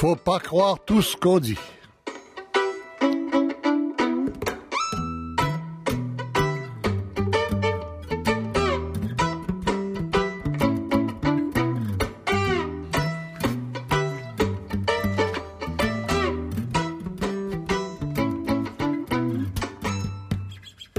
Faut 0.00 0.16
pas 0.16 0.38
croire 0.38 0.78
tout 0.82 1.02
ce 1.02 1.14
qu'on 1.14 1.40
dit. 1.40 1.58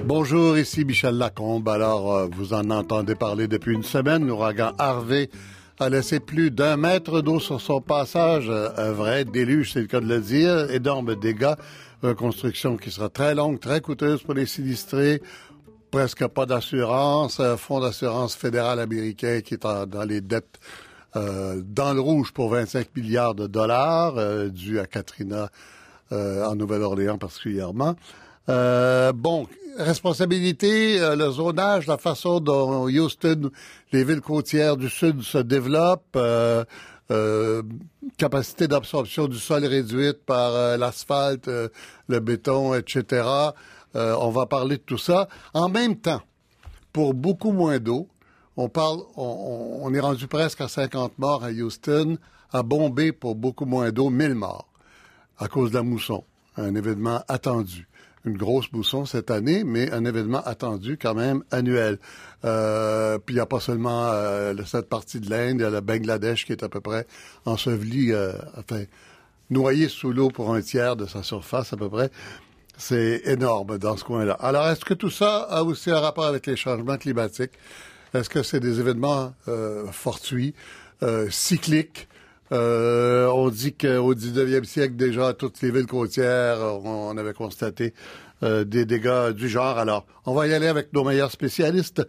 Bonjour, 0.03 0.59
ici 0.59 0.85
Michel 0.85 1.15
Lacombe. 1.15 1.67
Alors, 1.69 2.13
euh, 2.13 2.27
vous 2.31 2.53
en 2.53 2.69
entendez 2.69 3.15
parler 3.15 3.47
depuis 3.47 3.73
une 3.73 3.81
semaine. 3.81 4.27
L'ouragan 4.27 4.73
Harvey 4.77 5.31
a 5.81 5.89
laissé 5.89 6.19
plus 6.19 6.51
d'un 6.51 6.77
mètre 6.77 7.21
d'eau 7.21 7.39
sur 7.39 7.59
son 7.59 7.81
passage. 7.81 8.49
Un 8.49 8.91
vrai 8.91 9.25
déluge, 9.25 9.73
c'est 9.73 9.81
le 9.81 9.87
cas 9.87 9.99
de 9.99 10.05
le 10.05 10.19
dire. 10.19 10.69
Énorme 10.69 11.15
dégâts. 11.15 11.55
Reconstruction 12.03 12.77
qui 12.77 12.91
sera 12.91 13.09
très 13.09 13.33
longue, 13.33 13.59
très 13.59 13.81
coûteuse 13.81 14.21
pour 14.21 14.35
les 14.35 14.45
sinistrés. 14.45 15.23
Presque 15.89 16.27
pas 16.27 16.45
d'assurance. 16.45 17.41
Fonds 17.57 17.79
d'assurance 17.79 18.35
fédéral 18.35 18.79
américain 18.79 19.41
qui 19.41 19.55
est 19.55 19.63
dans 19.63 20.03
les 20.07 20.21
dettes 20.21 20.59
euh, 21.15 21.61
dans 21.65 21.93
le 21.93 21.99
rouge 21.99 22.31
pour 22.31 22.49
25 22.49 22.95
milliards 22.95 23.33
de 23.33 23.47
dollars, 23.47 24.17
euh, 24.17 24.49
dû 24.49 24.79
à 24.79 24.85
Katrina 24.85 25.49
euh, 26.11 26.45
en 26.45 26.55
Nouvelle-Orléans 26.55 27.17
particulièrement. 27.17 27.95
Euh, 28.49 29.11
bon, 29.13 29.47
responsabilité, 29.77 30.99
euh, 30.99 31.15
le 31.15 31.29
zonage, 31.31 31.87
la 31.87 31.97
façon 31.97 32.39
dont 32.39 32.85
Houston, 32.87 33.51
les 33.91 34.03
villes 34.03 34.21
côtières 34.21 34.77
du 34.77 34.89
sud 34.89 35.21
se 35.21 35.37
développent, 35.37 36.15
euh, 36.15 36.63
euh, 37.11 37.61
capacité 38.17 38.67
d'absorption 38.67 39.27
du 39.27 39.37
sol 39.37 39.65
réduite 39.65 40.23
par 40.25 40.51
euh, 40.53 40.77
l'asphalte, 40.77 41.47
le 42.07 42.19
béton, 42.19 42.73
etc. 42.73 43.23
On 43.93 44.29
va 44.31 44.45
parler 44.45 44.77
de 44.77 44.81
tout 44.83 44.97
ça. 44.97 45.27
En 45.53 45.67
même 45.69 45.97
temps, 45.97 46.21
pour 46.93 47.13
beaucoup 47.13 47.51
moins 47.51 47.79
d'eau, 47.79 48.07
on 48.57 48.69
parle, 48.69 48.99
on- 49.17 49.79
on 49.83 49.93
est 49.93 49.99
rendu 49.99 50.27
presque 50.27 50.61
à 50.61 50.67
50 50.69 51.17
morts 51.19 51.43
à 51.43 51.49
Houston, 51.51 52.17
à 52.53 52.63
Bombay 52.63 53.11
pour 53.11 53.35
beaucoup 53.35 53.65
moins 53.65 53.91
d'eau, 53.91 54.09
1000 54.09 54.35
morts 54.35 54.67
à 55.37 55.47
cause 55.47 55.71
de 55.71 55.75
la 55.75 55.83
mousson. 55.83 56.23
Un 56.57 56.75
événement 56.75 57.21
attendu. 57.27 57.87
Une 58.23 58.37
grosse 58.37 58.71
mousson 58.71 59.05
cette 59.05 59.31
année, 59.31 59.63
mais 59.63 59.91
un 59.91 60.05
événement 60.05 60.41
attendu 60.45 60.97
quand 60.97 61.15
même 61.15 61.43
annuel. 61.49 61.97
Euh, 62.45 63.17
puis 63.17 63.33
il 63.33 63.37
n'y 63.37 63.41
a 63.41 63.47
pas 63.47 63.59
seulement 63.59 64.05
euh, 64.05 64.53
cette 64.65 64.89
partie 64.89 65.19
de 65.19 65.29
l'Inde, 65.29 65.57
il 65.59 65.61
y 65.61 65.65
a 65.65 65.71
le 65.71 65.81
Bangladesh 65.81 66.45
qui 66.45 66.51
est 66.51 66.63
à 66.63 66.69
peu 66.69 66.81
près 66.81 67.07
enseveli, 67.45 68.11
euh, 68.11 68.33
enfin, 68.57 68.83
noyé 69.49 69.87
sous 69.87 70.11
l'eau 70.11 70.29
pour 70.29 70.53
un 70.53 70.61
tiers 70.61 70.95
de 70.95 71.07
sa 71.07 71.23
surface 71.23 71.73
à 71.73 71.77
peu 71.77 71.89
près. 71.89 72.11
C'est 72.77 73.21
énorme 73.25 73.79
dans 73.79 73.97
ce 73.97 74.03
coin-là. 74.03 74.33
Alors, 74.33 74.67
est-ce 74.67 74.85
que 74.85 74.93
tout 74.93 75.09
ça 75.09 75.41
a 75.49 75.63
aussi 75.63 75.89
un 75.91 75.99
rapport 75.99 76.25
avec 76.25 76.45
les 76.45 76.55
changements 76.55 76.97
climatiques? 76.97 77.51
Est-ce 78.13 78.29
que 78.29 78.43
c'est 78.43 78.59
des 78.59 78.79
événements 78.79 79.33
fortuits, 79.91 80.55
cycliques? 81.29 82.07
Euh, 82.51 83.27
on 83.27 83.49
dit 83.49 83.73
qu'au 83.73 84.13
19e 84.13 84.65
siècle, 84.65 84.95
déjà, 84.95 85.33
toutes 85.33 85.61
les 85.61 85.71
villes 85.71 85.85
côtières, 85.85 86.57
on, 86.59 87.11
on 87.11 87.17
avait 87.17 87.33
constaté 87.33 87.93
euh, 88.43 88.63
des 88.63 88.85
dégâts 88.85 89.29
du 89.29 89.47
genre. 89.47 89.77
Alors, 89.77 90.05
on 90.25 90.33
va 90.33 90.47
y 90.47 90.53
aller 90.53 90.67
avec 90.67 90.91
nos 90.93 91.03
meilleurs 91.03 91.31
spécialistes. 91.31 92.01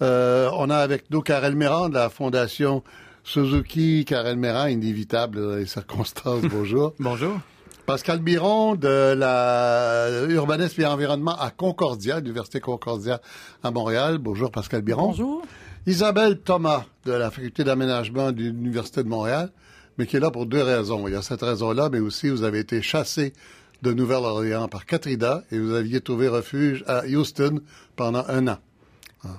Euh, 0.00 0.48
on 0.54 0.70
a 0.70 0.76
avec 0.76 1.10
nous 1.10 1.20
Karel 1.20 1.56
Méran 1.56 1.88
de 1.88 1.94
la 1.94 2.08
Fondation 2.08 2.82
Suzuki. 3.24 4.04
Karel 4.04 4.36
Méran, 4.36 4.66
inévitable 4.66 5.40
dans 5.40 5.56
les 5.56 5.66
circonstances. 5.66 6.42
Bonjour. 6.50 6.94
Bonjour. 6.98 7.38
Pascal 7.86 8.20
Biron 8.20 8.74
de 8.76 9.14
la 9.14 10.26
urbanisme 10.28 10.82
et 10.82 10.86
environnement 10.86 11.34
à 11.38 11.50
Concordia, 11.50 12.20
l'Université 12.20 12.60
Concordia 12.60 13.20
à 13.62 13.70
Montréal. 13.70 14.18
Bonjour 14.18 14.50
Pascal 14.50 14.82
Biron. 14.82 15.08
Bonjour. 15.08 15.42
Isabelle 15.88 16.36
Thomas 16.40 16.84
de 17.06 17.12
la 17.12 17.30
Faculté 17.30 17.64
d'aménagement 17.64 18.30
de 18.30 18.42
l'Université 18.42 19.02
de 19.02 19.08
Montréal, 19.08 19.48
mais 19.96 20.04
qui 20.04 20.18
est 20.18 20.20
là 20.20 20.30
pour 20.30 20.44
deux 20.44 20.62
raisons. 20.62 21.08
Il 21.08 21.14
y 21.14 21.16
a 21.16 21.22
cette 21.22 21.40
raison-là, 21.40 21.88
mais 21.90 21.98
aussi 21.98 22.28
vous 22.28 22.42
avez 22.42 22.58
été 22.58 22.82
chassé 22.82 23.32
de 23.80 23.94
Nouvelle-Orléans 23.94 24.68
par 24.68 24.84
Katrina 24.84 25.44
et 25.50 25.58
vous 25.58 25.72
aviez 25.72 26.02
trouvé 26.02 26.28
refuge 26.28 26.84
à 26.86 27.06
Houston 27.06 27.62
pendant 27.96 28.22
un 28.28 28.48
an. 28.48 28.58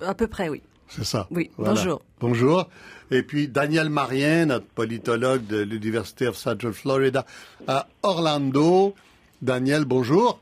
À 0.01 0.15
peu 0.15 0.25
près, 0.25 0.49
oui. 0.49 0.63
C'est 0.87 1.03
ça. 1.03 1.27
Oui, 1.29 1.51
bonjour. 1.55 2.01
Bonjour. 2.19 2.67
Et 3.11 3.21
puis 3.21 3.47
Daniel 3.47 3.91
Marien, 3.91 4.47
notre 4.47 4.65
politologue 4.65 5.45
de 5.45 5.57
l'Université 5.57 6.27
of 6.27 6.35
Central 6.35 6.73
Florida 6.73 7.27
à 7.67 7.87
Orlando. 8.01 8.95
Daniel, 9.43 9.85
bonjour. 9.85 10.41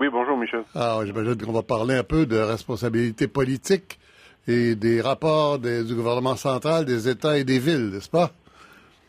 Oui, 0.00 0.08
bonjour, 0.10 0.36
Michel. 0.36 0.64
Alors, 0.74 1.06
j'imagine 1.06 1.36
qu'on 1.36 1.52
va 1.52 1.62
parler 1.62 1.94
un 1.94 2.02
peu 2.02 2.26
de 2.26 2.36
responsabilité 2.36 3.28
politique 3.28 4.00
et 4.48 4.74
des 4.74 5.00
rapports 5.00 5.58
des- 5.58 5.82
du 5.84 5.94
gouvernement 5.94 6.36
central, 6.36 6.84
des 6.84 7.08
États 7.08 7.38
et 7.38 7.44
des 7.44 7.58
villes, 7.58 7.90
n'est-ce 7.92 8.08
pas? 8.08 8.30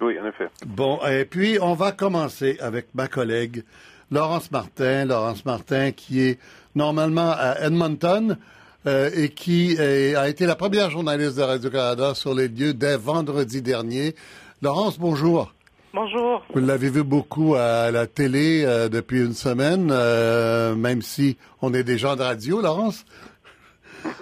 Oui, 0.02 0.16
en 0.20 0.26
effet. 0.28 0.48
Bon, 0.66 1.00
et 1.08 1.26
puis 1.26 1.58
on 1.62 1.74
va 1.74 1.92
commencer 1.92 2.58
avec 2.60 2.88
ma 2.94 3.08
collègue 3.08 3.64
Laurence 4.12 4.52
Martin. 4.52 5.06
Laurence 5.06 5.44
Martin 5.46 5.92
qui 5.92 6.22
est 6.22 6.40
normalement 6.76 7.32
à 7.32 7.56
Edmonton 7.62 8.38
euh, 8.86 9.10
et 9.16 9.30
qui 9.30 9.74
est- 9.74 10.16
a 10.16 10.30
été 10.30 10.46
la 10.46 10.56
première 10.56 10.90
journaliste 10.92 11.38
de 11.38 11.42
Radio-Canada 11.42 12.14
sur 12.14 12.34
les 12.36 12.48
lieux 12.48 12.74
dès 12.74 12.96
vendredi 12.96 13.62
dernier. 13.62 14.16
Laurence, 14.62 14.98
bonjour. 15.00 15.54
Bonjour. 15.94 16.44
Vous 16.54 16.60
l'avez 16.62 16.90
vu 16.90 17.04
beaucoup 17.04 17.56
à 17.56 17.90
la 17.92 18.06
télé 18.06 18.64
euh, 18.66 18.88
depuis 18.90 19.20
une 19.20 19.34
semaine, 19.34 19.90
euh, 19.92 20.76
même 20.76 21.02
si 21.02 21.38
on 21.62 21.74
est 21.74 21.84
des 21.84 21.98
gens 21.98 22.16
de 22.16 22.22
radio, 22.22 22.62
Laurence. 22.62 23.04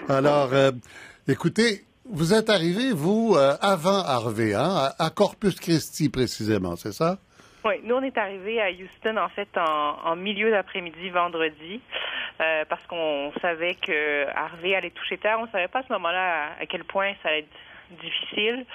Alors, 0.09 0.53
euh, 0.53 0.71
écoutez, 1.27 1.81
vous 2.05 2.33
êtes 2.33 2.49
arrivé, 2.49 2.91
vous, 2.91 3.35
euh, 3.35 3.53
avant 3.61 3.99
Harvey, 4.05 4.53
hein, 4.53 4.91
à, 4.99 5.09
Corpus 5.09 5.59
Christi 5.59 6.09
précisément, 6.09 6.75
c'est 6.75 6.91
ça? 6.91 7.17
Oui, 7.63 7.81
nous 7.83 7.95
on 7.95 8.03
est 8.03 8.15
arrivé 8.15 8.61
à 8.61 8.69
Houston 8.69 9.17
en 9.17 9.29
fait 9.29 9.49
en, 9.57 10.15
milieu 10.15 10.51
d'après-midi 10.51 11.09
vendredi 11.09 11.81
euh, 12.39 12.63
parce 12.69 12.85
qu'on 12.85 13.31
savait 13.41 13.73
que 13.73 14.27
Harvey 14.35 14.75
allait 14.75 14.91
toucher 14.91 15.17
terre. 15.17 15.39
On 15.41 15.47
savait 15.47 15.67
pas 15.67 15.79
à 15.79 15.83
ce 15.83 15.91
moment-là 15.93 16.51
à 16.61 16.65
quel 16.67 16.83
point 16.83 17.13
ça 17.23 17.29
allait 17.29 17.39
être 17.39 18.01
difficile, 18.03 18.65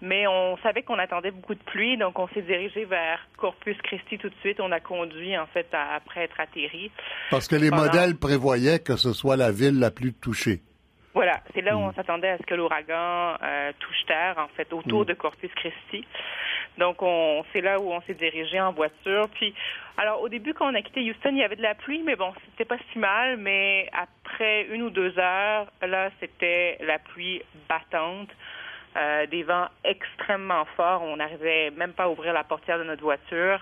mais 0.00 0.26
on 0.26 0.56
savait 0.58 0.82
qu'on 0.82 0.98
attendait 0.98 1.30
beaucoup 1.30 1.54
de 1.54 1.62
pluie, 1.62 1.96
donc 1.96 2.18
on 2.18 2.28
s'est 2.28 2.42
dirigé 2.42 2.84
vers 2.84 3.18
Corpus 3.36 3.76
Christi 3.82 4.18
tout 4.18 4.28
de 4.28 4.34
suite. 4.40 4.60
On 4.60 4.72
a 4.72 4.80
conduit 4.80 5.36
en 5.36 5.46
fait 5.46 5.66
à- 5.72 5.94
après 5.94 6.22
être 6.24 6.38
atterri. 6.40 6.90
Parce 7.30 7.48
que 7.48 7.56
les 7.56 7.70
modèles 7.70 8.16
prévoyaient 8.16 8.78
que 8.80 8.96
ce 8.96 9.12
soit 9.12 9.36
la 9.36 9.50
ville 9.52 9.78
la 9.78 9.90
plus 9.90 10.12
touchée. 10.14 10.60
Voilà, 11.12 11.40
c'est 11.52 11.60
là 11.60 11.76
où 11.76 11.80
on 11.80 11.92
s'attendait 11.92 12.28
à 12.28 12.38
ce 12.38 12.44
que 12.44 12.54
l'ouragan 12.54 13.36
euh, 13.42 13.72
touche 13.80 14.04
terre, 14.06 14.36
en 14.38 14.46
fait, 14.56 14.72
autour 14.72 15.04
de 15.04 15.12
Corpus 15.14 15.50
Christi. 15.56 16.06
Donc, 16.78 17.02
on, 17.02 17.44
c'est 17.52 17.60
là 17.60 17.80
où 17.80 17.90
on 17.92 18.00
s'est 18.02 18.14
dirigé 18.14 18.60
en 18.60 18.72
voiture. 18.72 19.28
Puis, 19.34 19.52
alors, 19.98 20.22
au 20.22 20.28
début, 20.28 20.54
quand 20.54 20.70
on 20.70 20.74
a 20.76 20.82
quitté 20.82 21.00
Houston, 21.00 21.30
il 21.32 21.38
y 21.38 21.42
avait 21.42 21.56
de 21.56 21.62
la 21.62 21.74
pluie, 21.74 22.00
mais 22.06 22.14
bon, 22.14 22.32
c'était 22.52 22.64
pas 22.64 22.78
si 22.92 22.98
mal. 23.00 23.38
Mais 23.38 23.88
après 23.92 24.66
une 24.70 24.82
ou 24.82 24.90
deux 24.90 25.18
heures, 25.18 25.66
là, 25.82 26.10
c'était 26.20 26.78
la 26.80 27.00
pluie 27.00 27.42
battante. 27.68 28.28
Euh, 28.96 29.24
des 29.26 29.44
vents 29.44 29.68
extrêmement 29.84 30.64
forts. 30.76 31.02
On 31.02 31.16
n'arrivait 31.16 31.70
même 31.70 31.92
pas 31.92 32.04
à 32.04 32.08
ouvrir 32.08 32.32
la 32.32 32.42
portière 32.42 32.76
de 32.78 32.82
notre 32.84 33.02
voiture. 33.02 33.60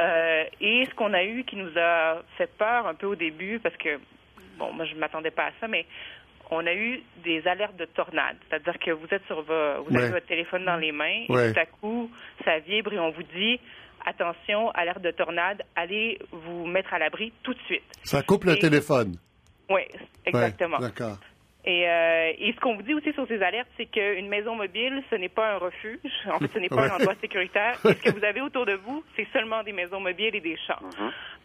Euh, 0.00 0.44
et 0.60 0.86
ce 0.86 0.94
qu'on 0.94 1.12
a 1.12 1.22
eu 1.24 1.44
qui 1.44 1.56
nous 1.56 1.70
a 1.76 2.22
fait 2.38 2.50
peur 2.56 2.86
un 2.86 2.94
peu 2.94 3.06
au 3.06 3.14
début, 3.14 3.58
parce 3.58 3.76
que, 3.76 3.98
bon, 4.56 4.72
moi, 4.72 4.86
je 4.86 4.94
ne 4.94 5.00
m'attendais 5.00 5.30
pas 5.32 5.46
à 5.46 5.50
ça, 5.60 5.68
mais 5.68 5.84
on 6.50 6.66
a 6.66 6.72
eu 6.72 7.02
des 7.22 7.46
alertes 7.46 7.76
de 7.76 7.84
tornade. 7.84 8.36
C'est-à-dire 8.48 8.78
que 8.78 8.90
vous 8.92 9.06
êtes 9.10 9.24
sur 9.26 9.42
vo- 9.42 9.82
vous 9.86 9.94
Ouais. 9.94 10.02
avez 10.04 10.12
votre 10.12 10.26
téléphone 10.26 10.64
dans 10.64 10.76
les 10.76 10.92
mains 10.92 11.24
Ouais. 11.28 11.50
et 11.50 11.52
tout 11.52 11.60
à 11.60 11.66
coup, 11.66 12.10
ça 12.44 12.58
vibre 12.60 12.94
et 12.94 12.98
on 12.98 13.10
vous 13.10 13.24
dit 13.24 13.60
attention, 14.06 14.70
alerte 14.70 15.02
de 15.02 15.10
tornade, 15.10 15.62
allez 15.76 16.18
vous 16.32 16.64
mettre 16.66 16.94
à 16.94 16.98
l'abri 16.98 17.34
tout 17.42 17.52
de 17.52 17.60
suite. 17.66 17.82
Ça 18.04 18.22
coupe 18.22 18.44
le 18.44 18.56
téléphone. 18.56 19.16
Oui, 19.68 19.82
Ouais, 19.82 19.88
exactement. 20.24 20.78
D'accord. 20.78 21.18
Et, 21.70 21.86
euh, 21.86 22.32
et 22.38 22.52
ce 22.54 22.60
qu'on 22.60 22.76
vous 22.76 22.82
dit 22.82 22.94
aussi 22.94 23.12
sur 23.12 23.28
ces 23.28 23.42
alertes, 23.42 23.68
c'est 23.76 23.84
qu'une 23.84 24.28
maison 24.28 24.54
mobile, 24.54 25.02
ce 25.10 25.16
n'est 25.16 25.28
pas 25.28 25.52
un 25.52 25.58
refuge. 25.58 26.00
En 26.32 26.38
fait, 26.38 26.48
ce 26.54 26.58
n'est 26.60 26.68
pas 26.70 26.76
Ouais. 26.76 26.90
un 26.90 26.94
endroit 26.96 27.14
sécuritaire. 27.20 27.74
Et 27.84 27.88
ce 27.92 28.02
que 28.02 28.10
vous 28.18 28.24
avez 28.24 28.40
autour 28.40 28.64
de 28.64 28.72
vous, 28.72 29.04
c'est 29.14 29.26
seulement 29.34 29.62
des 29.62 29.72
maisons 29.72 30.00
mobiles 30.00 30.34
et 30.34 30.40
des 30.40 30.56
champs. 30.66 30.80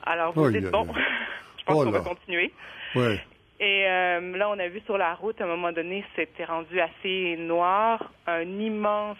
Alors, 0.05 0.31
vous 0.33 0.49
dites, 0.49 0.63
aïe, 0.63 0.71
bon, 0.71 0.83
aïe. 0.83 1.03
je 1.59 1.63
pense 1.65 1.75
Oh 1.81 1.83
qu'on 1.83 1.91
va 1.91 1.99
continuer. 1.99 2.53
Ouais. 2.95 3.19
Et 3.59 3.85
euh, 3.85 4.37
là, 4.37 4.49
on 4.49 4.59
a 4.59 4.67
vu 4.69 4.79
sur 4.85 4.97
la 4.97 5.13
route, 5.13 5.41
à 5.41 5.43
un 5.43 5.47
moment 5.47 5.73
donné, 5.73 6.05
c'était 6.15 6.45
rendu 6.45 6.79
assez 6.79 7.35
noir. 7.37 8.09
Un 8.25 8.43
immense 8.43 9.17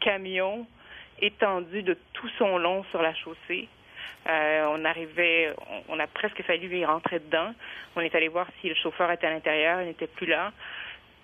camion 0.00 0.66
étendu 1.22 1.82
de 1.82 1.96
tout 2.12 2.28
son 2.38 2.58
long 2.58 2.84
sur 2.90 3.00
la 3.00 3.14
chaussée. 3.14 3.68
Euh, 4.28 4.66
on 4.68 4.84
arrivait, 4.84 5.54
on, 5.88 5.96
on 5.96 6.00
a 6.00 6.06
presque 6.06 6.42
fallu 6.42 6.68
y 6.76 6.84
rentrer 6.84 7.18
dedans. 7.18 7.52
On 7.96 8.00
est 8.00 8.14
allé 8.14 8.28
voir 8.28 8.46
si 8.60 8.68
le 8.68 8.74
chauffeur 8.74 9.10
était 9.10 9.26
à 9.26 9.30
l'intérieur, 9.30 9.80
il 9.80 9.88
n'était 9.88 10.06
plus 10.06 10.26
là. 10.26 10.52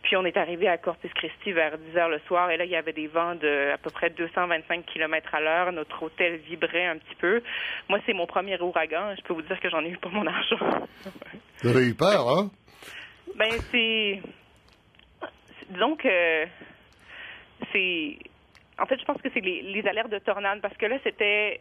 Puis 0.06 0.16
on 0.16 0.24
est 0.24 0.36
arrivé 0.36 0.68
à 0.68 0.78
Corpus 0.78 1.12
Christi 1.14 1.50
vers 1.50 1.76
10 1.76 1.96
heures 1.96 2.08
le 2.08 2.20
soir 2.28 2.48
et 2.52 2.56
là, 2.56 2.64
il 2.64 2.70
y 2.70 2.76
avait 2.76 2.92
des 2.92 3.08
vents 3.08 3.34
de 3.34 3.72
à 3.74 3.76
peu 3.76 3.90
près 3.90 4.08
225 4.08 4.86
km 4.86 5.34
à 5.34 5.40
l'heure. 5.40 5.72
Notre 5.72 6.00
hôtel 6.00 6.36
vibrait 6.36 6.86
un 6.86 6.96
petit 6.96 7.16
peu. 7.16 7.42
Moi, 7.88 7.98
c'est 8.06 8.12
mon 8.12 8.26
premier 8.26 8.56
ouragan. 8.60 9.16
Je 9.16 9.22
peux 9.22 9.34
vous 9.34 9.42
dire 9.42 9.58
que 9.58 9.68
j'en 9.68 9.84
ai 9.84 9.90
eu 9.90 9.98
pour 9.98 10.12
mon 10.12 10.24
argent. 10.24 10.58
Vous 11.62 11.70
avez 11.70 11.88
eu 11.88 11.94
peur, 11.94 12.28
hein? 12.28 12.50
Ben, 13.34 13.50
c'est. 13.72 14.22
Disons 15.70 15.96
que. 15.96 16.44
C'est. 17.72 18.18
En 18.78 18.86
fait, 18.86 19.00
je 19.00 19.04
pense 19.04 19.20
que 19.20 19.28
c'est 19.34 19.40
les, 19.40 19.62
les 19.62 19.88
alertes 19.88 20.10
de 20.10 20.20
tornade 20.20 20.60
parce 20.60 20.76
que 20.76 20.86
là, 20.86 20.98
c'était 21.02 21.60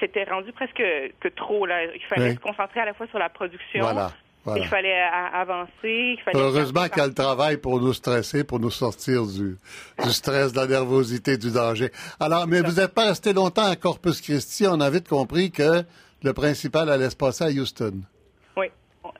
c'était 0.00 0.24
rendu 0.24 0.52
presque 0.52 0.76
que 0.76 1.28
trop. 1.28 1.66
Là. 1.66 1.84
Il 1.84 2.04
fallait 2.08 2.34
se 2.34 2.40
concentrer 2.40 2.80
à 2.80 2.86
la 2.86 2.94
fois 2.94 3.06
sur 3.08 3.18
la 3.18 3.28
production. 3.28 3.80
Voilà. 3.80 4.10
Il 4.56 4.66
fallait 4.66 5.00
avancer. 5.00 5.70
Il 5.84 6.20
fallait 6.24 6.38
Heureusement 6.38 6.88
qu'il 6.88 6.98
y 6.98 7.00
a 7.00 7.06
le 7.06 7.14
travail 7.14 7.58
pour 7.58 7.80
nous 7.80 7.92
stresser, 7.92 8.44
pour 8.44 8.60
nous 8.60 8.70
sortir 8.70 9.26
du, 9.26 9.56
du 10.02 10.10
stress, 10.10 10.52
de 10.52 10.60
la 10.60 10.66
nervosité, 10.66 11.36
du 11.36 11.52
danger. 11.52 11.90
Alors, 12.18 12.46
mais 12.46 12.62
vous 12.62 12.80
n'êtes 12.80 12.94
pas 12.94 13.06
resté 13.06 13.32
longtemps 13.32 13.70
à 13.70 13.76
Corpus 13.76 14.20
Christi. 14.20 14.66
On 14.66 14.80
a 14.80 14.90
vite 14.90 15.08
compris 15.08 15.50
que 15.50 15.82
le 16.22 16.32
principal 16.32 16.88
allait 16.88 17.10
se 17.10 17.16
passer 17.16 17.44
à 17.44 17.48
Houston. 17.48 18.02
Oui. 18.56 18.66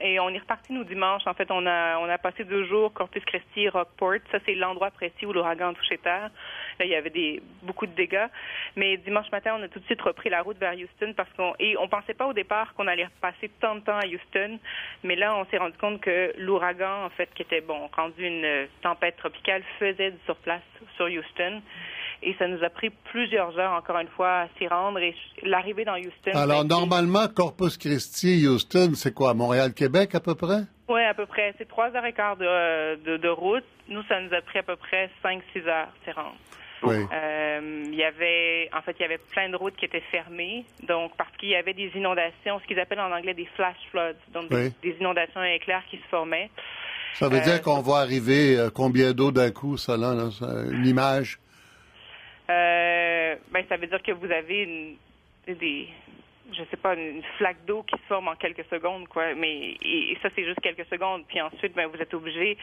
Et 0.00 0.18
on 0.20 0.28
est 0.30 0.38
reparti, 0.38 0.72
nous, 0.72 0.84
dimanche. 0.84 1.22
En 1.26 1.34
fait, 1.34 1.50
on 1.50 1.66
a, 1.66 1.98
on 1.98 2.08
a 2.08 2.18
passé 2.18 2.44
deux 2.44 2.66
jours, 2.66 2.92
Corpus 2.92 3.24
Christi, 3.24 3.68
Rockport. 3.68 4.20
Ça, 4.32 4.38
c'est 4.46 4.54
l'endroit 4.54 4.90
précis 4.90 5.26
où 5.26 5.32
l'ouragan 5.32 5.70
a 5.70 5.74
touché 5.74 5.98
terre. 5.98 6.30
Là, 6.78 6.84
il 6.84 6.90
y 6.90 6.94
avait 6.94 7.10
des, 7.10 7.42
beaucoup 7.62 7.86
de 7.86 7.92
dégâts. 7.92 8.26
Mais 8.76 8.96
dimanche 8.98 9.30
matin, 9.32 9.56
on 9.58 9.62
a 9.62 9.68
tout 9.68 9.80
de 9.80 9.84
suite 9.86 10.00
repris 10.00 10.30
la 10.30 10.42
route 10.42 10.58
vers 10.58 10.74
Houston 10.74 11.12
parce 11.16 11.30
qu'on, 11.36 11.54
et 11.58 11.76
on 11.78 11.88
pensait 11.88 12.14
pas 12.14 12.26
au 12.26 12.32
départ 12.32 12.74
qu'on 12.74 12.86
allait 12.86 13.08
passer 13.20 13.50
tant 13.60 13.76
de 13.76 13.80
temps 13.80 13.98
à 13.98 14.06
Houston. 14.06 14.58
Mais 15.02 15.16
là, 15.16 15.36
on 15.36 15.44
s'est 15.46 15.58
rendu 15.58 15.76
compte 15.78 16.00
que 16.00 16.32
l'ouragan, 16.38 17.04
en 17.04 17.10
fait, 17.10 17.28
qui 17.34 17.42
était, 17.42 17.60
bon, 17.60 17.88
rendu 17.96 18.24
une 18.26 18.68
tempête 18.82 19.16
tropicale, 19.16 19.62
faisait 19.78 20.12
du 20.12 20.18
surplace 20.26 20.62
sur 20.96 21.06
Houston 21.06 21.62
et 22.22 22.34
ça 22.38 22.48
nous 22.48 22.62
a 22.64 22.70
pris 22.70 22.90
plusieurs 23.12 23.56
heures, 23.58 23.72
encore 23.72 23.98
une 23.98 24.08
fois, 24.08 24.40
à 24.40 24.48
s'y 24.58 24.66
rendre. 24.66 24.98
Et 24.98 25.14
l'arrivée 25.42 25.84
dans 25.84 25.96
Houston. 25.96 26.32
Alors, 26.34 26.64
normalement, 26.64 27.28
Corpus 27.28 27.78
Christi, 27.78 28.46
Houston, 28.46 28.92
c'est 28.94 29.14
quoi, 29.14 29.34
Montréal-Québec 29.34 30.14
à 30.14 30.20
peu 30.20 30.34
près? 30.34 30.62
Oui, 30.88 31.02
à 31.02 31.14
peu 31.14 31.26
près. 31.26 31.54
C'est 31.58 31.68
trois 31.68 31.94
heures 31.94 32.04
et 32.04 32.12
quart 32.12 32.36
de, 32.36 33.16
de, 33.16 33.28
route. 33.28 33.64
Nous, 33.88 34.02
ça 34.04 34.20
nous 34.20 34.34
a 34.34 34.40
pris 34.40 34.58
à 34.58 34.62
peu 34.62 34.76
près 34.76 35.10
cinq, 35.22 35.42
six 35.52 35.66
heures 35.66 35.88
s'y 36.04 36.10
rendre. 36.10 36.36
Oui. 36.82 36.96
Euh, 37.12 37.82
il 37.86 37.94
y 37.94 38.04
avait, 38.04 38.70
en 38.72 38.82
fait, 38.82 38.94
il 38.98 39.02
y 39.02 39.04
avait 39.04 39.18
plein 39.18 39.48
de 39.48 39.56
routes 39.56 39.76
qui 39.76 39.84
étaient 39.84 40.02
fermées, 40.12 40.64
donc 40.86 41.12
parce 41.16 41.34
qu'il 41.36 41.48
y 41.48 41.56
avait 41.56 41.74
des 41.74 41.90
inondations, 41.94 42.60
ce 42.60 42.66
qu'ils 42.66 42.78
appellent 42.78 43.00
en 43.00 43.12
anglais 43.12 43.34
des 43.34 43.48
flash 43.56 43.76
floods, 43.90 44.14
donc 44.32 44.48
des, 44.50 44.96
inondations 45.00 45.42
éclairs 45.42 45.82
qui 45.90 45.96
se 45.96 46.06
formaient. 46.10 46.50
Ça 47.14 47.28
veut 47.28 47.40
dire 47.40 47.54
euh, 47.54 47.58
qu'on 47.58 47.80
va 47.80 47.96
arriver 47.96 48.56
euh, 48.56 48.70
combien 48.70 49.12
d'eau 49.12 49.32
d'un 49.32 49.50
coup, 49.50 49.76
ça 49.76 49.96
là, 49.96 50.14
là 50.14 50.30
une 50.70 50.86
image? 50.86 51.38
Ben, 52.48 53.64
ça 53.68 53.76
veut 53.76 53.86
dire 53.86 54.02
que 54.02 54.12
vous 54.12 54.30
avez 54.30 54.62
une, 54.62 54.96
des, 55.54 55.88
je 56.52 56.62
sais 56.70 56.76
pas, 56.76 56.94
une 56.94 57.22
flaque 57.36 57.64
d'eau 57.66 57.82
qui 57.82 57.96
se 57.96 58.06
forme 58.06 58.28
en 58.28 58.34
quelques 58.34 58.64
secondes, 58.70 59.06
quoi. 59.08 59.34
Mais 59.34 59.76
et, 59.82 60.16
ça, 60.22 60.28
c'est 60.34 60.44
juste 60.44 60.60
quelques 60.60 60.86
secondes. 60.90 61.24
Puis 61.28 61.40
ensuite, 61.40 61.74
ben, 61.74 61.88
vous 61.88 62.00
êtes 62.00 62.14
obligé 62.14 62.56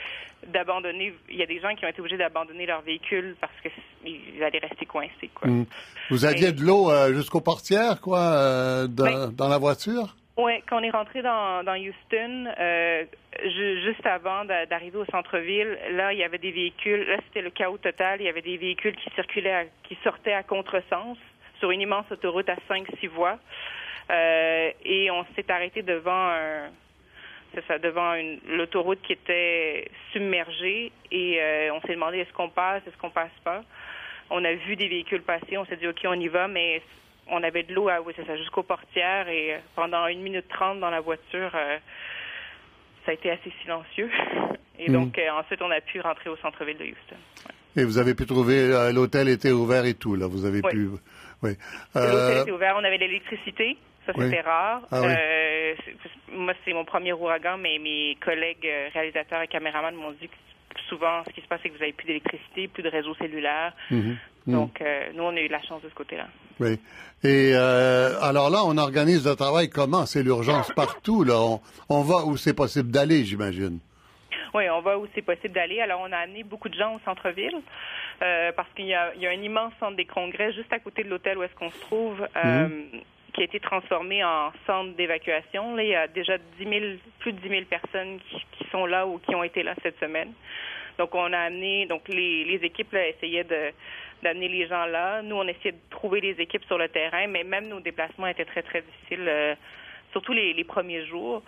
d'abandonner. 0.48 1.14
Il 1.30 1.36
y 1.36 1.44
a 1.44 1.46
des 1.46 1.60
gens 1.60 1.76
qui 1.76 1.86
ont 1.86 1.90
été 1.90 2.00
obligés 2.00 2.18
d'abandonner 2.18 2.66
leur 2.66 2.82
véhicule 2.82 3.36
parce 3.40 3.54
qu'ils 3.62 4.44
allaient 4.44 4.60
rester 4.60 4.86
coincés, 4.86 5.30
quoi. 5.34 5.50
Mm. 5.50 5.66
Vous 6.10 6.26
aviez 6.26 6.52
de 6.52 6.62
l'eau 6.62 6.90
euh, 6.90 7.14
jusqu'aux 7.14 7.42
portières, 7.42 8.02
quoi, 8.02 8.20
euh, 8.20 8.88
ben 8.88 9.32
dans 9.32 9.48
la 9.48 9.58
voiture? 9.58 10.16
Oui, 10.38 10.54
quand 10.68 10.82
on 10.82 10.84
est 10.84 10.92
rentré 10.92 11.22
dans, 11.22 11.64
dans 11.64 11.76
Houston, 11.76 12.52
euh, 12.60 13.06
juste 13.42 14.06
avant 14.06 14.44
d'arriver 14.44 14.98
au 14.98 15.06
centre-ville, 15.06 15.78
là, 15.92 16.12
il 16.12 16.20
y 16.20 16.24
avait 16.24 16.40
des 16.40 16.52
véhicules. 16.52 17.08
Là, 17.08 17.18
c'était 17.28 17.42
le 17.42 17.52
chaos 17.52 17.78
total. 17.78 18.20
Il 18.20 18.26
y 18.26 18.30
avait 18.30 18.42
des 18.42 18.58
véhicules 18.58 18.96
qui 18.98 19.10
circulaient, 19.16 19.70
qui 19.84 19.98
sortaient 20.04 20.34
à 20.34 20.44
contresens 20.44 21.18
sur 21.60 21.72
une 21.72 21.81
immense 21.81 22.06
autoroute 22.12 22.50
à 22.50 22.56
5-6 22.69 23.07
voies. 23.10 23.40
Euh, 24.10 24.72
et 24.84 25.10
on 25.12 25.25
s'est 25.36 25.50
arrêté 25.50 25.81
devant 25.81 26.30
un, 26.30 26.69
ça, 27.68 27.80
devant 27.80 28.13
l'autoroute 28.48 29.02
qui 29.02 29.13
était 29.13 29.90
submergée 30.12 30.92
et 31.12 31.42
euh, 31.42 31.74
on 31.74 31.81
s'est 31.81 31.94
demandé 31.94 32.19
est-ce 32.19 32.34
qu'on 32.34 32.50
passe, 32.50 32.84
est-ce 32.88 32.98
qu'on 32.98 33.10
passe 33.10 33.31
pas? 33.44 33.63
On 34.30 34.44
a 34.44 34.54
vu 34.54 34.75
des 34.75 34.88
véhicules 34.88 35.22
passer, 35.22 35.57
on 35.57 35.66
s'est 35.66 35.78
dit 35.78 35.88
ok 35.88 36.02
on 36.06 36.19
y 36.19 36.28
va, 36.28 36.48
mais 36.48 36.81
on 37.28 37.42
avait 37.44 37.63
de 37.63 37.74
l'eau, 37.74 37.90
oui, 38.06 38.13
c'est 38.16 38.25
ça, 38.25 38.38
jusqu'aux 38.38 38.63
portières 38.63 39.28
et 39.30 39.54
euh, 39.54 39.58
pendant 39.75 40.08
une 40.08 40.22
minute 40.22 40.48
trente 40.48 40.80
dans 40.80 40.90
la 40.90 41.01
voiture, 41.01 41.51
euh, 41.56 41.78
ça 43.06 43.12
a 43.12 43.13
été 43.13 43.31
assez 43.31 43.51
silencieux. 43.62 44.10
Et 44.78 44.92
donc, 44.92 45.18
mm. 45.18 45.22
euh, 45.22 45.40
ensuite, 45.40 45.62
on 45.62 45.72
a 45.72 45.80
pu 45.80 46.01
rentrer 46.01 46.30
au 46.30 46.36
centre-ville 46.38 46.78
de 46.78 46.84
Houston. 46.84 47.16
Et 47.78 47.86
vous 47.86 47.98
avez 47.98 48.13
pu 48.13 48.25
trouver, 48.25 48.92
l'hôtel 48.94 49.30
était 49.30 49.51
ouvert 49.51 49.86
et 49.86 49.94
tout, 49.94 50.16
là, 50.16 50.28
vous 50.28 50.46
avez 50.46 50.62
pu... 50.62 50.90
Oui. 51.46 51.58
L'hôtel 51.96 52.42
était 52.42 52.52
ouvert, 52.52 52.76
on 52.78 52.84
avait 52.84 52.98
l'électricité, 52.98 53.78
ça 54.06 54.14
c'était 54.18 54.42
rare. 54.42 54.82
Ah 54.92 55.02
moi, 56.34 56.54
c'est 56.66 56.74
mon 56.74 56.84
premier 56.84 57.14
ouragan, 57.14 57.58
mais 57.58 57.78
mes 57.80 58.18
collègues 58.24 58.68
réalisateurs 58.94 59.42
et 59.42 59.48
caméramans 59.48 59.96
m'ont 59.96 60.12
dit 60.12 60.28
que 60.28 60.36
souvent, 60.90 61.24
ce 61.26 61.32
qui 61.32 61.42
se 61.42 61.48
passe, 61.48 61.60
c'est 61.64 61.70
que 61.70 61.76
vous 61.76 61.80
n'avez 61.80 61.94
plus 61.94 62.08
d'électricité, 62.08 62.68
plus 62.68 62.84
de 62.84 62.90
réseau 62.90 63.16
cellulaire. 63.16 63.74
Mm-hmm. 63.92 64.16
Mm. 64.48 64.52
Donc, 64.54 64.84
nous, 65.14 65.24
on 65.24 65.36
a 65.36 65.40
eu 65.40 65.48
de 65.48 65.54
la 65.54 65.62
chance 65.62 65.82
de 65.82 65.90
ce 65.90 65.96
côté-là. 65.96 66.28
Oui. 66.60 66.80
Et 67.24 67.52
euh, 67.54 68.20
alors 68.22 68.50
là, 68.50 68.60
on 68.66 68.78
organise 68.78 69.28
le 69.28 69.36
travail 69.36 69.70
comment? 69.70 70.06
C'est 70.06 70.24
l'urgence 70.24 70.72
partout, 70.76 71.24
là. 71.24 71.40
On, 71.90 72.02
va 72.02 72.26
où 72.26 72.38
c'est 72.38 72.54
possible 72.54 72.92
d'aller, 72.92 73.26
j'imagine. 73.26 73.80
Oui, 74.54 74.70
on 74.70 74.82
va 74.82 74.98
où 74.98 75.08
c'est 75.14 75.22
possible 75.22 75.54
d'aller. 75.54 75.82
Alors, 75.82 76.02
on 76.02 76.12
a 76.12 76.18
amené 76.18 76.44
beaucoup 76.44 76.70
de 76.70 76.76
gens 76.76 76.96
au 76.96 77.00
centre-ville 77.04 77.62
euh, 78.22 78.52
parce 78.54 78.70
qu'il 78.76 78.86
y, 78.86 78.94
a, 78.94 79.12
un 79.22 79.42
immense 79.42 79.74
centre 79.80 79.96
des 79.96 80.06
congrès 80.06 80.54
juste 80.54 80.72
à 80.72 80.80
côté 80.80 81.04
de 81.04 81.10
l'hôtel 81.10 81.38
où 81.38 81.44
est-ce 81.44 81.56
qu'on 81.56 81.72
se 81.72 81.82
trouve. 81.82 82.28
Euh, 82.36 82.68
mhm. 82.68 83.02
qui 83.34 83.42
a 83.42 83.44
été 83.44 83.60
transformé 83.60 84.24
en 84.24 84.54
centre 84.66 84.96
d'évacuation. 84.96 85.76
Là, 85.76 85.84
il 85.84 85.90
y 85.90 85.96
a 85.96 86.08
déjà 86.08 86.38
10 86.38 86.64
000, 86.64 86.86
plus 87.20 87.34
de 87.34 87.40
10 87.40 87.50
000 87.50 87.62
personnes 87.66 88.20
qui, 88.30 88.66
sont 88.72 88.86
là 88.86 89.06
ou 89.06 89.20
qui 89.20 89.36
ont 89.36 89.44
été 89.44 89.62
là 89.62 89.74
cette 89.84 90.00
semaine. 90.00 90.32
Donc, 90.98 91.14
on 91.14 91.34
a 91.34 91.40
amené, 91.40 91.86
donc 91.86 92.08
les, 92.08 92.46
les 92.46 92.66
équipes 92.66 92.94
là, 92.94 93.08
essayaient 93.08 93.44
de 93.44 93.74
d'amener 94.24 94.48
les 94.48 94.68
gens 94.68 94.86
là. 94.86 95.22
Nous, 95.22 95.36
on 95.36 95.48
essayait 95.48 95.74
de 95.74 95.90
trouver 95.90 96.22
les 96.22 96.42
équipes 96.42 96.64
sur 96.66 96.78
le 96.78 96.88
terrain, 96.90 97.28
mais 97.28 97.44
même 97.44 97.68
nos 97.68 97.80
déplacements 97.80 98.28
étaient 98.28 98.46
très, 98.46 98.64
très 98.64 98.82
difficiles. 98.82 99.28
Euh, 99.28 99.56
surtout 100.16 100.32
les, 100.32 100.64
premiers 100.64 101.06
jours, 101.06 101.44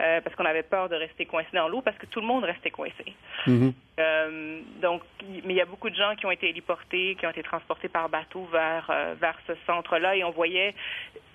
euh, 0.00 0.20
parce 0.20 0.36
qu'on 0.36 0.44
avait 0.44 0.62
peur 0.62 0.88
de 0.88 0.94
rester 0.94 1.26
coincé 1.26 1.48
dans 1.52 1.66
l'eau, 1.66 1.82
parce 1.82 1.98
que 1.98 2.06
tout 2.06 2.20
le 2.20 2.26
monde 2.26 2.44
restait 2.44 2.70
coincé. 2.70 3.04
Mm-hmm. 3.48 3.72
Euh, 3.98 4.60
donc, 4.80 5.02
mais 5.44 5.54
il 5.54 5.56
y 5.56 5.60
a 5.60 5.64
beaucoup 5.64 5.90
de 5.90 5.96
gens 5.96 6.14
qui 6.16 6.24
ont 6.24 6.30
été 6.30 6.48
héliportés, 6.48 7.16
qui 7.18 7.26
ont 7.26 7.30
été 7.30 7.42
transportés 7.42 7.88
par 7.88 8.08
bateau 8.08 8.48
vers 8.52 8.88
vers 9.20 9.36
ce 9.48 9.52
centre-là, 9.66 10.14
et 10.14 10.22
on 10.22 10.30
voyait, 10.30 10.76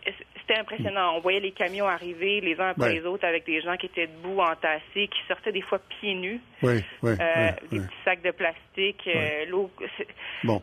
c'était 0.05 0.57
impressionnant. 0.57 1.17
On 1.17 1.19
voyait 1.19 1.41
les 1.41 1.51
camions 1.51 1.87
arriver 1.87 2.39
les 2.39 2.57
uns 2.61 2.69
après 2.69 2.93
les 2.93 3.05
autres 3.05 3.25
avec 3.25 3.45
des 3.45 3.61
gens 3.61 3.75
qui 3.75 3.87
étaient 3.87 4.07
debout, 4.07 4.39
entassés, 4.39 5.09
qui 5.09 5.19
sortaient 5.27 5.51
des 5.51 5.61
fois 5.61 5.79
pieds 5.99 6.15
nus, 6.15 6.39
oui, 6.63 6.81
oui, 7.03 7.11
des 7.71 7.79
petits 7.79 8.03
sacs 8.05 8.21
de 8.21 8.31
plastique, 8.31 9.09
l'eau. 9.49 9.69
Bon. 10.45 10.61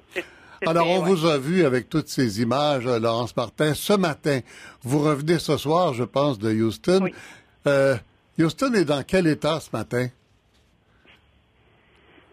Alors, 0.64 0.88
on 0.88 1.02
vous 1.02 1.26
a 1.26 1.38
vu 1.38 1.64
avec 1.64 1.88
toutes 1.88 2.08
ces 2.08 2.40
images, 2.40 2.86
euh, 2.86 2.98
Laurence 2.98 3.36
Martin. 3.36 3.74
Ce 3.74 3.92
matin, 3.92 4.40
vous 4.82 5.00
revenez 5.00 5.38
ce 5.38 5.56
soir, 5.56 5.92
je 5.92 6.04
pense, 6.04 6.38
de 6.38 6.50
Houston. 6.50 7.10
Euh, 7.66 7.96
Houston 8.38 8.72
est 8.74 8.84
dans 8.84 9.02
quel 9.02 9.26
état 9.26 9.60
ce 9.60 9.74
matin? 9.76 10.06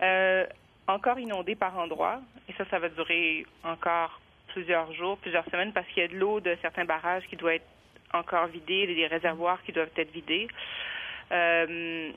Euh, 0.01 0.45
encore 0.87 1.19
inondé 1.19 1.55
par 1.55 1.77
endroits. 1.77 2.21
Et 2.47 2.53
ça, 2.53 2.65
ça 2.69 2.79
va 2.79 2.89
durer 2.89 3.45
encore 3.63 4.21
plusieurs 4.47 4.93
jours, 4.93 5.17
plusieurs 5.17 5.45
semaines, 5.45 5.73
parce 5.73 5.87
qu'il 5.87 6.03
y 6.03 6.05
a 6.05 6.09
de 6.09 6.17
l'eau 6.17 6.39
de 6.39 6.55
certains 6.61 6.85
barrages 6.85 7.23
qui 7.29 7.35
doit 7.35 7.55
être 7.55 7.65
encore 8.13 8.47
vidée, 8.47 8.87
des 8.87 9.07
réservoirs 9.07 9.61
qui 9.63 9.71
doivent 9.71 9.89
être 9.97 10.11
vidés. 10.11 10.47
il 11.31 12.13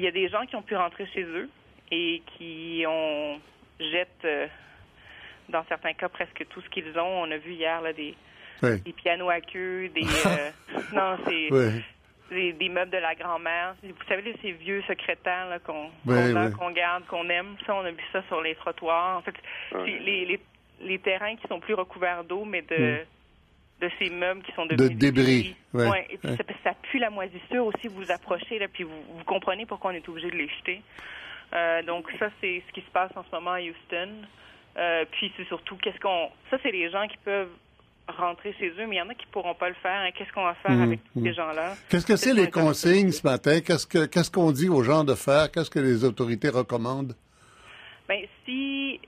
y 0.00 0.06
a 0.06 0.10
des 0.10 0.28
gens 0.30 0.46
qui 0.46 0.56
ont 0.56 0.62
pu 0.62 0.74
rentrer 0.74 1.06
chez 1.12 1.22
eux 1.22 1.50
et 1.90 2.22
qui 2.38 2.84
ont 2.88 3.38
jettent 3.78 4.50
dans 5.52 5.64
certains 5.68 5.92
cas, 5.92 6.08
presque 6.08 6.44
tout 6.50 6.60
ce 6.60 6.68
qu'ils 6.68 6.98
ont. 6.98 7.22
On 7.22 7.30
a 7.30 7.36
vu 7.36 7.52
hier 7.52 7.80
là, 7.80 7.92
des, 7.92 8.14
des 8.62 8.92
pianos 8.92 9.30
à 9.30 9.40
queue, 9.40 9.88
des. 9.88 10.02
Euh, 10.26 10.50
non, 10.92 11.18
c'est. 11.26 11.82
Des, 12.30 12.68
meubles 12.70 12.90
de 12.90 12.96
la 12.96 13.14
grand-mère. 13.14 13.74
Vous 13.82 14.08
savez, 14.08 14.34
ces 14.40 14.52
vieux 14.52 14.82
secrétaires 14.88 15.48
qu'on 15.66 15.90
qu'on 16.06 16.70
garde, 16.70 17.04
qu'on 17.06 17.28
aime. 17.28 17.56
Ça, 17.66 17.74
on 17.74 17.84
a 17.84 17.90
vu 17.90 18.02
ça 18.10 18.22
sur 18.28 18.40
les 18.40 18.54
trottoirs. 18.54 19.18
En 19.18 19.20
fait, 19.20 19.34
les, 19.84 20.24
les, 20.24 20.40
les, 20.80 20.98
terrains 20.98 21.36
qui 21.36 21.46
sont 21.46 21.60
plus 21.60 21.74
recouverts 21.74 22.24
d'eau, 22.24 22.46
mais 22.46 22.62
de, 22.62 23.00
de 23.82 23.90
ces 23.98 24.08
meubles 24.08 24.42
qui 24.44 24.52
sont 24.52 24.64
devenus 24.64 24.96
de 24.96 25.10
débris. 25.10 25.54
Ouais. 25.74 26.06
Et 26.08 26.16
puis 26.16 26.34
ça, 26.36 26.44
ça, 26.64 26.74
pue 26.90 26.98
la 26.98 27.10
moisissure 27.10 27.66
aussi. 27.66 27.88
Vous 27.88 28.02
vous 28.02 28.10
approchez 28.10 28.58
là, 28.58 28.66
puis 28.72 28.84
vous, 28.84 29.02
vous 29.10 29.24
comprenez 29.24 29.66
pourquoi 29.66 29.90
on 29.90 29.94
est 29.94 30.08
obligé 30.08 30.30
de 30.30 30.36
les 30.36 30.48
jeter. 30.48 30.80
Euh, 31.54 31.82
donc 31.82 32.10
ça, 32.18 32.30
c'est 32.40 32.62
ce 32.66 32.72
qui 32.72 32.80
se 32.80 32.90
passe 32.90 33.10
en 33.16 33.24
ce 33.24 33.30
moment 33.34 33.52
à 33.52 33.60
Houston. 33.60 34.08
Euh, 34.76 35.04
puis 35.12 35.32
c'est 35.36 35.46
surtout 35.46 35.76
qu'est-ce 35.76 36.00
qu'on. 36.00 36.30
Ça, 36.50 36.58
c'est 36.62 36.70
les 36.70 36.90
gens 36.90 37.06
qui 37.06 37.18
peuvent 37.18 37.50
rentrer 38.08 38.54
chez 38.58 38.70
eux, 38.70 38.86
mais 38.86 38.96
il 38.96 38.98
y 38.98 39.02
en 39.02 39.08
a 39.08 39.14
qui 39.14 39.26
pourront 39.26 39.54
pas 39.54 39.68
le 39.68 39.74
faire. 39.76 40.10
Qu'est-ce 40.14 40.32
qu'on 40.32 40.44
va 40.44 40.54
faire 40.54 40.80
avec 40.80 41.00
tous 41.12 41.22
ces 41.22 41.34
gens-là? 41.34 41.74
Qu'est-ce 41.88 42.06
que 42.06 42.16
c'est 42.16 42.34
les 42.34 42.50
consignes 42.50 43.12
ce 43.12 43.26
matin? 43.26 43.60
Qu'est-ce 43.60 43.86
que 43.86 44.06
qu'est-ce 44.06 44.30
qu'on 44.30 44.50
dit 44.50 44.68
aux 44.68 44.82
gens 44.82 45.04
de 45.04 45.14
faire? 45.14 45.50
Qu'est-ce 45.50 45.70
que 45.70 45.78
les 45.78 46.04
autorités 46.04 46.48
recommandent? 46.48 47.14
Ben, 48.08 48.24
si 48.44 49.00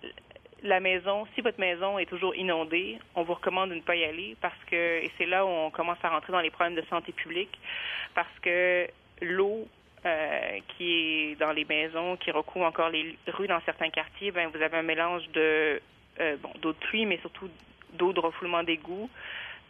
la 0.63 0.81
maison, 0.81 1.27
si 1.35 1.43
votre 1.43 1.61
maison 1.61 1.99
est 1.99 2.07
toujours 2.07 2.35
inondée, 2.35 2.99
on 3.15 3.23
vous 3.23 3.35
recommande 3.35 3.71
de 3.71 3.75
ne 3.75 3.81
pas 3.81 3.97
y 3.97 4.05
aller 4.05 4.37
parce 4.41 4.59
que, 4.71 5.05
et 5.05 5.11
c'est 5.19 5.27
là 5.27 5.45
où 5.45 5.49
on 5.49 5.71
commence 5.71 5.99
à 6.03 6.09
rentrer 6.09 6.33
dans 6.33 6.41
les 6.41 6.51
problèmes 6.51 6.75
de 6.75 6.87
santé 6.89 7.13
publique, 7.13 7.59
parce 8.15 8.39
que 8.41 8.87
l'eau 9.21 9.69
euh, 10.07 10.59
qui 10.69 10.93
est 11.33 11.41
dans 11.41 11.53
les 11.53 11.65
maisons, 11.65 12.17
qui 12.17 12.31
recouvre 12.31 12.67
encore 12.67 12.91
les 12.91 13.17
rues 13.29 13.47
dans 13.47 13.61
certains 13.65 13.91
quartiers, 13.91 14.31
ben 14.31 14.51
vous 14.55 14.63
avez 14.63 14.77
un 14.77 14.83
mélange 14.83 15.23
de 15.33 15.81
euh, 16.21 16.37
bon 16.43 16.51
d'eau 16.61 16.73
de 16.73 16.79
pluie, 16.79 17.07
mais 17.07 17.19
surtout 17.19 17.49
d'eau 17.95 18.13
de 18.13 18.21
refoulement 18.21 18.63
d'égout. 18.63 19.09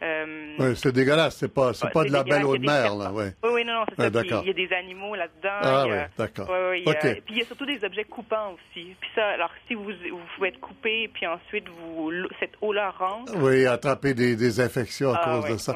Euh, 0.03 0.55
oui, 0.59 0.75
c'est 0.75 0.91
dégueulasse. 0.91 1.37
C'est 1.37 1.53
pas, 1.53 1.73
c'est 1.73 1.89
pas 1.89 2.03
de 2.03 2.11
la 2.11 2.23
belle 2.23 2.43
eau 2.43 2.57
de 2.57 2.65
mer, 2.65 2.95
là. 2.95 3.11
Ouais. 3.11 3.33
Oui, 3.43 3.49
oui, 3.53 3.65
non, 3.65 3.73
non, 3.73 3.85
c'est 3.89 4.13
ça. 4.13 4.41
il 4.41 4.47
y 4.47 4.49
a 4.49 4.53
des 4.53 4.73
animaux 4.73 5.15
là-dedans. 5.15 5.59
Ah, 5.61 5.85
oui, 5.87 5.95
d'accord. 6.17 6.49
Oui, 6.49 6.83
oui, 6.85 6.93
Puis 7.01 7.21
il 7.29 7.37
y 7.37 7.41
a 7.41 7.45
surtout 7.45 7.65
des 7.65 7.81
objets 7.83 8.03
coupants 8.03 8.53
aussi. 8.53 8.93
Puis 8.99 9.09
ça, 9.15 9.25
alors 9.29 9.51
si 9.67 9.73
vous, 9.73 9.85
vous 9.85 10.19
pouvez 10.35 10.49
être 10.49 10.59
coupé, 10.59 11.09
puis 11.13 11.25
ensuite 11.25 11.65
vous, 11.69 12.11
cette 12.39 12.55
eau-là 12.61 12.91
rentre. 12.91 13.33
Oui, 13.37 13.65
attraper 13.65 14.13
des, 14.13 14.35
des 14.35 14.59
infections 14.59 15.13
à 15.13 15.21
ah, 15.23 15.39
cause 15.39 15.53
de 15.53 15.57
ça. 15.57 15.75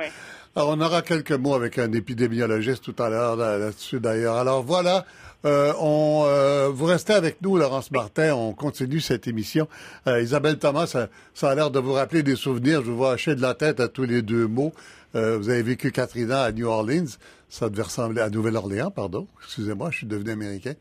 Alors, 0.56 0.70
on 0.70 0.82
aura 0.82 1.04
quelques 1.04 1.32
mots 1.32 1.54
avec 1.54 1.78
un 1.78 1.92
épidémiologiste 1.92 2.84
tout 2.84 3.04
à 3.04 3.10
l'heure 3.10 3.36
là-dessus, 3.36 4.00
d'ailleurs. 4.00 4.36
Alors, 4.36 4.64
voilà. 4.64 5.06
Euh, 5.46 5.74
on, 5.80 6.24
euh, 6.26 6.70
vous 6.74 6.86
restez 6.86 7.14
avec 7.14 7.42
nous, 7.42 7.56
Laurence 7.56 7.92
Martin. 7.92 8.34
On 8.34 8.54
continue 8.54 9.00
cette 9.00 9.28
émission. 9.28 9.68
Euh, 10.08 10.22
Isabelle 10.22 10.58
Thomas, 10.58 10.88
ça, 10.88 11.50
a 11.50 11.56
l'air 11.56 11.70
de 11.70 11.80
vous 11.80 11.94
rappeler 11.94 12.24
des 12.24 12.36
souvenirs. 12.36 12.82
Je 12.84 12.90
vous 12.90 12.98
vois 12.98 13.14
hacher 13.14 13.36
de 13.36 13.42
la 13.42 13.54
tête 13.54 13.80
à 13.80 13.88
tous 13.88 14.06
les 14.06 14.24
deux 14.24 14.48
mots. 14.48 14.74
Vous 15.14 15.50
avez 15.50 15.62
vécu 15.62 15.92
Katrina 15.92 16.44
à 16.44 16.52
New 16.52 16.68
Orleans. 16.68 17.18
Ça 17.50 17.70
devait 17.70 17.84
ressembler 17.84 18.22
à 18.22 18.30
Nouvelle-Orléans, 18.30 18.92
pardon. 18.92 19.28
Excusez-moi, 19.44 19.90
je 19.90 19.98
suis 19.98 20.08
devenu 20.08 20.32
américain. 20.32 20.74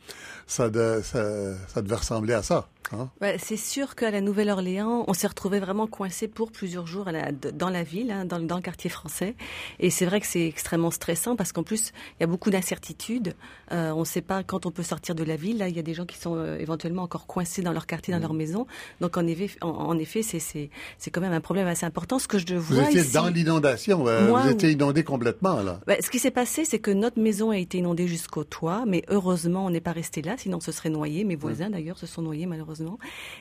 Ça, 0.47 0.71
ça 1.03 1.83
devait 1.83 1.97
ressembler 1.97 2.35
à 2.35 2.43
ça. 2.43 2.69
Hein 2.93 3.11
c'est 3.39 3.57
sûr 3.57 3.95
qu'à 3.95 4.11
la 4.11 4.21
Nouvelle-Orléans, 4.21 5.05
on 5.07 5.13
s'est 5.13 5.27
retrouvé 5.27 5.61
vraiment 5.61 5.87
coincé 5.87 6.29
pour 6.29 6.51
plusieurs 6.51 6.87
jours 6.87 7.07
dans 7.53 7.71
la 7.71 7.83
ville, 7.83 8.11
hein, 8.11 8.25
dans, 8.25 8.39
le 8.39 8.63
quartier 8.63 8.89
français. 8.89 9.35
Et 9.79 9.91
c'est 9.91 10.07
vrai 10.07 10.21
que 10.21 10.27
c'est 10.27 10.47
extrêmement 10.47 10.91
stressant 10.91 11.37
parce 11.37 11.53
qu'en 11.53 11.63
plus, 11.63 11.93
il 12.19 12.23
y 12.23 12.25
a 12.25 12.27
beaucoup 12.27 12.51
d'incertitudes. 12.51 13.35
Euh, 13.73 13.91
on 13.91 14.01
ne 14.01 14.05
sait 14.05 14.23
pas 14.23 14.43
quand 14.43 14.67
on 14.67 14.71
peut 14.71 14.83
sortir 14.83 15.15
de 15.15 15.25
la 15.25 15.37
ville. 15.37 15.59
Là, 15.59 15.69
il 15.69 15.77
y 15.77 15.79
a 15.79 15.83
des 15.83 15.95
gens 15.95 16.07
qui 16.07 16.17
sont 16.17 16.37
euh, 16.37 16.59
éventuellement 16.59 17.03
encore 17.03 17.27
coincés 17.27 17.63
dans 17.63 17.73
leur 17.73 17.87
quartier, 17.87 18.13
dans 18.13 18.19
mmh. 18.19 18.23
leur 18.23 18.35
maison. 18.35 18.67
Donc, 19.01 19.17
en 19.17 19.27
effet, 19.27 19.59
en, 19.61 19.99
effet 19.99 20.23
c'est 20.23 20.71
quand 21.11 21.21
même 21.21 21.33
un 21.33 21.41
problème 21.41 21.67
assez 21.67 21.85
important. 21.85 22.19
Ce 22.19 22.29
que 22.29 22.39
je 22.39 22.55
vois 22.55 22.85
Vous 22.85 22.99
étiez 22.99 23.13
dans 23.13 23.29
l'inondation. 23.29 24.07
Euh, 24.09 24.18
vous 24.27 24.51
étiez 24.51 24.71
inondé 24.71 25.05
complètement, 25.05 25.63
là. 25.63 25.81
Bah, 25.87 25.95
ce 26.01 26.11
qui 26.11 26.19
s'est 26.19 26.31
passé, 26.31 26.65
c'est 26.65 26.79
que 26.79 26.91
notre 26.91 27.21
maison 27.21 27.51
a 27.51 27.59
été 27.59 27.79
inondée 27.79 28.07
jusqu'au 28.07 28.45
toit. 28.45 28.85
Mais 28.87 29.03
heureusement, 29.09 29.67
on 29.67 29.71
n'est 29.71 29.81
pas 29.81 29.93
resté 29.93 30.23
là. 30.23 30.35
Sinon, 30.37 30.61
ce 30.61 30.73
serait 30.73 30.91
noyé. 30.91 31.25
Mes 31.25 31.37
voisins, 31.37 31.71
d'ailleurs, 31.71 31.99
se 31.99 32.07
sont 32.07 32.23
noyés, 32.23 32.47
malheureusement. 32.47 32.99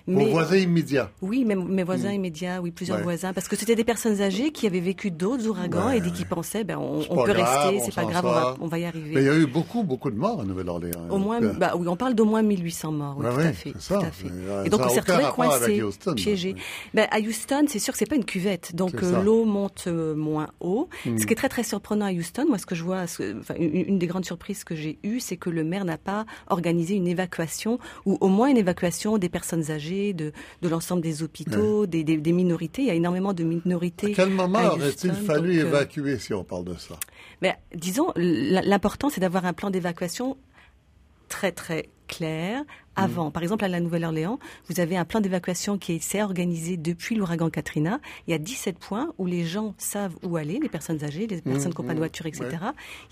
Vos 0.07 0.25
voisins 0.25 0.57
immédiats 0.57 1.11
Oui, 1.21 1.45
mes, 1.45 1.83
voisins 1.83 2.09
hmm. 2.09 2.15
immédiats, 2.15 2.61
oui, 2.61 2.71
plusieurs 2.71 3.01
voisins. 3.01 3.33
Parce 3.33 3.47
que 3.47 3.55
c'était 3.55 3.75
des 3.75 3.83
personnes 3.83 4.21
âgées 4.21 4.51
qui 4.51 4.67
avaient 4.67 4.79
vécu 4.79 5.11
d'autres 5.11 5.47
ouragans 5.47 5.89
et 5.89 6.01
qui 6.11 6.25
pensaient, 6.25 6.63
ben, 6.63 6.77
on, 6.77 7.23
peut 7.23 7.31
rester, 7.31 7.79
c'est 7.85 7.95
pas 7.95 8.05
grave, 8.05 8.57
on 8.59 8.67
va, 8.67 8.79
y 8.79 8.85
arriver. 8.85 9.11
Mais 9.15 9.21
il 9.21 9.25
y 9.25 9.29
a 9.29 9.35
eu 9.35 9.45
beaucoup, 9.47 9.83
beaucoup 9.83 10.11
de 10.11 10.17
morts 10.17 10.41
à 10.41 10.43
Nouvelle-Orléans. 10.43 11.09
Au 11.09 11.17
moins, 11.17 11.41
bah, 11.41 11.73
oui, 11.77 11.87
on 11.87 11.95
parle 11.95 12.13
d'au 12.13 12.25
moins 12.25 12.41
1800 12.41 12.91
morts, 12.91 13.15
oui, 13.17 13.25
tout, 13.25 13.39
à 13.39 13.53
fait, 13.53 13.71
tout 13.71 13.93
à 13.93 14.11
fait. 14.11 14.27
Et 14.65 14.69
donc, 14.69 14.81
on 14.81 14.89
s'est 14.89 14.99
retrouvé 14.99 15.25
coincé, 15.33 15.83
piégé. 16.15 16.55
Ben, 16.93 17.07
à 17.11 17.19
Houston, 17.19 17.65
c'est 17.67 17.79
sûr 17.79 17.93
que 17.93 17.97
c'est 17.97 18.05
pas 18.05 18.15
une 18.15 18.25
cuvette. 18.25 18.75
Donc, 18.75 19.03
euh, 19.03 19.21
l'eau 19.21 19.45
monte 19.45 19.85
euh, 19.87 20.15
moins 20.15 20.47
haut. 20.59 20.66
Hmm. 21.05 21.17
Ce 21.17 21.25
qui 21.25 21.33
est 21.33 21.35
très, 21.35 21.49
très 21.49 21.63
surprenant 21.63 22.05
à 22.05 22.11
Houston, 22.11 22.45
moi, 22.47 22.57
ce 22.57 22.65
que 22.65 22.75
je 22.75 22.83
vois, 22.83 23.05
une 23.57 23.99
des 23.99 24.07
grandes 24.07 24.25
surprises 24.25 24.63
que 24.63 24.75
j'ai 24.75 24.99
eues, 25.03 25.19
c'est 25.19 25.37
que 25.37 25.49
le 25.49 25.63
maire 25.63 25.85
n'a 25.85 25.97
pas 25.97 26.25
organisé 26.47 26.95
une 26.95 27.07
évacuation 27.07 27.79
ou 28.05 28.17
au 28.21 28.27
moins 28.27 28.47
une 28.47 28.57
évacuation 28.57 29.17
des 29.17 29.29
personnes 29.29 29.71
âgées, 29.71 30.13
de, 30.13 30.31
de 30.61 30.69
l'ensemble 30.69 31.01
des 31.01 31.23
hôpitaux, 31.23 31.85
des, 31.85 32.03
des, 32.03 32.31
minorités. 32.31 32.83
Il 32.83 32.87
y 32.87 32.91
a 32.91 32.95
énormément 32.95 33.33
de 33.33 33.43
minorités. 33.43 34.11
À 34.11 34.15
quel 34.15 34.29
moment 34.29 34.63
aurait-il 34.65 35.13
fallu 35.13 35.59
euh, 35.59 35.67
évacuer 35.67 36.17
si 36.19 36.33
on 36.33 36.43
parle 36.43 36.65
de 36.65 36.75
ça? 36.75 36.95
Mais, 37.41 37.57
Disons, 37.75 38.11
l'important, 38.15 39.09
c'est 39.09 39.21
d'avoir 39.21 39.45
un 39.45 39.53
plan 39.53 39.69
d'évacuation 39.69 40.37
très 41.29 41.51
très 41.51 41.89
clair, 42.07 42.63
avant. 42.97 43.31
Par 43.31 43.43
exemple, 43.43 43.63
à 43.63 43.67
la 43.67 43.79
Nouvelle-Orléans, 43.79 44.39
vous 44.69 44.79
avez 44.79 44.97
un 44.97 45.05
plan 45.05 45.21
d'évacuation 45.21 45.77
qui 45.77 45.99
s'est 45.99 46.21
organisé 46.21 46.75
depuis 46.75 47.15
l'ouragan 47.15 47.49
Katrina. 47.49 47.99
Il 48.27 48.31
y 48.31 48.33
a 48.33 48.39
17 48.39 48.77
points 48.77 49.13
où 49.17 49.25
les 49.25 49.45
gens 49.45 49.75
savent 49.77 50.15
où 50.23 50.35
aller, 50.35 50.59
les 50.61 50.67
personnes 50.67 51.03
âgées, 51.03 51.27
les 51.27 51.41
personnes 51.41 51.73
qui 51.73 51.81
n'ont 51.81 51.87
pas 51.87 51.93
de 51.93 51.99
mmh, 51.99 52.01
voiture, 52.01 52.25
etc. 52.25 52.49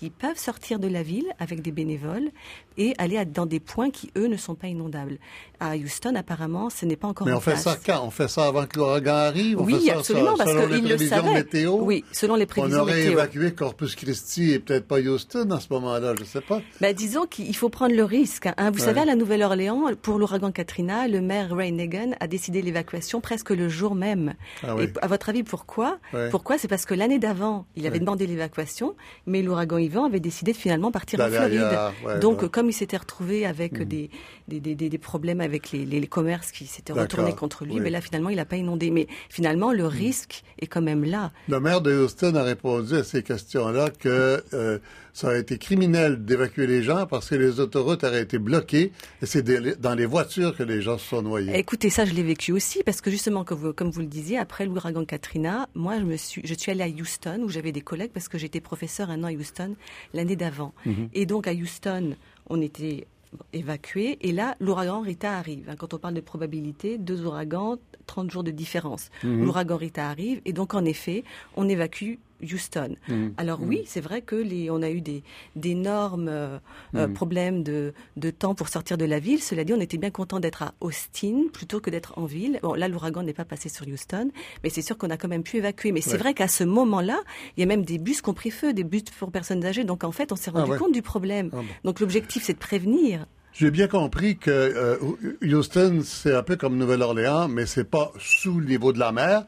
Ils 0.02 0.10
peuvent 0.10 0.38
sortir 0.38 0.78
de 0.78 0.88
la 0.88 1.02
ville 1.02 1.26
avec 1.38 1.62
des 1.62 1.70
bénévoles 1.70 2.30
et 2.76 2.94
aller 2.98 3.24
dans 3.24 3.46
des 3.46 3.60
points 3.60 3.90
qui, 3.90 4.10
eux, 4.16 4.26
ne 4.26 4.36
sont 4.36 4.54
pas 4.54 4.66
inondables. 4.66 5.18
À 5.60 5.76
Houston, 5.76 6.14
apparemment, 6.16 6.68
ce 6.68 6.84
n'est 6.84 6.96
pas 6.96 7.08
encore 7.08 7.26
Mais 7.26 7.32
on 7.32 7.40
fait 7.40 7.56
ça 7.56 7.76
quand? 7.84 8.04
On 8.04 8.10
fait 8.10 8.28
ça 8.28 8.46
avant 8.46 8.66
que 8.66 8.76
l'ouragan 8.76 9.14
arrive? 9.14 9.60
Oui, 9.60 9.90
absolument, 9.90 10.36
parce 10.36 10.52
qu'ils 10.52 10.88
le 10.88 10.98
savaient. 10.98 11.32
Météo, 11.32 11.78
oui, 11.80 12.04
selon 12.12 12.34
les 12.34 12.46
prévisions 12.46 12.78
On 12.78 12.82
aurait 12.82 13.04
évacué 13.04 13.52
Corpus 13.52 13.94
Christi 13.94 14.52
et 14.52 14.58
peut-être 14.58 14.86
pas 14.86 14.98
Houston 15.00 15.50
à 15.50 15.60
ce 15.60 15.68
moment-là, 15.70 16.14
je 16.16 16.22
ne 16.22 16.26
sais 16.26 16.40
pas. 16.40 16.60
Ben, 16.80 16.94
disons 16.94 17.26
qu'il 17.26 17.54
faut 17.56 17.68
prendre 17.68 17.94
le 17.94 18.04
risque. 18.04 18.48
Hein. 18.56 18.70
Vous 18.70 18.80
savez, 18.80 19.00
à 19.00 19.04
la 19.04 19.16
Nouvelle-Orléans, 19.16 19.75
pour 20.02 20.18
l'ouragan 20.18 20.52
Katrina, 20.52 21.08
le 21.08 21.20
maire 21.20 21.54
Ray 21.54 21.72
Nagin 21.72 22.12
a 22.20 22.26
décidé 22.26 22.62
l'évacuation 22.62 23.20
presque 23.20 23.50
le 23.50 23.68
jour 23.68 23.94
même. 23.94 24.34
Ah 24.62 24.76
Et 24.80 24.90
à 25.02 25.06
votre 25.06 25.28
avis, 25.28 25.42
pourquoi? 25.42 25.98
Pourquoi? 26.30 26.58
C'est 26.58 26.68
parce 26.68 26.84
que 26.84 26.94
l'année 26.94 27.18
d'avant, 27.18 27.66
il 27.76 27.86
avait 27.86 27.98
demandé 27.98 28.26
l'évacuation, 28.26 28.94
mais 29.26 29.42
l'ouragan 29.42 29.78
Ivan 29.78 30.04
avait 30.04 30.20
décidé 30.20 30.52
de 30.52 30.56
finalement 30.56 30.90
partir 30.90 31.20
en 31.20 31.28
Floride. 31.28 32.20
Donc, 32.20 32.46
comme 32.48 32.68
il 32.68 32.72
s'était 32.72 32.96
retrouvé 32.96 33.46
avec 33.46 33.80
hmm. 33.80 33.84
des, 33.84 34.10
des, 34.48 34.60
des, 34.60 34.98
problèmes 34.98 35.40
avec 35.40 35.72
les, 35.72 35.84
les, 35.84 36.06
commerces 36.06 36.52
qui 36.52 36.66
s'étaient 36.66 36.92
retournés 36.92 37.34
contre 37.34 37.64
lui, 37.64 37.80
mais 37.80 37.90
là, 37.90 38.00
finalement, 38.00 38.30
il 38.30 38.36
n'a 38.36 38.44
pas 38.44 38.56
inondé. 38.56 38.90
Mais 38.90 39.06
finalement, 39.28 39.72
le 39.72 39.84
hmm. 39.84 39.88
risque 39.88 40.42
est 40.60 40.66
quand 40.66 40.82
même 40.82 41.04
là. 41.04 41.32
Le 41.48 41.60
maire 41.60 41.80
de 41.80 41.92
Houston 41.96 42.34
a 42.34 42.42
répondu 42.42 42.94
à 42.94 43.04
ces 43.04 43.22
questions-là 43.22 43.90
que... 43.90 44.42
Euh, 44.54 44.78
ça 45.16 45.30
a 45.30 45.36
été 45.38 45.56
criminel 45.56 46.26
d'évacuer 46.26 46.66
les 46.66 46.82
gens 46.82 47.06
parce 47.06 47.30
que 47.30 47.36
les 47.36 47.58
autoroutes 47.58 48.04
auraient 48.04 48.20
été 48.20 48.38
bloquées 48.38 48.92
et 49.22 49.26
c'est 49.26 49.42
dans 49.80 49.94
les 49.94 50.04
voitures 50.04 50.54
que 50.54 50.62
les 50.62 50.82
gens 50.82 50.98
se 50.98 51.06
sont 51.08 51.22
noyés. 51.22 51.56
Écoutez, 51.56 51.88
ça, 51.88 52.04
je 52.04 52.12
l'ai 52.12 52.22
vécu 52.22 52.52
aussi 52.52 52.82
parce 52.84 53.00
que 53.00 53.10
justement, 53.10 53.42
comme 53.42 53.58
vous, 53.58 53.72
comme 53.72 53.88
vous 53.88 54.00
le 54.00 54.08
disiez, 54.08 54.36
après 54.36 54.66
l'ouragan 54.66 55.06
Katrina, 55.06 55.70
moi, 55.74 55.98
je 55.98 56.04
me 56.04 56.18
suis, 56.18 56.42
je 56.44 56.52
suis 56.52 56.70
allée 56.70 56.82
à 56.82 56.88
Houston 56.88 57.40
où 57.42 57.48
j'avais 57.48 57.72
des 57.72 57.80
collègues 57.80 58.10
parce 58.12 58.28
que 58.28 58.36
j'étais 58.36 58.60
professeur 58.60 59.08
un 59.08 59.24
an 59.24 59.28
à 59.28 59.32
Houston 59.32 59.74
l'année 60.12 60.36
d'avant. 60.36 60.74
Mhm. 60.84 61.08
Et 61.14 61.24
donc, 61.24 61.46
à 61.46 61.54
Houston, 61.54 62.14
on 62.50 62.60
était 62.60 63.06
évacués. 63.52 64.18
Et 64.20 64.32
là, 64.32 64.56
l'ouragan 64.60 65.00
Rita 65.00 65.36
arrive. 65.36 65.68
Hein, 65.68 65.76
quand 65.76 65.94
on 65.94 65.98
parle 65.98 66.14
de 66.14 66.20
probabilité, 66.20 66.98
deux 66.98 67.24
ouragans, 67.24 67.76
30 68.06 68.30
jours 68.30 68.44
de 68.44 68.50
différence. 68.50 69.10
Mhm. 69.24 69.44
L'ouragan 69.44 69.76
Rita 69.76 70.08
arrive. 70.08 70.40
Et 70.44 70.52
donc, 70.52 70.74
en 70.74 70.84
effet, 70.84 71.24
on 71.56 71.68
évacue 71.68 72.14
Houston. 72.42 72.96
Mmh. 73.08 73.28
Alors 73.36 73.60
oui, 73.62 73.80
mmh. 73.80 73.86
c'est 73.86 74.00
vrai 74.00 74.22
que 74.22 74.36
les, 74.36 74.70
on 74.70 74.82
a 74.82 74.90
eu 74.90 75.00
des 75.00 75.22
d'énormes 75.54 76.28
euh, 76.28 76.58
mmh. 76.92 77.12
problèmes 77.12 77.62
de, 77.62 77.92
de, 78.16 78.30
temps 78.30 78.54
pour 78.54 78.68
sortir 78.68 78.98
de 78.98 79.04
la 79.04 79.18
ville. 79.18 79.42
Cela 79.42 79.64
dit, 79.64 79.72
on 79.72 79.80
était 79.80 79.98
bien 79.98 80.10
content 80.10 80.40
d'être 80.40 80.62
à 80.62 80.74
Austin 80.80 81.44
plutôt 81.52 81.80
que 81.80 81.90
d'être 81.90 82.18
en 82.18 82.26
ville. 82.26 82.58
Bon, 82.62 82.74
là, 82.74 82.88
l'ouragan 82.88 83.22
n'est 83.22 83.32
pas 83.32 83.44
passé 83.44 83.68
sur 83.68 83.86
Houston, 83.86 84.30
mais 84.62 84.70
c'est 84.70 84.82
sûr 84.82 84.98
qu'on 84.98 85.10
a 85.10 85.16
quand 85.16 85.28
même 85.28 85.42
pu 85.42 85.58
évacuer. 85.58 85.92
Mais 85.92 86.00
c'est 86.00 86.18
vrai 86.18 86.34
qu'à 86.34 86.48
ce 86.48 86.64
moment-là, 86.64 87.20
il 87.56 87.60
y 87.60 87.62
a 87.62 87.66
même 87.66 87.84
des 87.84 87.98
bus 87.98 88.22
qui 88.22 88.28
ont 88.28 88.34
pris 88.34 88.50
feu, 88.50 88.72
des 88.72 88.84
bus 88.84 89.04
pour 89.18 89.30
personnes 89.30 89.64
âgées. 89.64 89.84
Donc 89.84 90.04
en 90.04 90.12
fait, 90.12 90.32
on 90.32 90.36
s'est 90.36 90.50
rendu 90.50 90.72
ah 90.74 90.78
compte 90.78 90.92
du 90.92 91.02
problème. 91.02 91.50
Ah 91.52 91.60
Donc 91.84 92.00
l'objectif, 92.00 92.42
c'est 92.44 92.54
de 92.54 92.58
prévenir. 92.58 93.26
J'ai 93.52 93.70
bien 93.70 93.88
compris 93.88 94.36
que 94.36 94.50
euh, 94.50 94.98
Houston, 95.42 96.02
c'est 96.04 96.34
un 96.34 96.42
peu 96.42 96.56
comme 96.56 96.76
Nouvelle-Orléans, 96.76 97.48
mais 97.48 97.64
c'est 97.64 97.88
pas 97.88 98.12
sous 98.18 98.60
le 98.60 98.66
niveau 98.66 98.92
de 98.92 98.98
la 98.98 99.12
mer 99.12 99.46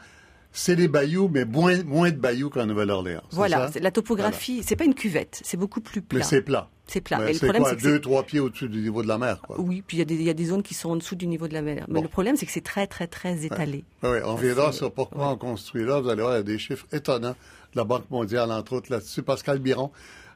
c'est 0.58 0.74
les 0.74 0.88
bayous, 0.88 1.30
mais 1.32 1.44
moins, 1.44 1.84
moins 1.84 2.10
de 2.10 2.16
bayous 2.16 2.50
qu'en 2.50 2.66
Nouvelle-Orléans. 2.66 3.22
Voilà, 3.30 3.70
la 3.80 3.90
topographie, 3.92 4.62
c'est 4.64 4.74
pas 4.74 4.84
une 4.84 4.94
cuvette, 4.94 5.40
c'est 5.44 5.56
beaucoup 5.56 5.80
plus 5.80 6.02
plat. 6.02 6.18
Mais 6.18 6.24
c'est 6.24 6.42
plat. 6.42 6.68
C'est 6.88 7.00
plat. 7.00 7.18
Mais, 7.18 7.32
le 7.32 7.38
problème, 7.38 7.64
c'est 7.68 7.80
deux, 7.80 8.00
trois 8.00 8.24
pieds 8.24 8.40
au-dessus 8.40 8.68
du 8.68 8.80
niveau 8.80 9.02
de 9.02 9.08
la 9.08 9.18
mer. 9.18 9.40
Quoi? 9.40 9.60
Oui, 9.60 9.84
puis 9.86 9.98
il 9.98 10.22
y, 10.22 10.30
a 10.30 10.34
des 10.34 10.44
zones 10.44 10.64
qui 10.64 10.74
sont 10.74 10.90
en 10.90 10.96
dessous 10.96 11.14
du 11.14 11.28
niveau 11.28 11.46
de 11.46 11.54
la 11.54 11.62
mer. 11.62 11.84
Mais 11.88 12.00
le 12.00 12.08
problème, 12.08 12.36
c'est 12.36 12.46
que 12.46 12.50
c'est 12.50 12.60
très, 12.60 12.88
très, 12.88 13.06
très 13.06 13.44
étalé. 13.44 13.84
Oui, 14.02 14.18
on 14.24 14.34
viendra 14.34 14.72
sur 14.72 14.90
pourquoi 14.90 15.28
on 15.28 15.36
construit 15.36 15.84
là. 15.84 16.00
Vous 16.00 16.08
allez 16.08 16.22
voir, 16.22 16.34
il 16.34 16.38
y 16.38 16.40
a 16.40 16.42
des 16.42 16.58
chiffres 16.58 16.86
étonnants 16.92 17.36
de 17.72 17.76
la 17.76 17.84
Banque 17.84 18.10
mondiale, 18.10 18.50
entre 18.50 18.72
autres, 18.72 18.90
là-dessus. 18.90 19.22
Pascal 19.22 19.60
Biron. 19.60 19.92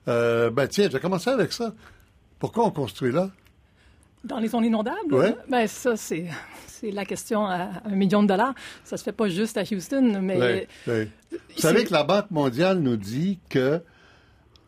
Euh, 0.06 0.50
ben 0.50 0.68
tiens, 0.68 0.88
j'ai 0.90 1.00
commencé 1.00 1.30
avec 1.30 1.52
ça. 1.52 1.74
Pourquoi 2.38 2.64
on 2.66 2.70
construit 2.70 3.10
là? 3.10 3.30
Dans 4.24 4.38
les 4.38 4.48
zones 4.48 4.64
inondables? 4.64 5.12
Oui. 5.12 5.26
Ben 5.48 5.66
ça, 5.66 5.96
c'est 5.96 6.26
c'est 6.66 6.90
la 6.90 7.04
question 7.04 7.46
à 7.46 7.70
un 7.84 7.94
million 7.94 8.22
de 8.22 8.28
dollars. 8.28 8.54
Ça 8.82 8.96
se 8.96 9.04
fait 9.04 9.12
pas 9.12 9.28
juste 9.28 9.56
à 9.56 9.62
Houston, 9.62 10.18
mais... 10.20 10.66
Vous 10.86 11.36
savez 11.56 11.84
que 11.84 11.92
la 11.92 12.02
Banque 12.02 12.30
mondiale 12.30 12.80
nous 12.80 12.96
dit 12.96 13.38
que 13.48 13.80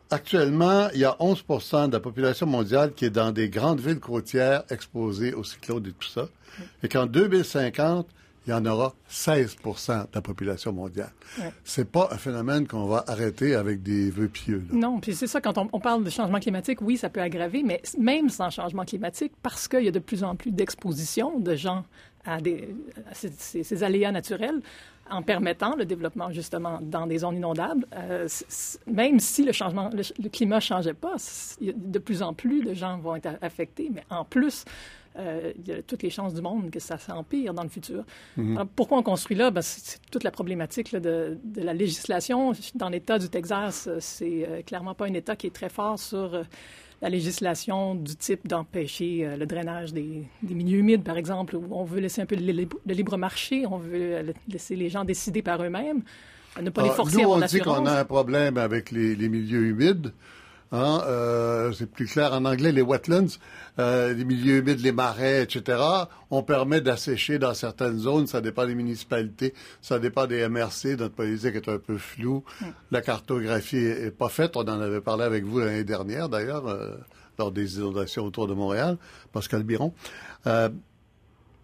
actuellement, 0.09 0.87
il 0.93 1.01
y 1.01 1.05
a 1.05 1.17
11% 1.19 1.87
de 1.87 1.93
la 1.93 1.99
population 1.99 2.47
mondiale 2.47 2.93
qui 2.93 3.05
est 3.05 3.09
dans 3.09 3.31
des 3.31 3.49
grandes 3.49 3.81
villes 3.81 3.99
côtières 3.99 4.63
exposées 4.69 5.33
aux 5.33 5.43
cyclones 5.43 5.85
et 5.87 5.91
tout 5.91 6.07
ça, 6.07 6.29
et 6.83 6.87
qu'en 6.87 7.05
2050, 7.05 8.07
il 8.47 8.51
y 8.51 8.53
en 8.53 8.65
aura 8.65 8.93
16 9.07 9.57
de 9.63 9.93
la 10.13 10.21
population 10.21 10.71
mondiale. 10.71 11.11
Ouais. 11.39 11.51
C'est 11.63 11.89
pas 11.89 12.09
un 12.11 12.17
phénomène 12.17 12.67
qu'on 12.67 12.85
va 12.85 13.03
arrêter 13.07 13.55
avec 13.55 13.81
des 13.81 14.09
vœux 14.11 14.27
pieux. 14.27 14.65
Non, 14.71 14.99
puis 14.99 15.15
c'est 15.15 15.27
ça, 15.27 15.41
quand 15.41 15.57
on, 15.57 15.79
parle 15.79 16.03
de 16.03 16.09
changement 16.09 16.39
climatique, 16.39 16.81
oui, 16.81 16.97
ça 16.97 17.09
peut 17.09 17.21
aggraver, 17.21 17.63
mais 17.63 17.81
même 17.97 18.29
sans 18.29 18.49
changement 18.49 18.85
climatique, 18.85 19.33
parce 19.41 19.67
qu'il 19.67 19.83
y 19.83 19.87
a 19.87 19.91
de 19.91 19.99
plus 19.99 20.23
en 20.23 20.35
plus 20.35 20.51
d'exposition 20.51 21.39
de 21.39 21.55
gens 21.55 21.83
à, 22.25 22.41
des, 22.41 22.75
ces, 23.13 23.83
aléas 23.83 24.11
naturels, 24.11 24.61
en 25.09 25.21
permettant 25.21 25.75
le 25.75 25.85
développement 25.85 26.31
justement 26.31 26.79
dans 26.81 27.05
des 27.05 27.19
zones 27.19 27.37
inondables, 27.37 27.85
euh, 27.95 28.27
même 28.87 29.19
si 29.19 29.43
le 29.43 29.51
changement, 29.51 29.91
le, 29.93 30.29
climat 30.29 30.59
changeait 30.59 30.95
pas, 30.95 31.15
de 31.61 31.99
plus 31.99 32.23
en 32.23 32.33
plus 32.33 32.63
de 32.63 32.73
gens 32.73 32.97
vont 32.97 33.15
être 33.15 33.29
affectés, 33.41 33.91
mais 33.93 34.03
en 34.09 34.25
plus, 34.25 34.65
euh, 35.17 35.53
il 35.57 35.67
y 35.67 35.71
a 35.71 35.81
toutes 35.81 36.03
les 36.03 36.09
chances 36.09 36.33
du 36.33 36.41
monde 36.41 36.69
que 36.69 36.79
ça 36.79 36.97
s'empire 36.97 37.53
dans 37.53 37.63
le 37.63 37.69
futur. 37.69 38.03
Mhm. 38.37 38.57
Alors, 38.57 38.67
pourquoi 38.75 38.97
on 38.97 39.03
construit 39.03 39.35
là? 39.35 39.51
Ben, 39.51 39.61
c'est 39.61 39.99
toute 40.11 40.23
la 40.23 40.31
problématique 40.31 40.93
de, 40.93 41.37
de, 41.43 41.61
la 41.61 41.73
législation. 41.73 42.53
Dans 42.75 42.89
l'État 42.89 43.19
du 43.19 43.29
Texas, 43.29 43.89
c'est 43.99 44.47
euh, 44.47 44.61
clairement 44.61 44.93
pas 44.93 45.05
un 45.05 45.13
État 45.13 45.35
qui 45.35 45.47
est 45.47 45.55
très 45.55 45.69
fort 45.69 45.99
sur 45.99 46.35
euh, 46.35 46.43
la 47.01 47.09
législation 47.09 47.95
du 47.95 48.15
type 48.15 48.47
d'empêcher 48.47 49.35
le 49.37 49.45
drainage 49.45 49.93
des, 49.93 50.23
des, 50.41 50.53
milieux 50.55 50.79
humides, 50.79 51.03
par 51.03 51.17
exemple, 51.17 51.55
où 51.55 51.67
on 51.71 51.83
veut 51.83 51.99
laisser 51.99 52.21
un 52.21 52.25
peu 52.25 52.35
le, 52.35 52.67
libre 52.93 53.17
marché, 53.17 53.65
on 53.67 53.77
veut 53.77 54.33
laisser 54.47 54.75
les 54.77 54.89
gens 54.89 55.03
décider 55.03 55.41
par 55.41 55.61
eux-mêmes, 55.61 56.03
ne 56.61 56.69
pas 56.69 56.83
les 56.83 56.89
ah, 56.89 56.93
forcer 56.93 57.21
nous, 57.21 57.29
on 57.29 57.39
dit 57.41 57.59
qu'on 57.59 57.85
a 57.85 57.99
un 57.99 58.05
problème 58.05 58.57
avec 58.57 58.91
les, 58.91 59.13
les 59.13 59.27
milieux 59.27 59.65
humides. 59.65 60.13
Hein, 60.71 61.03
euh, 61.05 61.71
c'est 61.73 61.89
plus 61.89 62.07
clair 62.07 62.33
en 62.33 62.43
anglais, 62.45 62.71
les 62.71 62.81
wetlands, 62.81 63.37
euh, 63.79 64.13
les 64.13 64.25
milieux 64.25 64.57
humides, 64.57 64.81
les 64.81 64.91
marais, 64.91 65.43
etc. 65.43 65.79
On 66.31 66.43
permet 66.43 66.81
d'assécher 66.81 67.37
dans 67.39 67.53
certaines 67.53 67.99
zones. 67.99 68.27
Ça 68.27 68.41
dépend 68.41 68.65
des 68.65 68.75
municipalités, 68.75 69.53
ça 69.81 69.99
dépend 69.99 70.25
des 70.25 70.47
MRC. 70.47 70.97
Notre 70.97 71.15
politique 71.15 71.55
est 71.55 71.69
un 71.69 71.77
peu 71.77 71.97
floue. 71.97 72.43
Mm. 72.61 72.65
La 72.91 73.01
cartographie 73.01 73.77
est, 73.77 74.11
pas 74.11 74.29
faite. 74.29 74.57
On 74.57 74.61
en 74.61 74.81
avait 74.81 75.01
parlé 75.01 75.23
avec 75.23 75.45
vous 75.45 75.59
l'année 75.59 75.83
dernière, 75.83 76.29
d'ailleurs, 76.29 76.67
euh, 76.67 76.95
lors 77.37 77.51
des 77.51 77.77
inondations 77.77 78.25
autour 78.25 78.47
de 78.47 78.53
Montréal, 78.53 78.97
Pascal 79.31 79.63
Biron. 79.63 79.93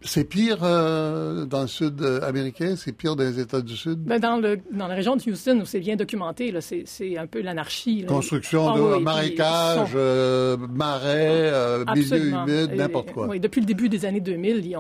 Euh, 0.02 0.08
c'est 0.08 0.24
pire 0.24 0.60
euh, 0.64 1.46
dans 1.46 1.62
le 1.62 1.68
sud 1.68 2.02
américain, 2.24 2.76
c'est 2.76 2.92
pire 2.92 3.16
dans 3.16 3.24
les 3.24 3.40
États 3.40 3.62
du 3.62 3.76
Sud? 3.76 4.00
Ben 4.00 4.20
dans 4.20 4.38
le 4.38 4.60
dans 4.72 4.88
la 4.88 4.96
région 4.96 5.16
de 5.16 5.30
Houston 5.30 5.60
où 5.62 5.66
c'est 5.66 5.80
bien 5.80 5.96
documenté, 5.96 6.54
c'est, 6.62 7.18
un 7.18 7.28
peu 7.28 7.42
l'anarchie. 7.42 8.06
Construction 8.08 8.70
ah 8.70 8.78
de 8.78 9.04
marécages, 9.04 9.92
euh, 9.96 10.58
marais, 10.58 11.50
euh, 11.52 11.86
milieux 11.96 12.28
humides, 12.28 12.74
n'importe 12.76 13.12
quoi. 13.12 13.28
Oui, 13.28 13.40
depuis 13.40 13.62
le 13.62 13.66
début 13.66 13.90
des 13.90 14.06
années 14.06 14.20
2000, 14.20 14.76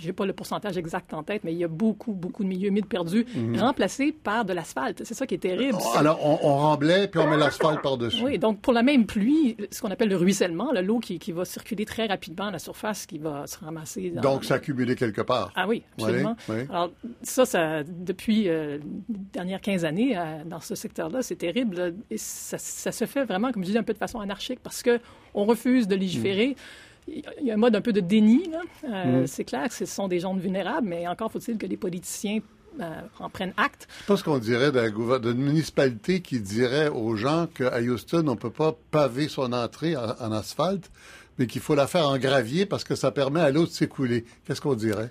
j'ai 0.00 0.12
pas 0.12 0.26
le 0.26 0.32
pourcentage 0.32 0.76
exact 0.76 1.12
en 1.14 1.22
tête, 1.22 1.42
mais 1.44 1.52
il 1.52 1.58
y 1.58 1.64
a 1.64 1.68
beaucoup 1.68 2.12
beaucoup 2.12 2.42
de 2.42 2.48
milieux 2.48 2.68
humides 2.68 2.86
perdus, 2.86 3.26
mhm. 3.34 3.58
remplacés 3.58 4.12
par 4.12 4.44
de 4.44 4.52
l'asphalte. 4.52 5.02
C'est 5.04 5.14
ça 5.14 5.26
qui 5.26 5.34
est 5.34 5.38
terrible. 5.38 5.78
Alors 5.94 6.20
on, 6.24 6.38
on 6.42 6.56
remblait 6.56 7.08
puis 7.08 7.20
on 7.20 7.28
met 7.28 7.36
l'asphalte 7.36 7.82
par 7.82 7.96
dessus. 7.98 8.22
Oui, 8.22 8.38
donc 8.38 8.60
pour 8.60 8.72
la 8.72 8.82
même 8.82 9.06
pluie, 9.06 9.56
ce 9.70 9.80
qu'on 9.80 9.90
appelle 9.90 10.08
le 10.08 10.16
ruissellement, 10.16 10.72
l'eau 10.72 10.98
qui, 10.98 11.18
qui 11.18 11.32
va 11.32 11.44
circuler 11.44 11.84
très 11.84 12.06
rapidement 12.06 12.46
à 12.46 12.50
la 12.50 12.58
surface, 12.58 13.06
qui 13.06 13.18
va 13.18 13.46
se 13.46 13.58
ramasser. 13.58 14.10
Dans, 14.10 14.22
donc 14.22 14.44
accumulé 14.54 14.96
quelque 14.96 15.20
part. 15.20 15.52
Ah 15.54 15.66
oui, 15.66 15.82
absolument. 15.98 16.36
Alors, 16.48 16.90
ça, 17.22 17.44
ça 17.44 17.82
depuis 17.84 18.48
euh, 18.48 18.78
les 19.08 19.18
dernières 19.32 19.60
15 19.60 19.84
années, 19.84 20.16
euh, 20.16 20.44
dans 20.44 20.60
ce 20.60 20.74
secteur-là, 20.74 21.22
c'est 21.22 21.36
terrible. 21.36 21.94
et 22.10 22.18
ça, 22.18 22.58
se 22.58 23.04
fait 23.06 23.24
vraiment, 23.24 23.52
comme 23.52 23.64
je 23.64 23.70
dis, 23.70 23.78
un 23.78 23.82
peu 23.82 23.92
de 23.92 23.98
façon 23.98 24.20
anarchique 24.20 24.60
parce 24.62 24.82
qu'on 24.82 25.44
refuse 25.44 25.88
de 25.88 25.96
légiférer. 25.96 26.56
Il 27.06 27.22
y 27.42 27.50
a 27.50 27.54
un 27.54 27.58
mode 27.58 27.76
un 27.76 27.82
peu 27.82 27.92
de 27.92 28.00
déni. 28.00 28.50
Euh, 28.84 29.22
mm. 29.22 29.26
C'est 29.26 29.44
clair 29.44 29.68
que 29.68 29.74
ce 29.74 29.84
sont 29.84 30.08
des 30.08 30.20
gens 30.20 30.34
vulnérables, 30.34 30.88
mais 30.88 31.06
encore 31.06 31.30
faut-il 31.30 31.58
que 31.58 31.66
les 31.66 31.76
politiciens 31.76 32.40
en 33.20 33.30
prennent 33.30 33.52
acte. 33.56 33.86
Pas 34.08 34.16
ce 34.16 34.24
qu'on 34.24 34.38
dirait 34.38 34.72
d'une 34.72 35.34
municipalité 35.34 36.20
qui 36.22 36.40
dirait 36.40 36.88
aux 36.88 37.14
gens 37.14 37.46
qu'à 37.46 37.78
Houston, 37.80 38.26
on 38.26 38.32
ne 38.32 38.36
peut 38.36 38.50
pas 38.50 38.76
paver 38.90 39.28
son 39.28 39.52
entrée 39.52 39.96
en 39.96 40.32
asphalte 40.32 40.90
mais 41.38 41.46
qu'il 41.46 41.60
faut 41.60 41.74
la 41.74 41.86
faire 41.86 42.08
en 42.08 42.18
gravier 42.18 42.66
parce 42.66 42.84
que 42.84 42.94
ça 42.94 43.10
permet 43.10 43.40
à 43.40 43.50
l'eau 43.50 43.64
de 43.64 43.70
s'écouler. 43.70 44.24
Qu'est-ce 44.46 44.60
qu'on 44.60 44.74
dirait? 44.74 45.10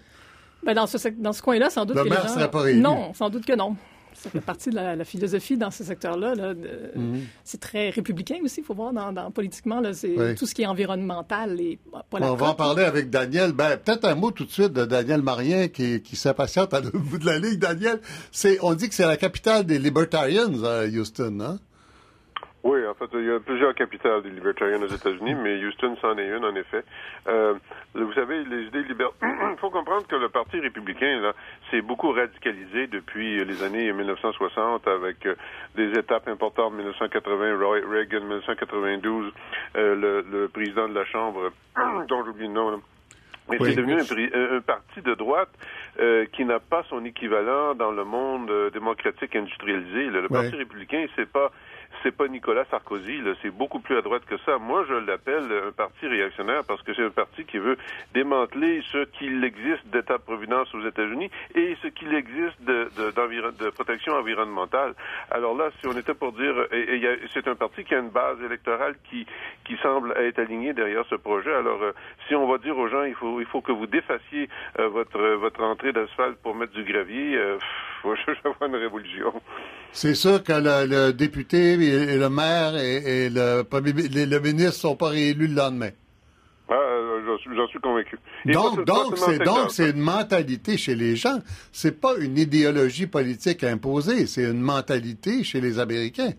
Ben 0.65 0.73
dans 0.73 0.87
ce, 0.87 1.09
dans 1.09 1.33
ce 1.33 1.41
coin-là, 1.41 1.69
sans 1.69 1.85
doute 1.85 1.97
le 1.97 2.03
que 2.03 2.09
maire 2.09 2.21
les 2.23 2.27
gens... 2.27 2.33
serait 2.35 2.51
pas 2.51 2.61
réélu. 2.61 2.81
Non, 2.81 3.13
sans 3.13 3.29
doute 3.29 3.45
que 3.45 3.53
non. 3.53 3.75
Ça 4.15 4.29
fait 4.29 4.41
partie 4.41 4.69
de 4.69 4.75
la, 4.75 5.03
philosophie 5.03 5.57
dans 5.57 5.71
ce 5.71 5.83
secteur-là. 5.83 6.35
Là, 6.35 6.53
mhm. 6.53 7.21
C'est 7.43 7.59
très 7.59 7.89
républicain 7.89 8.37
aussi, 8.43 8.61
il 8.61 8.63
faut 8.63 8.75
voir, 8.75 8.93
dans, 8.93 9.11
dans 9.11 9.31
politiquement, 9.31 9.81
là, 9.81 9.93
c'est 9.93 10.35
tout 10.37 10.45
ce 10.45 10.53
qui 10.53 10.61
est 10.61 10.67
environnemental 10.67 11.59
et 11.59 11.79
pas 12.09 12.19
la 12.19 12.31
On 12.31 12.35
va 12.35 12.49
en 12.49 12.53
parler 12.53 12.83
avec 12.83 13.09
Daniel. 13.09 13.51
Ben, 13.51 13.75
peut-être 13.75 14.05
un 14.05 14.15
mot 14.15 14.31
tout 14.31 14.45
de 14.45 14.51
suite 14.51 14.71
de 14.71 14.85
Daniel 14.85 15.21
Marien 15.21 15.67
qui, 15.67 16.01
qui 16.01 16.15
s'impatiente 16.15 16.73
à 16.73 16.79
le 16.79 16.91
bout 16.91 17.17
de 17.17 17.25
la 17.25 17.39
ligue. 17.39 17.59
Daniel, 17.59 17.99
c'est, 18.31 18.59
on 18.61 18.75
dit 18.75 18.87
que 18.87 18.95
c'est 18.95 19.07
la 19.07 19.17
capitale 19.17 19.65
des 19.65 19.79
Libertarians 19.79 20.63
à 20.63 20.85
Houston, 20.85 21.39
hein? 21.41 21.59
Oui, 22.63 22.79
en 22.87 22.93
fait, 22.93 23.09
il 23.13 23.25
y 23.25 23.29
a 23.29 23.41
plusieurs 23.41 23.75
capitales 23.75 24.21
des 24.21 24.29
libertariens 24.29 24.81
aux 24.81 24.87
États-Unis, 24.87 25.35
mais 25.35 25.57
Houston, 25.65 25.97
c'en 25.99 26.17
est 26.17 26.27
une, 26.27 26.45
en 26.45 26.55
effet. 26.55 26.83
Euh, 27.27 27.55
vous 27.93 28.13
savez, 28.13 28.45
les 28.45 28.67
idées 28.67 28.83
libertaires... 28.83 29.29
Il 29.51 29.57
faut 29.57 29.69
comprendre 29.69 30.07
que 30.07 30.15
le 30.15 30.29
Parti 30.29 30.59
républicain, 30.61 31.19
là, 31.19 31.33
s'est 31.69 31.81
beaucoup 31.81 32.11
radicalisé 32.11 32.87
depuis 32.87 33.43
les 33.43 33.63
années 33.63 33.91
1960 33.91 34.87
avec 34.87 35.25
euh, 35.25 35.35
des 35.75 35.91
étapes 35.99 36.29
importantes, 36.29 36.73
1980, 36.73 37.57
Reagan, 37.91 38.21
1992, 38.21 39.33
euh, 39.75 39.95
le, 39.95 40.21
le, 40.21 40.47
président 40.47 40.87
de 40.87 40.93
la 40.93 41.05
Chambre, 41.05 41.51
dont 42.07 42.23
j'oublie 42.23 42.47
le 42.47 42.53
nom, 42.53 42.81
Mais 43.49 43.57
c'est 43.59 43.75
devenu 43.75 43.95
un, 43.95 44.57
un, 44.57 44.61
parti 44.61 45.01
de 45.01 45.13
droite 45.15 45.49
euh, 45.99 46.25
qui 46.31 46.45
n'a 46.45 46.59
pas 46.59 46.83
son 46.89 47.03
équivalent 47.03 47.75
dans 47.75 47.91
le 47.91 48.05
monde 48.05 48.49
euh, 48.49 48.69
démocratique 48.69 49.35
industrialisé. 49.35 50.05
Le, 50.05 50.27
Parti 50.29 50.55
républicain, 50.55 51.05
c'est 51.15 51.29
pas 51.29 51.51
c'est 52.03 52.15
pas 52.15 52.27
Nicolas 52.27 52.65
Sarkozy, 52.69 53.21
c'est 53.41 53.49
beaucoup 53.49 53.79
plus 53.79 53.97
à 53.97 54.01
droite 54.01 54.23
que 54.25 54.37
ça. 54.45 54.57
Moi, 54.57 54.85
je 54.87 54.93
l'appelle 54.93 55.47
un 55.67 55.71
parti 55.71 56.05
réactionnaire 56.05 56.63
parce 56.67 56.81
que 56.83 56.93
c'est 56.93 57.03
un 57.03 57.09
parti 57.09 57.45
qui 57.45 57.57
veut 57.57 57.77
démanteler 58.13 58.81
ce 58.91 59.05
qu'il 59.05 59.43
existe 59.43 59.85
d'État-providence 59.87 60.73
aux 60.75 60.85
États-Unis 60.85 61.29
et 61.55 61.75
ce 61.81 61.87
qu'il 61.87 62.13
existe 62.13 62.61
de, 62.61 63.69
protection 63.71 64.13
environnementale. 64.13 64.93
Alors 65.31 65.55
là, 65.55 65.69
si 65.79 65.87
on 65.87 65.97
était 65.97 66.13
pour 66.13 66.33
dire, 66.33 66.53
c'est 67.33 67.47
un 67.47 67.55
parti 67.55 67.83
qui 67.83 67.95
a 67.95 67.99
une 67.99 68.09
base 68.09 68.41
électorale 68.41 68.95
qui, 69.09 69.25
qui 69.65 69.75
semble 69.81 70.13
être 70.17 70.39
alignée 70.39 70.73
derrière 70.73 71.05
ce 71.09 71.15
projet. 71.15 71.53
Alors, 71.53 71.81
euh, 71.81 71.91
si 72.27 72.35
on 72.35 72.47
va 72.47 72.57
dire 72.57 72.77
aux 72.77 72.87
gens, 72.87 73.03
il 73.03 73.15
faut, 73.15 73.39
il 73.39 73.47
faut 73.47 73.61
que 73.61 73.71
vous 73.71 73.87
défassiez 73.87 74.49
euh, 74.79 74.89
votre, 74.89 75.19
votre 75.35 75.61
entrée 75.63 75.93
d'asphalte 75.93 76.37
pour 76.43 76.55
mettre 76.55 76.73
du 76.73 76.83
gravier, 76.83 77.35
euh, 77.35 77.57
je, 78.03 78.33
vois 78.43 78.67
une 78.67 78.75
révolution. 78.75 79.33
C'est 79.91 80.15
sûr 80.15 80.43
que 80.43 80.53
le, 80.53 81.13
député 81.13 81.77
et, 81.93 82.17
le 82.17 82.29
maire 82.29 82.75
et, 82.75 83.29
le, 83.29 83.63
le 83.63 84.39
ministre 84.39 84.73
sont 84.73 84.95
pas 84.95 85.09
réélus 85.09 85.47
le 85.47 85.55
lendemain. 85.55 85.91
Ah, 86.69 86.73
euh, 86.73 87.37
j'en 87.55 87.67
suis, 87.67 87.79
convaincu. 87.79 88.17
donc, 88.45 88.85
donc, 88.85 89.17
c'est 89.17 89.39
donc 89.39 89.71
c'est 89.71 89.89
une 89.91 89.99
mentalité 89.99 90.77
chez 90.77 90.95
les 90.95 91.15
gens. 91.15 91.39
C'est 91.71 91.99
pas 91.99 92.15
une 92.19 92.37
idéologie 92.37 93.07
politique 93.07 93.63
imposée, 93.63 94.27
c'est 94.27 94.43
une 94.43 94.61
mentalité 94.61 95.43
chez 95.43 95.59
les 95.59 95.79
Américains. 95.79 96.31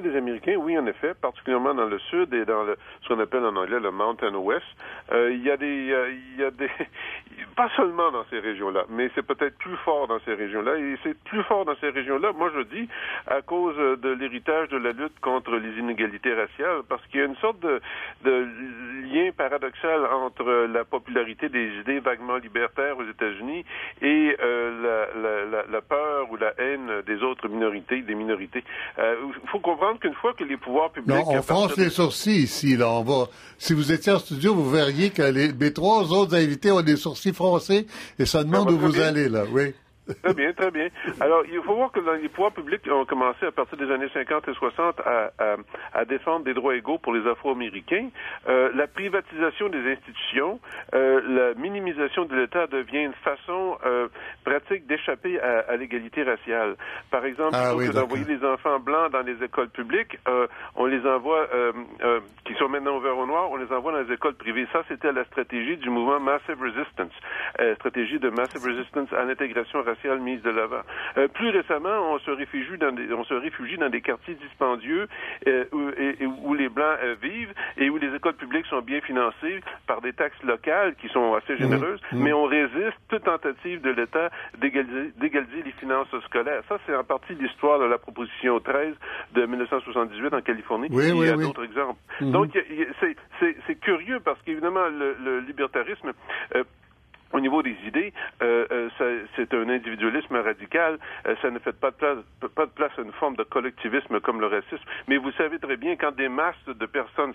Des 0.00 0.16
Américains, 0.16 0.56
oui, 0.56 0.78
en 0.78 0.86
effet, 0.86 1.14
particulièrement 1.14 1.74
dans 1.74 1.86
le 1.86 1.98
sud 1.98 2.32
et 2.32 2.44
dans 2.44 2.62
le, 2.62 2.76
ce 3.02 3.08
qu'on 3.08 3.20
appelle 3.20 3.44
en 3.44 3.56
anglais 3.56 3.80
le 3.80 3.90
Mountain 3.90 4.34
West, 4.34 4.64
euh, 5.12 5.32
il 5.32 5.42
y 5.42 5.50
a 5.50 5.56
des, 5.56 5.90
euh, 5.92 6.10
il 6.10 6.40
y 6.40 6.44
a 6.44 6.50
des, 6.50 6.70
pas 7.56 7.68
seulement 7.76 8.10
dans 8.10 8.24
ces 8.30 8.38
régions-là, 8.38 8.84
mais 8.88 9.10
c'est 9.14 9.26
peut-être 9.26 9.58
plus 9.58 9.76
fort 9.78 10.06
dans 10.06 10.18
ces 10.20 10.34
régions-là. 10.34 10.76
Et 10.78 10.96
c'est 11.02 11.18
plus 11.24 11.42
fort 11.42 11.64
dans 11.64 11.74
ces 11.80 11.90
régions-là, 11.90 12.32
moi 12.32 12.50
je 12.54 12.62
dis, 12.62 12.88
à 13.26 13.42
cause 13.42 13.76
de 13.76 14.10
l'héritage 14.10 14.68
de 14.68 14.78
la 14.78 14.92
lutte 14.92 15.18
contre 15.20 15.56
les 15.56 15.78
inégalités 15.78 16.32
raciales, 16.32 16.82
parce 16.88 17.04
qu'il 17.06 17.20
y 17.20 17.22
a 17.22 17.26
une 17.26 17.36
sorte 17.36 17.60
de, 17.60 17.80
lien 19.12 19.30
paradoxal 19.36 20.06
entre 20.06 20.68
la 20.72 20.84
popularité 20.84 21.48
des 21.48 21.80
idées 21.80 22.00
vaguement 22.00 22.36
libertaires 22.36 22.96
aux 22.96 23.08
États-Unis 23.08 23.64
et 24.02 24.36
euh, 24.40 25.08
la, 25.52 25.64
la, 25.70 25.80
peur 25.80 26.30
ou 26.30 26.36
la 26.36 26.52
haine 26.58 27.02
des 27.06 27.22
autres 27.22 27.48
minorités, 27.48 28.02
des 28.02 28.14
minorités. 28.14 28.62
Il 28.98 29.48
faut 29.48 29.58
comprendre 29.58 29.89
qu'une 29.98 30.14
fois 30.14 30.34
que 30.34 30.44
les 30.44 30.56
pouvoirs 30.56 30.90
publics... 30.90 31.14
Non, 31.14 31.24
on 31.26 31.42
fronce 31.42 31.76
les 31.76 31.90
sourcils 31.90 32.42
ici, 32.42 32.76
là. 32.76 32.88
On 32.90 33.02
va... 33.02 33.28
Si 33.58 33.72
vous 33.72 33.92
étiez 33.92 34.12
en 34.12 34.18
studio, 34.18 34.54
vous 34.54 34.70
verriez 34.70 35.10
que 35.10 35.22
les, 35.22 35.72
trois 35.72 36.12
autres 36.12 36.34
invités 36.34 36.70
ont 36.70 36.82
des 36.82 36.96
sourcils 36.96 37.32
froncés 37.32 37.86
et 38.18 38.26
ça 38.26 38.44
demande 38.44 38.70
où 38.70 38.78
vous 38.78 39.00
allez, 39.00 39.28
là, 39.28 39.44
oui. 39.50 39.74
Très 40.22 40.34
bien, 40.34 40.52
très 40.52 40.70
bien. 40.70 40.88
Alors, 41.20 41.42
il 41.46 41.60
faut 41.62 41.74
voir 41.74 41.92
que 41.92 42.00
les 42.20 42.28
pouvoirs 42.28 42.52
publics 42.52 42.82
ont 42.90 43.04
commencé 43.04 43.46
à 43.46 43.52
partir 43.52 43.78
des 43.78 43.90
années 43.92 44.08
50 44.12 44.48
et 44.48 44.54
60 44.54 45.00
à, 45.00 45.30
à, 45.94 46.04
défendre 46.04 46.44
des 46.44 46.54
droits 46.54 46.74
égaux 46.74 46.98
pour 46.98 47.12
les 47.12 47.26
Afro-Américains. 47.28 48.08
Euh, 48.48 48.70
la 48.74 48.86
privatisation 48.88 49.68
des 49.68 49.92
institutions, 49.92 50.58
euh, 50.94 51.20
la 51.28 51.60
minimisation 51.60 52.24
de 52.24 52.34
l'État 52.34 52.66
devient 52.66 53.04
une 53.04 53.14
façon 53.24 53.78
euh, 53.86 54.08
pratique 54.44 54.86
d'échapper 54.86 55.40
à, 55.40 55.60
à 55.68 55.76
l'égalité 55.76 56.24
raciale. 56.24 56.76
Par 57.10 57.24
exemple, 57.24 57.54
ah 57.54 57.72
plutôt 57.76 57.92
que 57.92 57.96
d'envoyer 57.96 58.24
les 58.24 58.44
enfants 58.44 58.80
blancs 58.80 59.12
dans 59.12 59.22
les 59.22 59.42
écoles 59.44 59.70
publiques, 59.70 60.18
euh, 60.28 60.46
on 60.74 60.86
les 60.86 61.06
envoie, 61.06 61.46
euh, 61.54 61.72
euh, 62.02 62.20
qui 62.44 62.54
sont 62.54 62.68
maintenant 62.68 62.96
ouverts 62.96 63.18
au 63.18 63.26
noir, 63.26 63.50
on 63.50 63.56
les 63.56 63.70
envoie 63.72 63.92
dans 63.92 64.00
les 64.00 64.12
écoles 64.12 64.34
privées. 64.34 64.66
Ça, 64.72 64.82
c'était 64.88 65.12
la 65.12 65.24
stratégie 65.24 65.76
du 65.76 65.88
mouvement 65.88 66.18
Massive 66.18 66.60
Resistance, 66.60 67.12
stratégie 67.76 68.18
de 68.18 68.30
Massive 68.30 68.64
Resistance 68.64 69.12
à 69.12 69.24
l'intégration 69.24 69.82
raciale 69.82 69.99
mise 70.08 70.42
de 70.42 70.50
l'avant. 70.50 70.82
Euh, 71.16 71.28
plus 71.28 71.50
récemment, 71.50 72.12
on 72.12 72.18
se 72.18 72.30
réfugie 72.30 72.78
dans 72.78 72.92
des, 72.92 73.12
on 73.12 73.24
se 73.24 73.34
réfugie 73.34 73.76
dans 73.76 73.88
des 73.88 74.00
quartiers 74.00 74.34
dispendieux 74.34 75.08
euh, 75.46 75.64
où, 75.72 76.54
les 76.54 76.68
blancs 76.68 76.98
euh, 77.02 77.14
vivent 77.20 77.52
et 77.76 77.90
où 77.90 77.96
les 77.96 78.14
écoles 78.14 78.34
publiques 78.34 78.66
sont 78.66 78.80
bien 78.80 79.00
financées 79.00 79.60
par 79.86 80.00
des 80.00 80.12
taxes 80.12 80.42
locales 80.42 80.94
qui 80.96 81.08
sont 81.08 81.34
assez 81.34 81.56
généreuses, 81.56 82.00
mmh. 82.12 82.22
mais 82.22 82.32
on 82.32 82.44
résiste 82.44 82.96
toute 83.08 83.24
tentative 83.24 83.80
de 83.82 83.90
l'État 83.90 84.30
d'égaliser 84.58 85.62
les 85.64 85.72
finances 85.72 86.08
scolaires. 86.26 86.62
Ça, 86.68 86.78
c'est 86.86 86.94
en 86.94 87.04
partie 87.04 87.34
l'histoire 87.34 87.78
de 87.78 87.84
la 87.84 87.98
proposition 87.98 88.60
13 88.60 88.94
de 89.34 89.46
1978 89.46 90.34
en 90.34 90.40
Californie. 90.40 90.88
Oui, 90.90 91.04
Il 91.08 91.26
y 91.26 91.28
a 91.28 91.36
d'autres 91.36 91.64
exemples. 91.64 92.00
Mmh. 92.20 92.32
Donc, 92.32 92.50
c'est 93.40 93.80
curieux 93.80 94.20
parce 94.20 94.40
qu'évidemment, 94.42 94.88
le, 94.88 95.16
le 95.22 95.40
libertarisme 95.40 96.12
au 97.32 97.40
niveau 97.40 97.62
des 97.62 97.76
idées, 97.86 98.12
euh, 98.42 98.66
euh, 98.72 99.24
c'est 99.36 99.54
un 99.54 99.68
individualisme 99.68 100.36
radical. 100.36 100.98
Euh, 101.26 101.34
ça 101.40 101.50
ne 101.50 101.58
fait 101.58 101.72
pas 101.72 101.90
de, 101.90 101.96
place, 101.96 102.18
pas 102.54 102.66
de 102.66 102.70
place 102.70 102.92
à 102.98 103.02
une 103.02 103.12
forme 103.12 103.36
de 103.36 103.44
collectivisme 103.44 104.20
comme 104.20 104.40
le 104.40 104.46
racisme. 104.46 104.84
Mais 105.06 105.16
vous 105.16 105.30
savez 105.32 105.58
très 105.58 105.76
bien, 105.76 105.96
quand 105.96 106.14
des 106.16 106.28
masses 106.28 106.56
de 106.66 106.86
personnes 106.86 107.34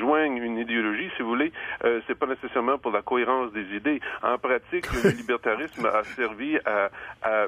joignent 0.00 0.38
une 0.38 0.58
idéologie, 0.58 1.10
si 1.16 1.22
vous 1.22 1.28
voulez, 1.28 1.52
c'est 2.06 2.18
pas 2.18 2.26
nécessairement 2.26 2.78
pour 2.78 2.90
la 2.90 3.02
cohérence 3.02 3.52
des 3.52 3.64
idées. 3.76 4.00
En 4.22 4.38
pratique, 4.38 4.86
le 5.04 5.10
libertarisme 5.16 5.86
a 5.86 6.02
servi 6.04 6.58
à, 6.64 6.90
à 7.22 7.46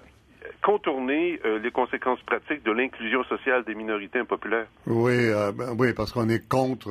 contourner 0.62 1.40
les 1.62 1.70
conséquences 1.70 2.20
pratiques 2.22 2.62
de 2.62 2.72
l'inclusion 2.72 3.24
sociale 3.24 3.64
des 3.64 3.74
minorités 3.74 4.20
impopulaires. 4.20 4.66
Oui, 4.86 5.30
ben, 5.54 5.74
oui, 5.78 5.92
parce 5.92 6.12
qu'on 6.12 6.28
est 6.28 6.48
contre 6.48 6.90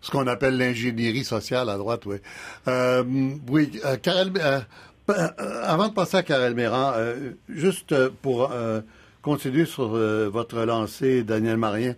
ce 0.00 0.10
qu'on 0.10 0.26
appelle 0.26 0.56
l'ingénierie 0.56 1.24
sociale 1.24 1.68
à 1.68 1.76
droite, 1.76 2.06
oui. 2.06 2.16
Euh, 2.68 3.02
oui, 3.48 3.80
euh, 3.84 3.96
euh, 5.10 5.62
avant 5.64 5.88
de 5.88 5.94
passer 5.94 6.18
à 6.18 6.22
Karel 6.22 6.54
Méran, 6.54 6.92
juste 7.48 7.94
pour 8.22 8.52
continuer 9.22 9.64
sur 9.64 9.88
votre 9.88 10.64
lancée, 10.64 11.22
Daniel 11.24 11.56
Marien, 11.56 11.94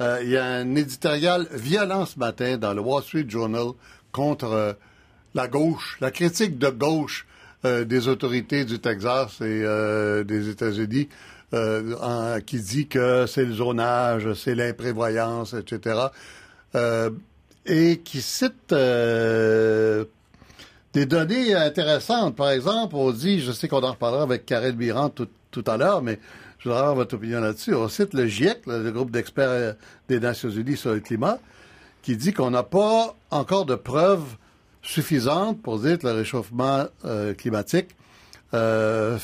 il 0.00 0.28
y 0.28 0.36
a 0.36 0.44
un 0.44 0.74
éditorial 0.74 1.46
violent 1.52 2.06
ce 2.06 2.18
matin 2.18 2.56
dans 2.56 2.72
le 2.72 2.80
Wall 2.80 3.02
Street 3.02 3.26
Journal 3.28 3.68
contre 4.12 4.76
la 5.34 5.48
gauche, 5.48 5.98
la 6.00 6.10
critique 6.10 6.58
de 6.58 6.70
gauche 6.70 7.26
des 7.64 8.08
autorités 8.08 8.64
du 8.64 8.78
Texas 8.78 9.42
et 9.42 9.62
des 10.24 10.48
États-Unis. 10.48 11.08
qui 12.46 12.60
dit 12.60 12.88
que 12.88 13.26
c'est 13.26 13.44
le 13.44 13.52
zonage, 13.52 14.32
c'est 14.32 14.54
l'imprévoyance, 14.54 15.52
etc 15.52 16.06
et 17.66 17.98
qui 17.98 18.20
cite 18.20 18.72
euh, 18.72 20.04
des 20.92 21.06
données 21.06 21.54
intéressantes. 21.54 22.36
Par 22.36 22.50
exemple, 22.50 22.94
on 22.96 23.10
dit, 23.10 23.40
je 23.40 23.52
sais 23.52 23.68
qu'on 23.68 23.82
en 23.82 23.92
reparlera 23.92 24.22
avec 24.22 24.46
Karel 24.46 24.76
Biran 24.76 25.10
tout, 25.10 25.28
à 25.66 25.76
l'heure, 25.76 26.02
mais 26.02 26.18
je 26.58 26.64
voudrais 26.68 26.80
avoir 26.80 26.94
votre 26.96 27.14
opinion 27.14 27.40
là-dessus. 27.40 27.74
On 27.74 27.88
cite 27.88 28.12
le 28.14 28.26
GIEC, 28.26 28.66
le 28.66 28.90
groupe 28.90 29.10
d'experts 29.10 29.76
des 30.08 30.20
Nations 30.20 30.50
Unies 30.50 30.76
sur 30.76 30.92
le 30.92 31.00
climat, 31.00 31.38
qui 32.02 32.16
dit 32.16 32.32
qu'on 32.32 32.50
n'a 32.50 32.62
pas 32.62 33.16
encore 33.30 33.64
de 33.64 33.76
preuves 33.76 34.36
suffisantes 34.82 35.62
pour 35.62 35.78
dire 35.78 35.98
que 35.98 36.06
le 36.06 36.12
réchauffement 36.12 36.84
euh, 37.04 37.32
climatique 37.34 37.96
euh, 38.52 39.16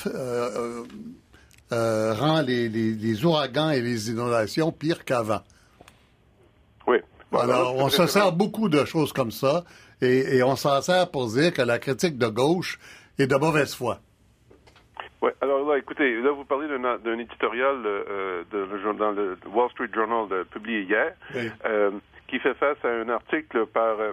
rend 1.70 2.42
les 2.42 3.24
ouragans 3.24 3.70
et 3.70 3.80
les 3.80 4.10
inondations 4.10 4.72
pires 4.72 5.04
qu'avant. 5.04 5.42
Alors, 7.32 7.76
on 7.78 7.88
se 7.88 8.06
sert 8.06 8.32
beaucoup 8.32 8.68
de 8.68 8.84
choses 8.84 9.12
comme 9.12 9.30
ça, 9.30 9.64
et, 10.02 10.42
on 10.42 10.56
s'en 10.56 10.80
sert 10.80 11.10
pour 11.10 11.26
dire 11.28 11.52
que 11.52 11.62
la 11.62 11.78
critique 11.78 12.18
de 12.18 12.26
gauche 12.26 12.78
est 13.18 13.26
de 13.26 13.36
mauvaise 13.36 13.74
foi. 13.74 13.98
Oui, 15.22 15.30
alors 15.42 15.68
là, 15.68 15.76
écoutez, 15.76 16.16
là, 16.22 16.30
vous 16.32 16.44
parlez 16.44 16.66
d'un 16.68 17.18
éditorial 17.18 17.82
euh, 17.84 18.42
de, 18.50 18.92
dans 18.94 19.10
le 19.10 19.36
Wall 19.52 19.70
Street 19.70 19.90
Journal 19.92 20.44
publié 20.46 20.82
hier, 20.82 21.12
euh, 21.66 21.90
qui 22.26 22.38
fait 22.38 22.54
face 22.54 22.78
à 22.84 22.88
un 22.88 23.08
article 23.10 23.66
par 23.66 24.00
euh, 24.00 24.12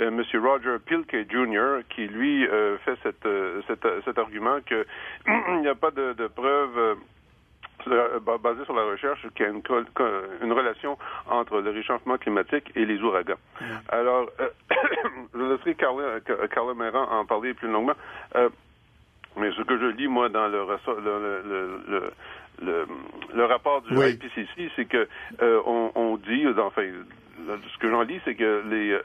M. 0.00 0.20
Roger 0.34 0.78
Pilkey 0.84 1.26
Jr., 1.30 1.82
qui, 1.90 2.08
lui, 2.08 2.46
fait 2.84 2.98
cet 3.04 4.18
argument 4.18 4.58
qu'il 4.66 4.84
n'y 5.60 5.68
a 5.68 5.74
pas 5.76 5.92
de, 5.92 6.12
de 6.14 6.26
preuves 6.26 6.78
euh, 6.78 6.94
basé 8.42 8.64
sur 8.64 8.74
la 8.74 8.84
recherche 8.84 9.26
qu'il 9.34 9.46
y 9.46 9.48
a 9.48 9.52
une, 9.52 10.52
relation 10.52 10.98
entre 11.28 11.60
le 11.60 11.70
réchauffement 11.70 12.18
climatique 12.18 12.70
et 12.74 12.84
les 12.84 13.00
ouragans. 13.00 13.38
Alors, 13.88 14.28
euh, 14.40 14.48
je 15.34 15.42
laisserai 15.42 15.74
Carla, 15.74 16.20
Carla 16.52 16.74
Méran 16.74 17.08
en 17.10 17.24
parler 17.24 17.54
plus 17.54 17.68
longuement. 17.68 17.94
Euh, 18.36 18.48
mais 19.36 19.50
ce 19.52 19.62
que 19.62 19.78
je 19.78 19.86
lis, 19.96 20.08
moi, 20.08 20.28
dans 20.28 20.48
le, 20.48 20.64
le, 21.00 22.12
le, 22.60 22.86
le 23.34 23.44
rapport 23.44 23.82
du 23.82 23.94
IPCC, 23.94 24.70
c'est 24.74 24.86
que 24.86 25.08
on, 25.40 25.92
on, 25.94 26.16
dit, 26.16 26.44
enfin, 26.58 26.82
ce 27.46 27.78
que 27.78 27.88
j'en 27.88 28.02
lis, 28.02 28.20
c'est 28.24 28.34
que 28.34 28.64
les, 28.68 28.98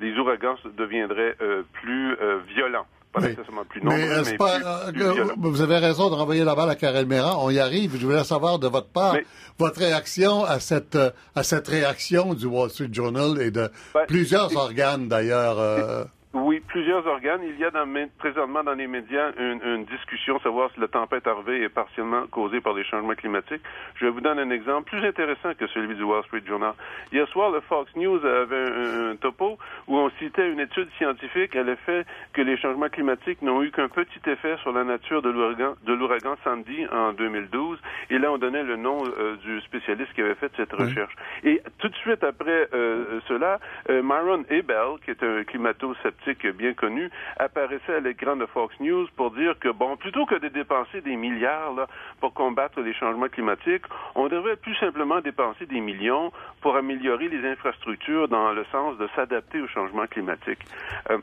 les 0.00 0.16
ouragans 0.18 0.56
deviendraient 0.76 1.36
plus 1.72 2.16
violents 2.54 2.86
pas 3.12 3.20
nécessairement 3.20 3.64
plus 3.64 3.82
nombreux, 3.82 4.22
mais, 4.24 4.36
pas, 4.36 4.58
euh, 4.88 5.26
Vous 5.36 5.60
avez 5.60 5.78
raison 5.78 6.08
de 6.08 6.14
renvoyer 6.14 6.44
la 6.44 6.54
balle 6.54 6.70
à 6.70 6.74
Karel 6.74 7.06
Méran. 7.06 7.44
On 7.44 7.50
y 7.50 7.58
arrive. 7.58 7.96
Je 7.98 8.06
voulais 8.06 8.24
savoir 8.24 8.58
de 8.58 8.68
votre 8.68 8.88
part 8.88 9.16
votre 9.58 9.78
réaction 9.78 10.44
à 10.44 10.60
cette 10.60 10.96
euh, 10.96 11.10
à 11.34 11.42
cette 11.42 11.68
réaction 11.68 12.34
du 12.34 12.46
Wall 12.46 12.70
Street 12.70 12.88
Journal 12.90 13.40
et 13.40 13.50
de 13.50 13.70
ben, 13.94 14.04
plusieurs 14.08 14.56
organes 14.56 15.08
d'ailleurs. 15.08 15.58
Euh, 15.58 16.04
oui, 16.34 16.60
plusieurs 16.60 17.06
organes. 17.06 17.42
Il 17.44 17.58
y 17.58 17.64
a 17.64 17.70
dans, 17.70 17.86
présentement 18.16 18.64
dans 18.64 18.72
les 18.72 18.86
médias 18.86 19.32
une, 19.38 19.60
une, 19.62 19.84
discussion 19.84 20.40
savoir 20.40 20.70
si 20.72 20.80
la 20.80 20.88
tempête 20.88 21.26
Harvey 21.26 21.60
est 21.60 21.68
partiellement 21.68 22.26
causée 22.28 22.62
par 22.62 22.72
les 22.72 22.84
changements 22.84 23.14
climatiques. 23.14 23.60
Je 23.96 24.06
vous 24.06 24.22
donne 24.22 24.38
un 24.38 24.48
exemple 24.48 24.88
plus 24.88 25.06
intéressant 25.06 25.52
que 25.58 25.66
celui 25.66 25.94
du 25.94 26.02
Wall 26.02 26.24
Street 26.24 26.42
Journal. 26.46 26.72
Hier 27.12 27.28
soir, 27.28 27.50
le 27.50 27.60
Fox 27.60 27.94
News 27.96 28.24
avait 28.24 29.10
un, 29.10 29.16
topo 29.16 29.58
où 29.86 29.98
on 29.98 30.08
citait 30.18 30.50
une 30.50 30.60
étude 30.60 30.88
scientifique 30.96 31.54
à 31.54 31.62
l'effet 31.62 32.06
que 32.32 32.40
les 32.40 32.56
changements 32.56 32.88
climatiques 32.88 33.42
n'ont 33.42 33.62
eu 33.62 33.70
qu'un 33.70 33.88
petit 33.88 34.20
effet 34.26 34.56
sur 34.62 34.72
la 34.72 34.84
nature 34.84 35.20
de 35.20 35.28
l'ouragan, 35.28 36.36
Sandy 36.44 36.86
en 36.90 37.12
2012. 37.12 37.78
Et 38.08 38.18
là, 38.18 38.32
on 38.32 38.38
donnait 38.38 38.62
le 38.62 38.76
nom 38.76 39.04
euh, 39.04 39.36
du 39.36 39.60
spécialiste 39.60 40.14
qui 40.14 40.22
avait 40.22 40.34
fait 40.36 40.50
cette 40.56 40.72
recherche. 40.72 41.14
Et 41.44 41.60
tout 41.78 41.88
de 41.88 41.96
suite 41.96 42.24
après 42.24 42.68
euh, 42.72 43.20
cela, 43.28 43.60
euh, 43.90 44.02
Myron 44.02 44.44
Abel, 44.50 44.98
qui 45.04 45.10
est 45.10 45.22
un 45.22 45.44
climato-sceptique, 45.44 46.21
bien 46.56 46.74
connu, 46.74 47.10
apparaissait 47.38 47.94
à 47.94 48.00
l'écran 48.00 48.36
de 48.36 48.46
Fox 48.46 48.74
News 48.80 49.06
pour 49.16 49.30
dire 49.32 49.58
que, 49.58 49.68
bon, 49.68 49.96
plutôt 49.96 50.26
que 50.26 50.36
de 50.36 50.48
dépenser 50.48 51.00
des 51.00 51.16
milliards 51.16 51.74
là, 51.74 51.86
pour 52.20 52.32
combattre 52.32 52.80
les 52.80 52.94
changements 52.94 53.28
climatiques, 53.28 53.84
on 54.14 54.28
devrait 54.28 54.56
plus 54.56 54.74
simplement 54.76 55.20
dépenser 55.20 55.66
des 55.66 55.80
millions 55.80 56.32
pour 56.60 56.76
améliorer 56.76 57.28
les 57.28 57.48
infrastructures 57.48 58.28
dans 58.28 58.52
le 58.52 58.64
sens 58.72 58.98
de 58.98 59.08
s'adapter 59.14 59.60
aux 59.60 59.68
changements 59.68 60.06
climatiques. 60.06 60.64
Euh, 61.10 61.18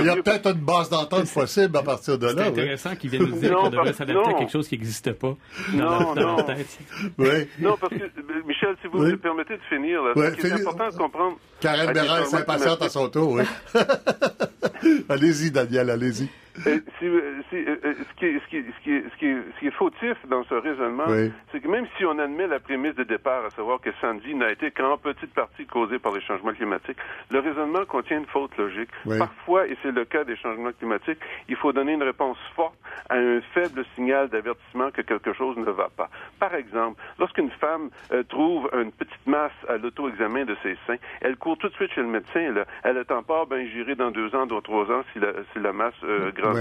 il 0.00 0.06
y 0.06 0.10
a 0.10 0.16
peut-être 0.16 0.46
une 0.48 0.60
base 0.60 0.90
d'entente 0.90 1.32
possible 1.32 1.76
à 1.76 1.82
partir 1.82 2.18
de 2.18 2.26
là. 2.26 2.32
C'est 2.36 2.48
intéressant 2.48 2.94
qu'il 2.96 3.10
vienne 3.10 3.24
nous 3.24 3.38
dire 3.38 3.56
qu'on 3.56 3.70
devrait 3.70 3.94
s'adapter 3.94 4.30
à 4.30 4.34
quelque 4.34 4.52
chose 4.52 4.68
qui 4.68 4.74
n'existe 4.76 5.12
pas 5.12 5.34
dans, 5.72 6.14
non, 6.14 6.14
non. 6.14 6.42
tête. 6.42 6.78
Oui. 7.16 7.48
Non, 7.60 7.76
parce 7.80 7.94
que, 7.94 8.04
euh, 8.04 8.42
Michel, 8.46 8.76
si 8.82 8.88
vous 8.88 8.98
me 8.98 9.16
permettez 9.16 9.56
de 9.56 9.62
finir, 9.62 10.02
là, 10.02 10.12
c'est 10.38 10.52
important 10.52 10.88
de 10.90 10.96
comprendre... 10.96 11.38
Karen 11.64 11.92
Bérard 11.94 12.20
est 12.20 12.34
impatiente 12.34 12.82
à 12.82 12.90
son 12.90 13.08
tour, 13.08 13.32
oui. 13.32 13.42
allez-y, 15.08 15.50
Daniel, 15.50 15.88
allez-y. 15.88 16.28
Euh, 16.66 16.78
si, 16.98 17.06
euh, 17.06 17.42
si, 17.50 17.56
euh, 17.56 17.76
ce, 17.82 18.14
qui 18.16 18.26
est, 18.26 18.38
ce, 18.38 18.48
qui 18.48 18.62
ce, 18.62 18.84
qui 18.84 19.02
ce, 19.10 19.16
qui 19.18 19.34
ce 19.54 19.60
qui 19.60 19.66
est 19.66 19.70
fautif 19.72 20.16
dans 20.28 20.44
ce 20.44 20.54
raisonnement, 20.54 21.06
c'est 21.50 21.60
que 21.60 21.68
même 21.68 21.86
si 21.96 22.04
on 22.04 22.16
admet 22.18 22.46
la 22.46 22.60
prémisse 22.60 22.94
de 22.94 23.02
départ, 23.02 23.44
à 23.44 23.50
savoir 23.50 23.80
que 23.80 23.90
Sandy 24.00 24.34
n'a 24.36 24.52
été 24.52 24.70
qu'en 24.70 24.96
petite 24.96 25.34
partie 25.34 25.66
causée 25.66 25.98
par 25.98 26.12
les 26.12 26.20
changements 26.20 26.52
climatiques, 26.52 26.98
le 27.30 27.40
raisonnement 27.40 27.84
contient 27.86 28.18
une 28.18 28.26
faute 28.26 28.56
logique. 28.56 28.90
Parfois, 29.18 29.66
et 29.66 29.76
c'est 29.82 29.90
le 29.90 30.04
cas 30.04 30.22
des 30.22 30.36
changements 30.36 30.72
climatiques, 30.72 31.18
il 31.48 31.56
faut 31.56 31.72
donner 31.72 31.94
une 31.94 32.02
réponse 32.04 32.38
forte 32.54 32.78
à 33.08 33.16
un 33.16 33.40
faible 33.52 33.84
signal 33.96 34.28
d'avertissement 34.28 34.90
que 34.92 35.02
quelque 35.02 35.32
chose 35.32 35.56
ne 35.56 35.70
va 35.70 35.88
pas. 35.96 36.08
Par 36.38 36.54
exemple, 36.54 37.00
lorsqu'une 37.18 37.50
femme 37.50 37.90
trouve 38.28 38.70
une 38.74 38.92
petite 38.92 39.26
masse 39.26 39.52
à 39.68 39.76
l'auto-examen 39.76 40.44
de 40.44 40.56
ses 40.62 40.76
seins, 40.86 40.98
elle 41.20 41.36
court 41.36 41.53
tout 41.56 41.68
de 41.68 41.74
suite 41.74 41.92
chez 41.92 42.02
le 42.02 42.08
médecin. 42.08 42.52
Là. 42.52 42.64
Elle 42.82 42.98
attend 42.98 43.22
pas, 43.22 43.44
ben 43.48 43.66
j'irai 43.72 43.94
dans 43.94 44.10
deux 44.10 44.34
ans, 44.34 44.46
dans 44.46 44.60
trois 44.60 44.84
ans 44.84 45.02
si 45.12 45.20
la, 45.20 45.32
si 45.52 45.60
la 45.60 45.72
masse 45.72 45.94
euh, 46.04 46.30
grand. 46.32 46.52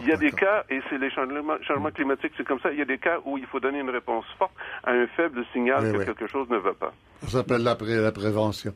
il 0.00 0.08
y 0.08 0.12
a 0.12 0.16
des 0.16 0.32
cas, 0.32 0.64
et 0.70 0.80
c'est 0.88 0.98
les 0.98 1.10
changements, 1.10 1.56
changements 1.62 1.90
climatiques, 1.90 2.32
c'est 2.36 2.46
comme 2.46 2.60
ça, 2.60 2.72
il 2.72 2.78
y 2.78 2.82
a 2.82 2.86
des 2.86 2.98
cas 2.98 3.18
où 3.24 3.38
il 3.38 3.46
faut 3.46 3.60
donner 3.60 3.80
une 3.80 3.90
réponse 3.90 4.24
forte 4.38 4.52
à 4.84 4.92
un 4.92 5.06
faible 5.08 5.44
signal 5.52 5.92
que 5.92 6.04
quelque 6.04 6.26
chose 6.26 6.48
ne 6.50 6.58
va 6.58 6.74
pas. 6.74 6.92
Ça 7.22 7.38
s'appelle 7.38 7.62
la, 7.62 7.76
la, 7.80 8.12
prévention. 8.12 8.72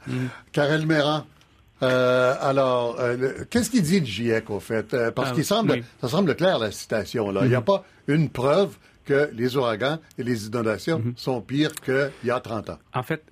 Karel 0.52 0.86
Méran, 0.86 1.24
euh, 1.82 2.34
alors, 2.40 2.98
euh, 3.00 3.44
qu'est-ce 3.50 3.70
qu'il 3.70 3.82
dit 3.82 4.00
le 4.00 4.06
GIEC, 4.06 4.50
au 4.50 4.60
fait? 4.60 4.94
Euh, 4.94 5.10
parce 5.10 5.30
ah, 5.30 5.34
qu'il 5.34 5.44
semble, 5.44 5.82
ça 6.00 6.08
semble 6.08 6.34
clair, 6.36 6.58
la 6.58 6.70
citation, 6.70 7.30
là. 7.30 7.40
Il 7.42 7.48
n'y 7.48 7.54
a 7.54 7.60
mhm. 7.60 7.64
pas 7.64 7.84
une 8.06 8.30
preuve 8.30 8.76
que 9.04 9.30
les 9.32 9.56
ouragans 9.56 9.98
et 10.16 10.22
les 10.22 10.46
inondations 10.46 11.00
mhm. 11.00 11.14
sont 11.16 11.40
pires 11.40 11.74
qu'il 11.74 12.12
y 12.24 12.30
a 12.30 12.38
30 12.38 12.70
ans. 12.70 12.78
En 12.94 13.02
fait, 13.02 13.24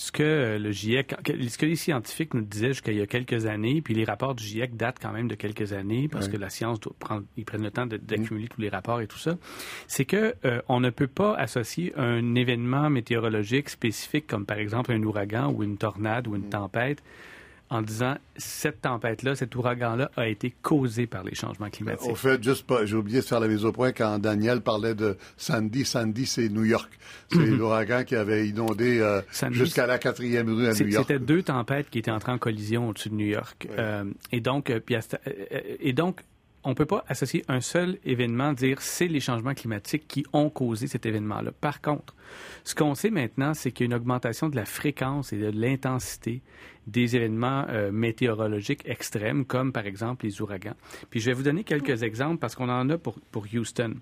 ce 0.00 0.12
que 0.12 0.56
le 0.58 0.72
GIEC, 0.72 1.14
ce 1.26 1.58
que 1.58 1.66
les 1.66 1.76
scientifiques 1.76 2.32
nous 2.32 2.40
disaient 2.40 2.68
jusqu'il 2.68 2.94
y 2.94 3.02
a 3.02 3.06
quelques 3.06 3.44
années, 3.44 3.82
puis 3.82 3.92
les 3.92 4.04
rapports 4.04 4.34
du 4.34 4.42
GIEC 4.42 4.74
datent 4.74 4.96
quand 4.98 5.12
même 5.12 5.28
de 5.28 5.34
quelques 5.34 5.74
années 5.74 6.08
parce 6.08 6.26
que 6.26 6.38
la 6.38 6.48
science 6.48 6.80
doit 6.80 6.94
prendre, 6.98 7.24
ils 7.36 7.44
prennent 7.44 7.62
le 7.62 7.70
temps 7.70 7.84
d'accumuler 7.84 8.44
mhm. 8.44 8.48
tous 8.48 8.60
les 8.62 8.70
rapports 8.70 9.02
et 9.02 9.06
tout 9.06 9.18
ça, 9.18 9.36
c'est 9.88 10.06
que 10.06 10.34
on 10.68 10.80
ne 10.80 10.88
peut 10.88 11.06
pas 11.06 11.34
associer 11.34 11.92
un 11.98 12.34
événement 12.34 12.88
météorologique 12.88 13.68
spécifique 13.68 14.26
comme 14.26 14.46
par 14.46 14.56
exemple 14.56 14.90
un 14.90 15.02
ouragan 15.02 15.52
ou 15.52 15.64
une 15.64 15.76
tornade 15.76 16.26
ou 16.28 16.34
une 16.34 16.48
tempête 16.48 17.02
en 17.70 17.82
disant 17.82 18.16
cette 18.36 18.82
tempête-là, 18.82 19.36
cet 19.36 19.54
ouragan-là 19.54 20.10
a 20.16 20.26
été 20.26 20.52
causé 20.62 21.06
par 21.06 21.22
les 21.22 21.36
changements 21.36 21.70
climatiques. 21.70 22.10
Au 22.10 22.16
fait, 22.16 22.42
juste 22.42 22.66
pas, 22.66 22.84
j'ai 22.84 22.96
oublié 22.96 23.20
de 23.20 23.24
faire 23.24 23.38
la 23.38 23.46
mise 23.46 23.64
au 23.64 23.70
point 23.70 23.92
quand 23.92 24.18
Daniel 24.18 24.60
parlait 24.60 24.96
de 24.96 25.16
Sandy. 25.36 25.84
Sandy, 25.84 26.26
c'est 26.26 26.48
New 26.48 26.64
York. 26.64 26.90
C'est 27.30 27.38
mhm. 27.38 27.58
l'ouragan 27.58 28.02
qui 28.02 28.16
avait 28.16 28.48
inondé 28.48 28.98
euh, 28.98 29.22
jusqu'à 29.50 29.86
la 29.86 29.98
quatrième 29.98 30.48
rue 30.48 30.66
à 30.66 30.72
New 30.72 30.88
York. 30.88 31.06
C'était 31.06 31.24
deux 31.24 31.44
tempêtes 31.44 31.88
qui 31.90 32.00
étaient 32.00 32.10
entrées 32.10 32.32
en 32.32 32.38
collision 32.38 32.88
au-dessus 32.88 33.10
de 33.10 33.14
New 33.14 33.26
York. 33.26 33.68
Euh, 33.78 34.04
et 34.32 34.40
donc, 34.40 34.70
euh, 34.70 34.80
et 35.78 35.92
donc, 35.92 36.22
on 36.64 36.70
ne 36.70 36.74
peut 36.74 36.86
pas 36.86 37.04
associer 37.08 37.44
un 37.48 37.60
seul 37.60 37.98
événement, 38.04 38.52
dire 38.52 38.82
c'est 38.82 39.08
les 39.08 39.20
changements 39.20 39.54
climatiques 39.54 40.06
qui 40.06 40.24
ont 40.32 40.50
causé 40.50 40.86
cet 40.86 41.06
événement-là. 41.06 41.52
Par 41.52 41.80
contre, 41.80 42.14
ce 42.64 42.74
qu'on 42.74 42.94
sait 42.94 43.10
maintenant, 43.10 43.54
c'est 43.54 43.72
qu'il 43.72 43.84
y 43.84 43.86
a 43.86 43.90
une 43.90 43.94
augmentation 43.94 44.48
de 44.48 44.56
la 44.56 44.66
fréquence 44.66 45.32
et 45.32 45.38
de 45.38 45.50
l'intensité 45.50 46.42
des 46.86 47.16
événements 47.16 47.66
euh, 47.68 47.90
météorologiques 47.92 48.82
extrêmes, 48.84 49.44
comme 49.44 49.72
par 49.72 49.86
exemple 49.86 50.26
les 50.26 50.40
ouragans. 50.42 50.74
Puis 51.08 51.20
je 51.20 51.26
vais 51.26 51.32
vous 51.32 51.42
donner 51.42 51.64
quelques 51.64 52.02
exemples 52.02 52.38
parce 52.38 52.54
qu'on 52.54 52.68
en 52.68 52.88
a 52.90 52.98
pour, 52.98 53.18
pour 53.30 53.46
Houston. 53.52 53.94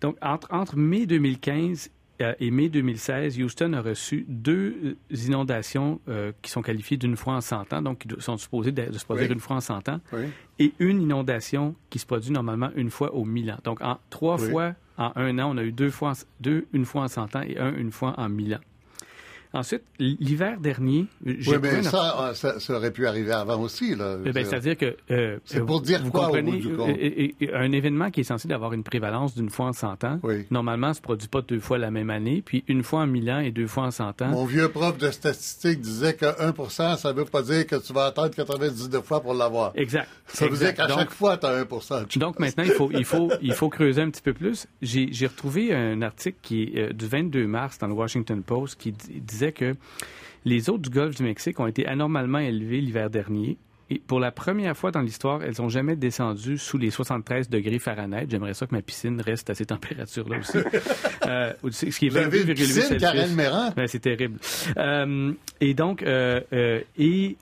Donc, 0.00 0.16
entre, 0.20 0.48
entre 0.52 0.76
mai 0.76 1.06
2015 1.06 1.88
euh, 1.88 2.01
et 2.38 2.50
mai 2.50 2.68
2016, 2.68 3.40
Houston 3.40 3.72
a 3.72 3.80
reçu 3.80 4.24
deux 4.28 4.76
euh, 4.84 5.16
inondations 5.26 6.00
euh, 6.08 6.32
qui 6.42 6.50
sont 6.50 6.62
qualifiées 6.62 6.96
d'une 6.96 7.16
fois 7.16 7.34
en 7.34 7.40
100 7.40 7.72
ans, 7.72 7.82
donc 7.82 7.98
qui 7.98 8.08
sont 8.20 8.36
supposées 8.36 8.72
de, 8.72 8.96
se 8.96 9.04
produire 9.04 9.30
une 9.32 9.40
fois 9.40 9.56
en 9.56 9.60
100 9.60 9.88
ans, 9.88 10.00
et 10.58 10.72
une 10.78 11.02
inondation 11.02 11.74
qui 11.90 11.98
se 11.98 12.06
produit 12.06 12.30
normalement 12.30 12.70
une 12.76 12.90
fois 12.90 13.14
au 13.14 13.24
1000 13.24 13.52
ans. 13.52 13.58
Donc, 13.64 13.80
en 13.82 13.98
trois 14.10 14.38
fois 14.38 14.74
en 14.98 15.12
un 15.16 15.38
an, 15.38 15.54
on 15.54 15.58
a 15.58 15.62
eu 15.62 15.72
deux 15.72 15.90
fois, 15.90 16.12
deux, 16.40 16.66
une 16.72 16.84
fois 16.84 17.02
en 17.02 17.08
100 17.08 17.36
ans 17.36 17.42
et 17.42 17.58
un 17.58 17.74
une 17.74 17.92
fois 17.92 18.14
en 18.18 18.28
1000 18.28 18.54
ans. 18.54 18.60
Ensuite, 19.54 19.82
l'hiver 19.98 20.58
dernier, 20.60 21.06
j'ai 21.24 21.52
oui, 21.52 21.58
mais 21.60 21.82
ça, 21.82 22.32
ça, 22.34 22.76
aurait 22.76 22.90
pu 22.90 23.06
arriver 23.06 23.32
avant 23.32 23.60
aussi. 23.60 23.94
Là. 23.94 24.16
Eh 24.24 24.32
c'est-à-dire 24.32 24.76
que... 24.76 24.96
Euh, 25.10 25.38
c'est 25.44 25.60
pour 25.64 25.82
dire 25.82 26.02
vous 26.02 26.10
quoi, 26.10 26.26
comprenez, 26.26 26.62
au 26.66 27.54
un 27.54 27.72
événement 27.72 28.10
qui 28.10 28.20
est 28.20 28.24
censé 28.24 28.50
avoir 28.52 28.72
une 28.72 28.82
prévalence 28.82 29.34
d'une 29.34 29.50
fois 29.50 29.66
en 29.66 29.72
100 29.72 30.04
ans, 30.04 30.20
normalement, 30.50 30.88
ne 30.88 30.92
se 30.94 31.00
produit 31.00 31.28
pas 31.28 31.42
deux 31.42 31.60
fois 31.60 31.78
la 31.78 31.90
même 31.90 32.10
année, 32.10 32.42
puis 32.44 32.64
une 32.68 32.82
fois 32.82 33.00
en 33.00 33.06
1000 33.06 33.30
ans 33.30 33.38
et 33.40 33.50
deux 33.50 33.66
fois 33.66 33.84
en 33.84 33.90
100 33.90 34.22
ans. 34.22 34.28
Mon 34.28 34.44
vieux 34.44 34.68
prof 34.68 34.96
de 34.98 35.10
statistique 35.10 35.80
disait 35.80 36.14
que 36.14 36.26
1% 36.26 36.96
ça 36.96 37.12
ne 37.12 37.18
veut 37.18 37.24
pas 37.24 37.42
dire 37.42 37.66
que 37.66 37.76
tu 37.76 37.92
vas 37.92 38.06
attendre 38.06 38.34
99 38.34 39.04
fois 39.04 39.20
pour 39.20 39.34
l'avoir. 39.34 39.72
Exact. 39.74 40.08
Ça 40.26 40.48
veut 40.48 40.56
dire 40.56 40.74
qu'à 40.74 40.88
chaque 40.88 41.10
fois, 41.10 41.36
tu 41.36 41.46
as 41.46 41.64
1% 41.64 42.18
Donc 42.18 42.38
maintenant, 42.38 42.64
il 42.64 42.72
faut, 42.72 42.90
il, 42.92 43.04
faut, 43.04 43.30
il 43.42 43.52
faut 43.52 43.68
creuser 43.68 44.02
un 44.02 44.10
petit 44.10 44.22
peu 44.22 44.32
plus. 44.32 44.66
J'ai 44.80 45.26
retrouvé 45.26 45.74
un 45.74 46.00
article 46.02 46.38
qui 46.42 46.62
est 46.62 46.78
euh, 46.78 46.92
du 46.92 47.06
22 47.06 47.46
mars 47.46 47.78
dans 47.78 47.86
le 47.86 47.94
Washington 47.94 48.42
Post 48.42 48.80
qui 48.80 48.92
disait 48.92 49.41
que 49.50 49.74
les 50.44 50.70
eaux 50.70 50.78
du 50.78 50.90
golfe 50.90 51.16
du 51.16 51.24
Mexique 51.24 51.58
ont 51.60 51.66
été 51.66 51.86
anormalement 51.86 52.38
élevées 52.38 52.80
l'hiver 52.80 53.10
dernier. 53.10 53.58
Et 53.90 53.98
pour 53.98 54.20
la 54.20 54.30
première 54.30 54.74
fois 54.76 54.90
dans 54.90 55.02
l'histoire, 55.02 55.42
elles 55.42 55.56
n'ont 55.58 55.68
jamais 55.68 55.96
descendu 55.96 56.56
sous 56.56 56.78
les 56.78 56.90
73 56.90 57.50
degrés 57.50 57.78
Fahrenheit. 57.78 58.26
J'aimerais 58.30 58.54
ça 58.54 58.66
que 58.66 58.74
ma 58.74 58.80
piscine 58.80 59.20
reste 59.20 59.50
à 59.50 59.54
ces 59.54 59.66
températures-là 59.66 60.38
aussi. 60.38 60.58
euh, 61.26 61.52
ce 61.70 61.98
qui 61.98 62.06
est 62.06 62.08
22,8 62.08 62.64
Celsius. 62.64 63.74
Ben, 63.76 63.86
c'est 63.86 63.98
terrible. 63.98 64.38
Euh, 64.78 65.32
et 65.60 65.74
donc, 65.74 66.02
euh, 66.02 66.40
et 66.96 67.36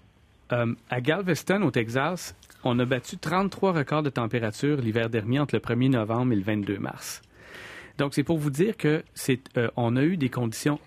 à 0.50 1.00
Galveston, 1.00 1.62
au 1.62 1.70
Texas, 1.70 2.34
on 2.64 2.76
a 2.80 2.84
battu 2.84 3.16
33 3.16 3.72
records 3.72 4.02
de 4.02 4.10
température 4.10 4.78
l'hiver 4.78 5.08
dernier 5.08 5.38
entre 5.38 5.54
le 5.54 5.60
1er 5.60 5.90
novembre 5.90 6.32
et 6.32 6.36
le 6.36 6.42
22 6.42 6.78
mars. 6.78 7.22
Donc, 7.98 8.14
c'est 8.14 8.24
pour 8.24 8.38
vous 8.38 8.50
dire 8.50 8.76
que 8.76 9.04
c'est, 9.14 9.40
on 9.76 9.94
a 9.94 10.02
eu 10.02 10.16
des 10.16 10.30
conditions 10.30 10.80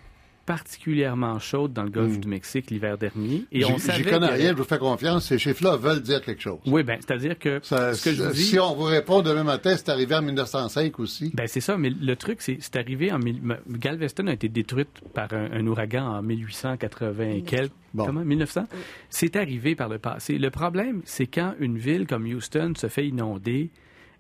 particulièrement 0.46 1.40
chaude 1.40 1.74
dans 1.74 1.84
le 1.84 1.90
golfe 1.90 2.18
mm. 2.18 2.20
du 2.20 2.28
Mexique 2.28 2.70
l'hiver 2.72 2.98
dernier. 2.98 3.46
Et 3.52 3.66
on 3.66 3.78
savait. 3.78 4.04
J'y 4.04 4.10
connais 4.10 4.28
rien, 4.28 4.52
je 4.52 4.58
vous 4.58 4.64
fais 4.64 4.78
confiance. 4.78 5.26
Ces 5.26 5.40
chiffres-là 5.40 5.78
veulent 5.78 6.02
dire 6.02 6.22
quelque 6.22 6.42
chose. 6.42 6.60
Oui, 6.66 6.84
ben, 6.84 6.98
c'est-à-dire 7.00 7.38
que, 7.40 7.60
ce 7.62 8.04
que 8.04 8.14
je 8.14 8.32
dis, 8.32 8.44
Si 8.44 8.60
on 8.60 8.76
vous 8.76 8.84
répond 8.84 9.22
demain 9.22 9.44
matin, 9.44 9.76
c'est 9.76 9.90
arrivé 9.90 10.16
en 10.16 10.22
1905 10.22 11.00
aussi. 11.00 11.32
Ben, 11.34 11.48
c'est 11.48 11.62
ça, 11.62 11.78
mais 11.78 11.90
le 11.90 12.16
truc, 12.16 12.42
c'est, 12.42 12.58
c'est 12.60 12.76
arrivé 12.76 13.12
en, 13.12 13.20
Galveston 13.70 14.28
a 14.28 14.34
été 14.34 14.50
détruite 14.50 14.90
par 15.14 15.30
un, 15.34 15.66
ouragan 15.66 16.06
en 16.06 16.22
1880 16.22 17.30
et 17.30 17.42
quelques. 17.42 17.72
Comment? 17.96 18.26
1900? 18.26 18.66
C'est 19.10 19.36
arrivé 19.36 19.76
par 19.76 19.88
le 19.88 20.00
passé. 20.00 20.40
Le 20.40 20.50
problème, 20.50 21.02
c'est 21.06 21.28
quand 21.28 21.54
une 21.60 21.78
ville 21.78 22.08
comme 22.08 22.26
Houston 22.26 22.74
se 22.76 22.88
fait 22.88 23.08
inonder, 23.08 23.70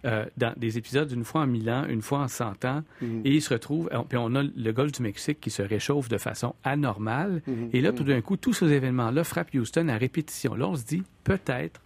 euh, 0.06 0.26
dans 0.38 0.54
des 0.58 0.78
épisodes 0.78 1.12
une 1.12 1.24
fois 1.24 1.42
en 1.42 1.48
mille 1.48 1.70
ans, 1.70 1.86
une 1.88 2.02
fois 2.02 2.20
en 2.20 2.28
cent 2.28 2.66
ans, 2.66 2.84
mhm. 3.02 3.22
et 3.26 3.32
il 3.32 3.42
se 3.42 3.54
retrouve, 3.54 3.90
puis 4.10 4.18
on 4.18 4.36
a 4.36 4.44
le 4.44 4.72
golfe 4.72 4.92
du 4.92 5.02
Mexique 5.02 5.40
qui 5.40 5.50
se 5.50 5.62
réchauffe 5.62 6.10
de 6.10 6.18
façon 6.18 6.56
anormale, 6.64 7.42
mhm. 7.48 7.70
et 7.74 7.82
là, 7.82 7.92
tout 7.92 8.04
d'un 8.04 8.22
coup, 8.22 8.38
tous 8.38 8.54
ces 8.54 8.72
événements-là 8.72 9.24
frappent 9.24 9.54
Houston 9.54 9.88
à 9.90 9.98
répétition. 9.98 10.56
Là, 10.56 10.68
on 10.68 10.76
se 10.76 10.86
dit, 10.86 11.04
peut-être 11.24 11.82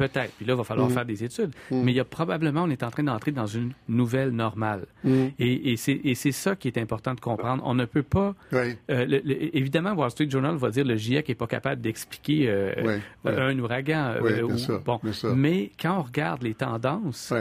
Peut-être. 0.00 0.32
Puis 0.38 0.46
là, 0.46 0.54
il 0.54 0.56
va 0.56 0.64
falloir 0.64 0.88
mm. 0.88 0.92
faire 0.92 1.04
des 1.04 1.24
études. 1.24 1.50
Mm. 1.70 1.82
Mais 1.82 1.92
il 1.92 1.94
y 1.94 2.00
a 2.00 2.06
probablement, 2.06 2.62
on 2.62 2.70
est 2.70 2.82
en 2.82 2.90
train 2.90 3.02
d'entrer 3.02 3.32
dans 3.32 3.46
une 3.46 3.72
nouvelle 3.86 4.30
normale. 4.30 4.86
Mm. 5.04 5.26
Et, 5.38 5.72
et 5.72 6.14
c'est 6.14 6.32
ça 6.32 6.56
qui 6.56 6.68
est 6.68 6.78
important 6.78 7.12
de 7.12 7.20
comprendre. 7.20 7.62
On 7.66 7.74
ne 7.74 7.84
peut 7.84 8.02
pas. 8.02 8.34
Euh, 8.54 9.20
évidemment, 9.52 9.92
Wall 9.92 10.10
Street 10.10 10.30
Journal 10.30 10.56
va 10.56 10.70
dire 10.70 10.86
le 10.86 10.96
GIEC 10.96 11.28
n'est 11.28 11.34
pas 11.34 11.46
capable 11.46 11.82
d'expliquer 11.82 12.48
euh, 12.48 12.98
un 13.26 13.58
ouragan. 13.58 14.14
Euh, 14.22 14.80
bon. 14.84 15.00
Mais 15.34 15.70
quand 15.78 15.98
on 15.98 16.02
regarde 16.02 16.42
les 16.42 16.54
tendances. 16.54 17.34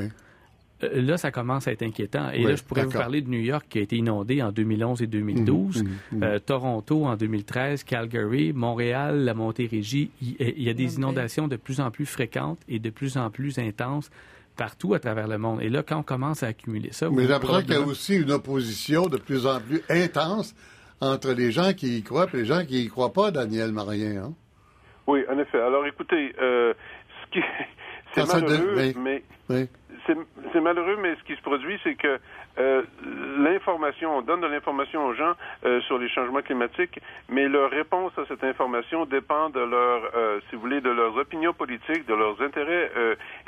Euh, 0.83 1.01
là, 1.01 1.17
ça 1.17 1.31
commence 1.31 1.67
à 1.67 1.71
être 1.71 1.83
inquiétant. 1.83 2.29
Et 2.31 2.43
là, 2.43 2.55
je 2.55 2.63
pourrais 2.63 2.85
vous 2.85 2.91
parler 2.91 3.21
de 3.21 3.29
New 3.29 3.39
York 3.39 3.65
qui 3.69 3.79
a 3.79 3.81
été 3.81 3.97
inondé 3.97 4.41
en 4.41 4.51
2011 4.51 5.01
et 5.01 5.07
2012, 5.07 5.83
mhm, 5.83 5.89
mhm, 5.89 5.97
mhm. 6.11 6.23
euh, 6.23 6.39
Toronto 6.39 7.05
en 7.05 7.15
2013, 7.15 7.83
Calgary, 7.83 8.53
Montréal, 8.53 9.23
la 9.23 9.33
Montérégie. 9.33 10.11
Il, 10.21 10.61
y 10.61 10.69
a 10.69 10.73
des 10.73 10.95
inondations 10.95 11.47
de 11.47 11.55
plus 11.55 11.79
en 11.81 11.91
plus 11.91 12.05
fréquentes 12.05 12.59
et 12.67 12.79
de 12.79 12.89
plus 12.89 13.17
en 13.17 13.29
plus 13.29 13.59
intenses 13.59 14.09
partout 14.55 14.93
à 14.93 14.99
travers 14.99 15.27
le 15.27 15.37
monde. 15.37 15.61
Et 15.61 15.69
là, 15.69 15.83
quand 15.83 15.99
on 15.99 16.03
commence 16.03 16.43
à 16.43 16.47
accumuler 16.47 16.91
ça... 16.91 17.09
Mais 17.09 17.27
j'apprends 17.27 17.61
qu'il 17.61 17.71
y 17.71 17.75
a 17.75 17.81
aussi 17.81 18.17
une 18.17 18.31
opposition 18.31 19.07
de 19.07 19.17
plus 19.17 19.45
en 19.45 19.61
plus 19.61 19.81
intense 19.89 20.53
entre 20.99 21.31
les 21.31 21.51
gens 21.51 21.73
qui 21.73 21.97
y 21.97 22.03
croient 22.03 22.27
et 22.33 22.37
les 22.37 22.45
gens 22.45 22.65
qui 22.65 22.83
y 22.83 22.89
croient 22.89 23.13
pas, 23.13 23.31
Daniel 23.31 23.71
Marien. 23.71 24.23
Hein? 24.25 24.33
Oui, 25.07 25.21
en 25.31 25.39
effet. 25.39 25.61
Alors, 25.61 25.85
écoutez, 25.85 26.35
euh, 26.41 26.73
ce 27.23 27.31
qui... 27.31 27.45
C'est 28.15 28.27
malheureux, 28.27 28.93
mais 29.47 29.69
c'est 30.05 30.61
malheureux, 30.61 30.97
mais 31.01 31.15
ce 31.15 31.23
qui 31.23 31.35
se 31.35 31.41
produit, 31.41 31.79
c'est 31.83 31.95
que 31.95 32.19
euh, 32.59 32.83
l'information, 33.37 34.17
on 34.17 34.21
donne 34.21 34.41
de 34.41 34.47
l'information 34.47 35.05
aux 35.05 35.13
gens 35.13 35.33
euh, 35.65 35.81
sur 35.81 35.97
les 35.97 36.09
changements 36.09 36.41
climatiques, 36.41 36.99
mais 37.29 37.47
leur 37.47 37.69
réponse 37.69 38.11
à 38.17 38.25
cette 38.27 38.43
information 38.43 39.05
dépend 39.05 39.49
de 39.49 39.59
leur, 39.59 40.11
euh, 40.15 40.39
si 40.49 40.55
vous 40.55 40.61
voulez, 40.61 40.81
de 40.81 40.89
leurs 40.89 41.15
opinions 41.17 41.53
politiques, 41.53 42.05
de 42.07 42.13
leurs 42.13 42.41
intérêts 42.41 42.91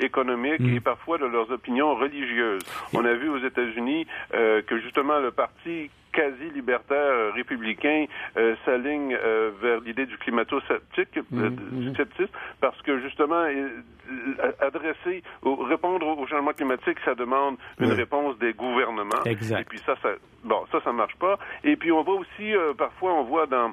économiques 0.00 0.60
mm. 0.60 0.76
et 0.76 0.80
parfois 0.80 1.18
de 1.18 1.26
leurs 1.26 1.50
opinions 1.50 1.94
religieuses. 1.94 2.62
On 2.94 3.04
a 3.04 3.14
vu 3.14 3.28
aux 3.28 3.38
États-Unis 3.38 4.06
que 4.32 4.78
justement 4.80 5.18
le 5.18 5.30
parti 5.30 5.90
quasi-libertaire 6.12 7.34
républicain 7.34 8.06
euh, 8.36 8.54
s'aligne 8.64 9.14
euh, 9.14 9.50
vers 9.60 9.80
l'idée 9.80 10.06
du 10.06 10.16
climato-sceptique, 10.18 11.16
euh, 11.16 11.50
mm-hmm. 11.50 11.94
Mm-hmm. 11.94 12.28
parce 12.60 12.80
que 12.82 13.00
justement, 13.00 13.44
adresser, 14.60 15.22
ou 15.42 15.56
répondre 15.56 16.06
au 16.06 16.26
changement 16.26 16.52
climatique, 16.52 16.98
ça 17.04 17.14
demande 17.14 17.56
une 17.80 17.92
réponse 17.92 18.38
des 18.38 18.52
gouvernements. 18.52 19.22
Exact. 19.24 19.60
Et 19.60 19.64
puis 19.64 19.78
ça, 19.78 19.96
ça, 20.02 20.10
bon, 20.44 20.64
ça, 20.70 20.80
ça 20.82 20.92
marche 20.92 21.16
pas. 21.16 21.38
Et 21.64 21.76
puis 21.76 21.92
on 21.92 22.02
voit 22.02 22.16
aussi, 22.16 22.52
parfois, 22.76 23.14
on 23.14 23.24
voit 23.24 23.46
dans 23.46 23.72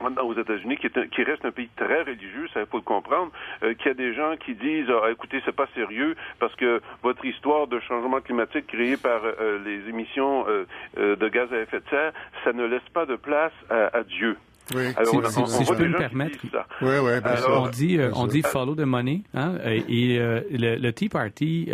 aux 0.00 0.34
États-Unis, 0.34 0.76
qui, 0.76 0.88
qui, 0.88 1.22
reste 1.22 1.44
un 1.44 1.50
pays 1.50 1.68
très 1.76 2.02
religieux, 2.02 2.48
ça 2.52 2.60
il 2.60 2.66
faut 2.66 2.78
le 2.78 2.82
comprendre, 2.82 3.30
euh, 3.62 3.74
qu'il 3.74 3.86
y 3.86 3.90
a 3.90 3.94
des 3.94 4.14
gens 4.14 4.34
qui 4.36 4.54
disent 4.54 4.90
ah, 4.90 5.10
écoutez, 5.10 5.40
c'est 5.44 5.54
pas 5.54 5.68
sérieux 5.74 6.16
parce 6.38 6.54
que 6.56 6.80
votre 7.02 7.24
histoire 7.24 7.66
de 7.66 7.80
changement 7.80 8.20
climatique 8.20 8.66
créée 8.66 8.96
par 8.96 9.20
euh, 9.24 9.58
les 9.64 9.88
émissions 9.88 10.46
euh, 10.48 11.16
de 11.16 11.28
gaz 11.28 11.52
à 11.52 11.60
effet 11.60 11.80
de 11.80 11.88
serre, 11.90 12.12
ça 12.44 12.52
ne 12.52 12.64
laisse 12.64 12.88
pas 12.92 13.06
de 13.06 13.16
place 13.16 13.52
à, 13.70 14.02
Dieu. 14.04 14.36
Oui. 14.74 14.86
Alors, 14.96 15.26
si, 15.30 15.64
je 15.64 15.74
peux 15.74 15.88
me 15.88 15.96
permettre. 15.96 16.38
Oui, 16.80 16.94
oui, 17.02 17.12
on 17.48 17.68
dit, 17.68 17.98
on 18.14 18.26
dit 18.26 18.42
follow 18.42 18.74
the 18.74 18.80
money. 18.80 19.22
Hein, 19.34 19.56
et, 19.64 20.18
le, 20.18 20.90
Tea 20.90 21.08
Party 21.08 21.70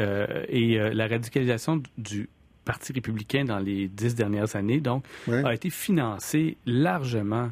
et 0.49 0.79
la 0.93 1.07
radicalisation 1.07 1.83
du 1.99 2.29
Parti 2.65 2.93
républicain 2.93 3.45
dans 3.45 3.59
les 3.59 3.89
dix 3.89 4.15
dernières 4.15 4.57
années, 4.57 4.81
donc, 4.81 5.05
a 5.29 5.55
été 5.55 5.71
financé 5.71 6.57
largement 6.67 7.51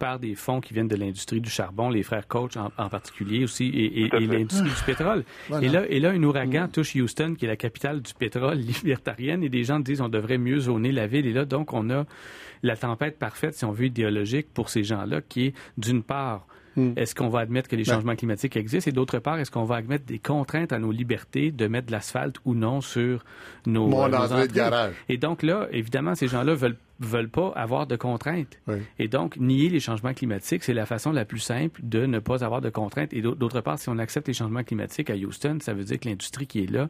par 0.00 0.18
des 0.18 0.34
fonds 0.34 0.60
qui 0.60 0.74
viennent 0.74 0.88
de 0.88 0.96
l'industrie 0.96 1.40
du 1.40 1.50
charbon, 1.50 1.90
les 1.90 2.02
frères 2.02 2.26
Koch 2.26 2.56
en, 2.56 2.88
particulier 2.88 3.44
aussi, 3.44 3.66
et, 3.66 4.08
l'industrie 4.08 4.70
du 4.70 4.82
pétrole. 4.84 5.24
Et, 5.62 5.68
là, 5.68 5.84
et 5.88 6.00
là, 6.00 6.10
un 6.10 6.22
ouragan 6.22 6.64
mm. 6.64 6.70
touche 6.70 6.96
Houston, 6.96 7.34
qui 7.38 7.44
est 7.44 7.48
la 7.48 7.56
capitale 7.56 8.00
du 8.00 8.14
pétrole 8.14 8.56
libertarienne, 8.84 9.44
et 9.44 9.50
des 9.50 9.62
gens 9.62 9.78
disent 9.78 10.00
on 10.00 10.08
devrait 10.08 10.38
mieux 10.38 10.58
zoner 10.60 10.90
la 10.90 11.06
ville. 11.06 11.26
Et 11.26 11.32
là, 11.32 11.44
donc, 11.44 11.74
on 11.74 11.90
a 11.90 12.06
la 12.62 12.76
tempête 12.76 13.18
parfaite, 13.18 13.54
si 13.54 13.64
on 13.64 13.72
veut, 13.72 13.86
idéologique 13.86 14.48
pour 14.54 14.70
ces 14.70 14.82
gens-là, 14.82 15.20
qui 15.20 15.48
est 15.48 15.54
d'une 15.76 16.02
part 16.02 16.46
mm. 16.76 16.92
Est-ce 16.96 17.14
qu'on 17.14 17.28
va 17.28 17.40
admettre 17.40 17.68
que 17.68 17.76
les 17.76 17.84
ben. 17.84 17.94
changements 17.94 18.16
climatiques 18.16 18.56
existent? 18.56 18.88
Et 18.88 18.92
d'autre 18.92 19.18
part, 19.18 19.38
est-ce 19.38 19.50
qu'on 19.50 19.64
va 19.64 19.76
admettre 19.76 20.04
des 20.04 20.18
contraintes 20.18 20.72
à 20.72 20.78
nos 20.78 20.92
libertés 20.92 21.50
de 21.50 21.66
mettre 21.66 21.88
de 21.88 21.92
l'asphalte 21.92 22.36
ou 22.44 22.54
non 22.54 22.80
sur 22.80 23.24
nos, 23.66 23.86
Mon 23.86 24.12
euh, 24.12 24.46
de 24.46 24.52
garage. 24.52 24.94
Et 25.08 25.16
donc 25.16 25.42
là, 25.42 25.68
évidemment, 25.72 26.14
ces 26.14 26.28
gens-là 26.28 26.54
veulent 26.54 26.76
veulent 27.00 27.30
pas 27.30 27.52
avoir 27.56 27.86
de 27.86 27.96
contraintes. 27.96 28.58
Et 28.98 29.08
donc, 29.08 29.38
nier 29.38 29.70
les 29.70 29.80
changements 29.80 30.12
climatiques, 30.12 30.62
c'est 30.62 30.74
la 30.74 30.84
façon 30.84 31.12
la 31.12 31.24
plus 31.24 31.38
simple 31.38 31.80
de 31.82 32.04
ne 32.04 32.18
pas 32.18 32.44
avoir 32.44 32.60
de 32.60 32.68
contraintes. 32.68 33.12
Et 33.12 33.22
d'autre 33.22 33.62
part, 33.62 33.78
si 33.78 33.88
on 33.88 33.98
accepte 33.98 34.28
les 34.28 34.34
changements 34.34 34.62
climatiques 34.62 35.08
à 35.08 35.14
Houston, 35.14 35.58
ça 35.62 35.72
veut 35.72 35.84
dire 35.84 35.98
que 35.98 36.08
l'industrie 36.08 36.46
qui 36.46 36.62
est 36.62 36.70
là 36.70 36.88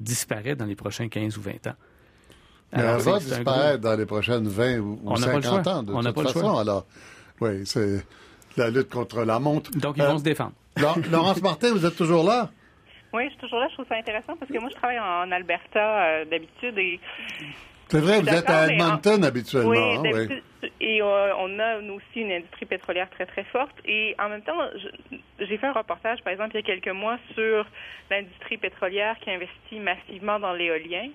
disparaît 0.00 0.54
dans 0.54 0.64
les 0.64 0.76
prochains 0.76 1.08
15 1.08 1.36
ou 1.38 1.42
20 1.42 1.66
ans. 1.66 1.74
Mais 2.72 2.82
elle 2.82 3.00
va 3.00 3.18
disparaître 3.18 3.80
dans 3.80 3.96
les 3.96 4.06
prochaines 4.06 4.46
20 4.46 4.78
ou, 4.78 5.16
50 5.16 5.66
ans, 5.66 5.82
de 5.82 5.92
on 5.92 6.02
toute 6.02 6.14
pas 6.14 6.22
façon. 6.24 6.38
Le 6.38 6.44
choix. 6.44 6.60
Alors, 6.60 6.86
oui, 7.40 7.62
c'est 7.64 8.04
la 8.56 8.70
lutte 8.70 8.90
contre 8.90 9.24
la 9.24 9.38
montre. 9.38 9.70
Donc, 9.72 9.96
ils 9.96 10.02
vont 10.02 10.14
euh, 10.14 10.18
se 10.18 10.24
défendre. 10.24 10.52
Laurence 11.10 11.42
Martin, 11.42 11.72
vous 11.72 11.84
êtes 11.84 11.96
toujours 11.96 12.24
là? 12.24 12.50
Oui, 13.12 13.24
je 13.24 13.30
suis 13.30 13.38
toujours 13.38 13.58
là. 13.58 13.68
Je 13.68 13.74
trouve 13.74 13.86
ça 13.88 13.96
intéressant 13.96 14.36
parce 14.36 14.50
que 14.50 14.58
moi, 14.58 14.68
je 14.70 14.76
travaille 14.76 14.98
en 14.98 15.30
Alberta 15.32 16.02
euh, 16.02 16.24
d'habitude 16.24 16.76
et 16.78 17.00
c'est 17.88 18.00
vrai, 18.00 18.20
vous 18.20 18.28
êtes 18.28 18.50
à 18.50 18.66
Edmonton 18.66 19.24
habituellement. 19.24 19.70
Oui, 19.70 20.10
hein, 20.14 20.40
et 20.80 21.00
euh, 21.00 21.32
on 21.38 21.58
a 21.58 21.80
nous 21.80 21.94
aussi 21.94 22.20
une 22.20 22.32
industrie 22.32 22.66
pétrolière 22.66 23.08
très 23.10 23.24
très 23.24 23.44
forte. 23.44 23.74
Et 23.86 24.14
en 24.18 24.28
même 24.28 24.42
temps, 24.42 24.58
j'ai 25.38 25.56
fait 25.56 25.66
un 25.66 25.72
reportage, 25.72 26.22
par 26.22 26.32
exemple, 26.32 26.50
il 26.54 26.56
y 26.56 26.58
a 26.58 26.66
quelques 26.66 26.94
mois 26.94 27.18
sur 27.34 27.64
l'industrie 28.10 28.58
pétrolière 28.58 29.16
qui 29.20 29.30
investit 29.30 29.80
massivement 29.80 30.38
dans 30.38 30.52
l'éolien. 30.52 31.08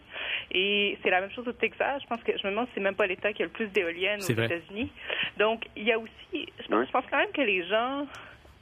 Et 0.52 0.98
c'est 1.04 1.12
la 1.12 1.22
même 1.22 1.32
chose 1.32 1.48
au 1.48 1.52
Texas. 1.52 2.02
Je 2.02 2.08
pense 2.08 2.24
que 2.24 2.32
je 2.36 2.48
me 2.48 2.52
demande 2.52 2.68
si 2.68 2.74
c'est 2.76 2.82
même 2.82 2.96
pas 2.96 3.06
l'État 3.06 3.34
qui 3.34 3.44
a 3.44 3.46
le 3.46 3.52
plus 3.52 3.68
d'éoliennes 3.68 4.22
aux 4.22 4.32
États-Unis. 4.32 4.92
Donc 5.38 5.66
il 5.76 5.84
y 5.84 5.92
a 5.92 6.00
aussi, 6.00 6.12
je 6.86 6.92
pense, 6.92 7.04
je 7.06 7.10
quand 7.10 7.18
même 7.18 7.32
que 7.32 7.42
les 7.42 7.66
gens, 7.68 8.08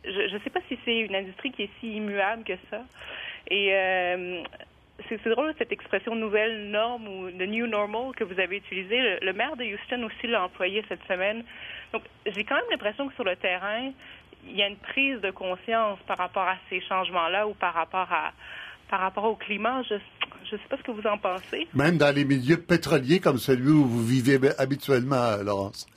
je 0.03 0.33
ne 0.33 0.39
sais 0.39 0.49
pas 0.49 0.61
si 0.67 0.77
c'est 0.83 0.99
une 0.99 1.15
industrie 1.15 1.51
qui 1.51 1.63
est 1.63 1.69
si 1.79 1.95
immuable 1.95 2.43
que 2.43 2.53
ça. 2.69 2.81
Et 3.49 3.69
euh, 3.73 4.43
c'est 5.09 5.29
drôle 5.29 5.53
cette 5.57 5.71
expression 5.71 6.15
nouvelle 6.15 6.69
norme 6.69 7.07
ou 7.07 7.31
the 7.31 7.47
new 7.47 7.67
normal 7.67 8.13
que 8.15 8.23
vous 8.23 8.39
avez 8.39 8.57
utilisée. 8.57 9.19
Le, 9.21 9.33
maire 9.33 9.55
de 9.55 9.63
Houston 9.63 10.03
aussi 10.03 10.27
l'a 10.27 10.43
employé 10.43 10.83
cette 10.87 11.03
semaine. 11.07 11.43
Donc, 11.93 12.03
j'ai 12.25 12.43
quand 12.43 12.55
même 12.55 12.65
l'impression 12.69 13.07
que 13.07 13.15
sur 13.15 13.23
le 13.23 13.35
terrain, 13.35 13.91
il 14.45 14.55
y 14.55 14.63
a 14.63 14.67
une 14.67 14.77
prise 14.77 15.19
de 15.21 15.31
conscience 15.31 15.99
par 16.07 16.17
rapport 16.17 16.47
à 16.47 16.57
ces 16.69 16.81
changements-là 16.81 17.47
ou 17.47 17.53
par 17.53 17.73
rapport 17.73 18.11
à 18.11 18.31
par 18.89 18.99
rapport 18.99 19.23
au 19.23 19.35
climat. 19.35 19.83
Je 19.83 19.93
ne 19.95 19.99
sais 20.49 20.67
pas 20.69 20.75
ce 20.77 20.83
que 20.83 20.91
vous 20.91 21.07
en 21.07 21.17
pensez. 21.17 21.65
Même 21.73 21.97
dans 21.97 22.13
les 22.13 22.25
milieux 22.25 22.57
pétroliers 22.57 23.21
comme 23.21 23.37
celui 23.37 23.69
où 23.69 23.85
vous 23.85 24.03
vivez 24.05 24.37
habituellement, 24.57 25.37
Laurence. 25.41 25.87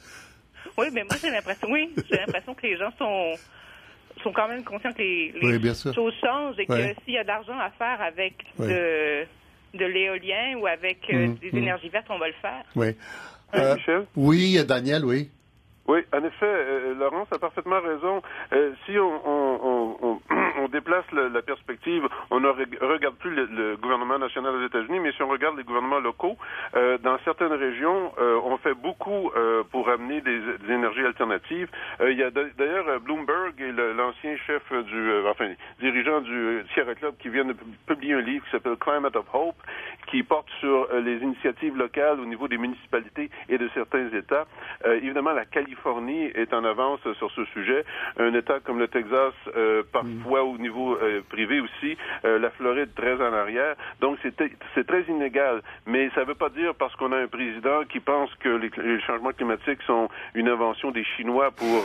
Oui, 0.77 0.87
mais 0.93 1.05
moi 1.05 1.17
j'ai 1.21 1.31
l'impression, 1.31 1.69
oui, 1.71 1.93
j'ai 2.11 2.17
l'impression 2.17 2.55
que 2.55 2.67
les 2.67 2.77
gens 2.77 2.91
sont 2.99 3.35
sont 4.23 4.33
quand 4.33 4.49
même 4.49 4.65
conscients 4.65 4.93
que 4.93 5.03
les, 5.03 5.33
choses 5.95 6.15
changent 6.21 6.59
et 6.59 6.67
que 6.67 6.95
s'il 7.05 7.15
y 7.15 7.19
a 7.19 7.23
de 7.23 7.29
l'argent 7.29 7.59
à 7.59 7.71
faire 7.71 8.01
avec 8.01 8.35
de, 8.59 9.25
de 9.77 9.85
l'éolien 9.85 10.57
ou 10.57 10.67
avec 10.67 10.99
euh, 11.13 11.27
mmh, 11.27 11.35
des 11.35 11.53
mmh. 11.53 11.59
énergies 11.59 11.89
vertes, 11.89 12.07
on 12.09 12.19
va 12.19 12.29
le 12.29 12.35
faire. 12.41 12.65
Oui. 12.77 12.97
Euh, 13.55 13.75
Michel? 13.75 14.07
Oui, 14.17 14.65
Daniel, 14.65 15.05
oui. 15.05 15.31
Oui, 15.87 16.01
en 16.15 16.25
effet, 16.25 16.47
euh, 16.47 16.95
Laurence 16.95 17.29
a 17.31 17.39
parfaitement 17.39 17.81
raison. 17.81 18.23
Euh, 18.55 18.73
si 18.87 18.99
on, 18.99 19.21
on, 19.29 19.97
on, 20.03 20.21
on 20.59 20.69
déplace 20.73 21.05
la, 21.13 21.43
perspective, 21.43 22.09
on 22.31 22.41
ne 22.41 22.49
regarde 22.49 23.17
plus 23.17 23.35
le, 23.35 23.77
gouvernement 23.77 24.19
national 24.19 24.55
aux 24.55 24.65
États-Unis, 24.65 25.01
mais 25.01 25.13
si 25.13 25.23
on 25.23 25.29
regarde 25.29 25.59
les 25.59 25.65
gouvernements 25.65 25.99
locaux, 25.99 26.37
euh, 26.75 26.97
dans 26.99 27.19
certaines 27.25 27.53
régions, 27.53 28.13
euh, 28.19 28.41
on 28.45 28.57
fait 28.59 28.75
beaucoup 28.75 29.31
euh, 29.37 29.63
pour 29.71 29.89
amener 29.91 30.23
des, 30.23 30.41
des, 30.67 30.73
énergies 30.73 31.05
alternatives. 31.05 31.69
il 32.01 32.17
y 32.17 32.23
a 32.23 32.31
d'ailleurs 32.31 33.01
Bloomberg 33.01 33.61
et 33.61 33.73
l'ancien 33.73 34.37
chef 34.47 34.63
du, 34.73 35.13
enfin, 35.29 35.53
dirigeant 35.81 36.21
du 36.23 36.65
Sierra 36.73 36.95
Club 36.95 37.15
qui 37.19 37.29
vient 37.29 37.45
de 37.45 37.55
publier 37.87 38.15
un 38.15 38.21
livre 38.21 38.45
qui 38.47 38.51
s'appelle 38.51 38.77
Climate 38.77 39.17
of 39.17 39.27
Hope, 39.33 39.57
qui 40.07 40.23
porte 40.23 40.49
sur 40.61 40.89
les 40.95 41.19
initiatives 41.19 41.77
locales 41.77 42.21
au 42.21 42.25
niveau 42.25 42.49
des 42.49 42.59
municipalités 42.59 43.31
et 43.49 43.59
de 43.59 43.69
certains 43.75 44.09
États. 44.13 44.47
évidemment, 44.87 45.33
la 45.33 45.45
Californie 45.45 45.74
Californie 45.75 46.31
est 46.35 46.53
en 46.55 46.65
avance 46.65 47.01
sur 47.19 47.31
ce 47.33 47.45
sujet. 47.47 47.85
Un 48.19 48.33
État 48.35 48.61
comme 48.61 48.79
le 48.79 48.89
Texas, 48.89 49.35
euh, 49.57 49.83
parfois 49.93 50.45
au 50.45 50.57
niveau 50.59 50.97
euh, 50.97 51.21
privé 51.29 51.61
aussi, 51.61 51.97
euh, 52.25 52.39
la 52.39 52.51
Floride 52.51 52.95
très 52.95 53.15
en 53.15 53.33
arrière. 53.33 53.75
Donc 54.01 54.19
c'est 54.23 54.87
très 54.87 55.03
inégal. 55.03 55.63
Mais 55.87 56.11
ça 56.15 56.21
ne 56.21 56.27
veut 56.27 56.35
pas 56.35 56.51
dire 56.51 56.75
parce 56.75 56.95
qu'on 56.97 57.13
a 57.13 57.19
un 57.19 57.27
président 57.27 57.85
qui 57.89 58.01
pense 58.01 58.33
que 58.37 58.49
les, 58.49 58.71
les, 58.83 59.01
changements 59.01 59.33
climatiques 59.33 59.83
sont 59.87 60.09
une 60.35 60.49
invention 60.49 60.91
des 60.91 61.05
Chinois 61.17 61.51
pour 61.51 61.85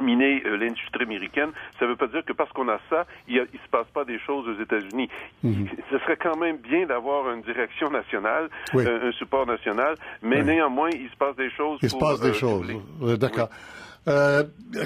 miner 0.00 0.42
euh, 0.46 0.56
l'industrie 0.56 1.02
américaine, 1.02 1.50
ça 1.78 1.84
ne 1.84 1.90
veut 1.90 1.96
pas 1.96 2.06
dire 2.06 2.24
que 2.24 2.32
parce 2.32 2.50
qu'on 2.52 2.68
a 2.68 2.78
ça, 2.90 3.06
il 3.28 3.36
ne 3.36 3.44
se 3.44 3.70
passe 3.70 3.86
pas 3.92 4.04
des 4.04 4.18
choses 4.18 4.46
aux 4.48 4.62
États-Unis. 4.62 5.08
Mhm. 5.42 5.68
Ce 5.90 5.98
serait 5.98 6.16
quand 6.16 6.36
même 6.36 6.58
bien 6.58 6.86
d'avoir 6.86 7.30
une 7.32 7.42
direction 7.42 7.90
nationale, 7.90 8.48
euh, 8.74 9.08
un 9.08 9.12
support 9.12 9.46
national, 9.46 9.94
mais 10.22 10.42
néanmoins, 10.42 10.90
il 10.92 11.08
se 11.10 11.16
passe 11.16 11.36
des 11.36 11.50
choses. 11.50 11.78
Il 11.82 11.90
se 11.90 11.96
passe 11.96 12.20
des 12.20 12.30
euh, 12.30 12.34
choses. 12.34 12.66
D'accord. 13.18 13.48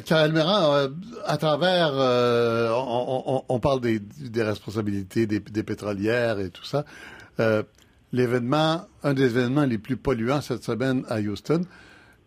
Karel 0.04 0.32
Méran, 0.32 0.88
à 1.26 1.36
travers, 1.36 1.92
on, 1.94 3.60
parle 3.60 3.80
des, 3.80 4.42
responsabilités 4.42 5.26
des, 5.28 5.38
des, 5.38 5.62
pétrolières 5.62 6.40
et 6.40 6.50
tout 6.50 6.64
ça. 6.64 6.84
L'événement, 8.12 8.82
un 9.02 9.14
des 9.14 9.24
événements 9.24 9.64
les 9.64 9.78
plus 9.78 9.96
polluants 9.96 10.42
cette 10.42 10.64
semaine 10.64 11.04
à 11.08 11.20
Houston 11.20 11.62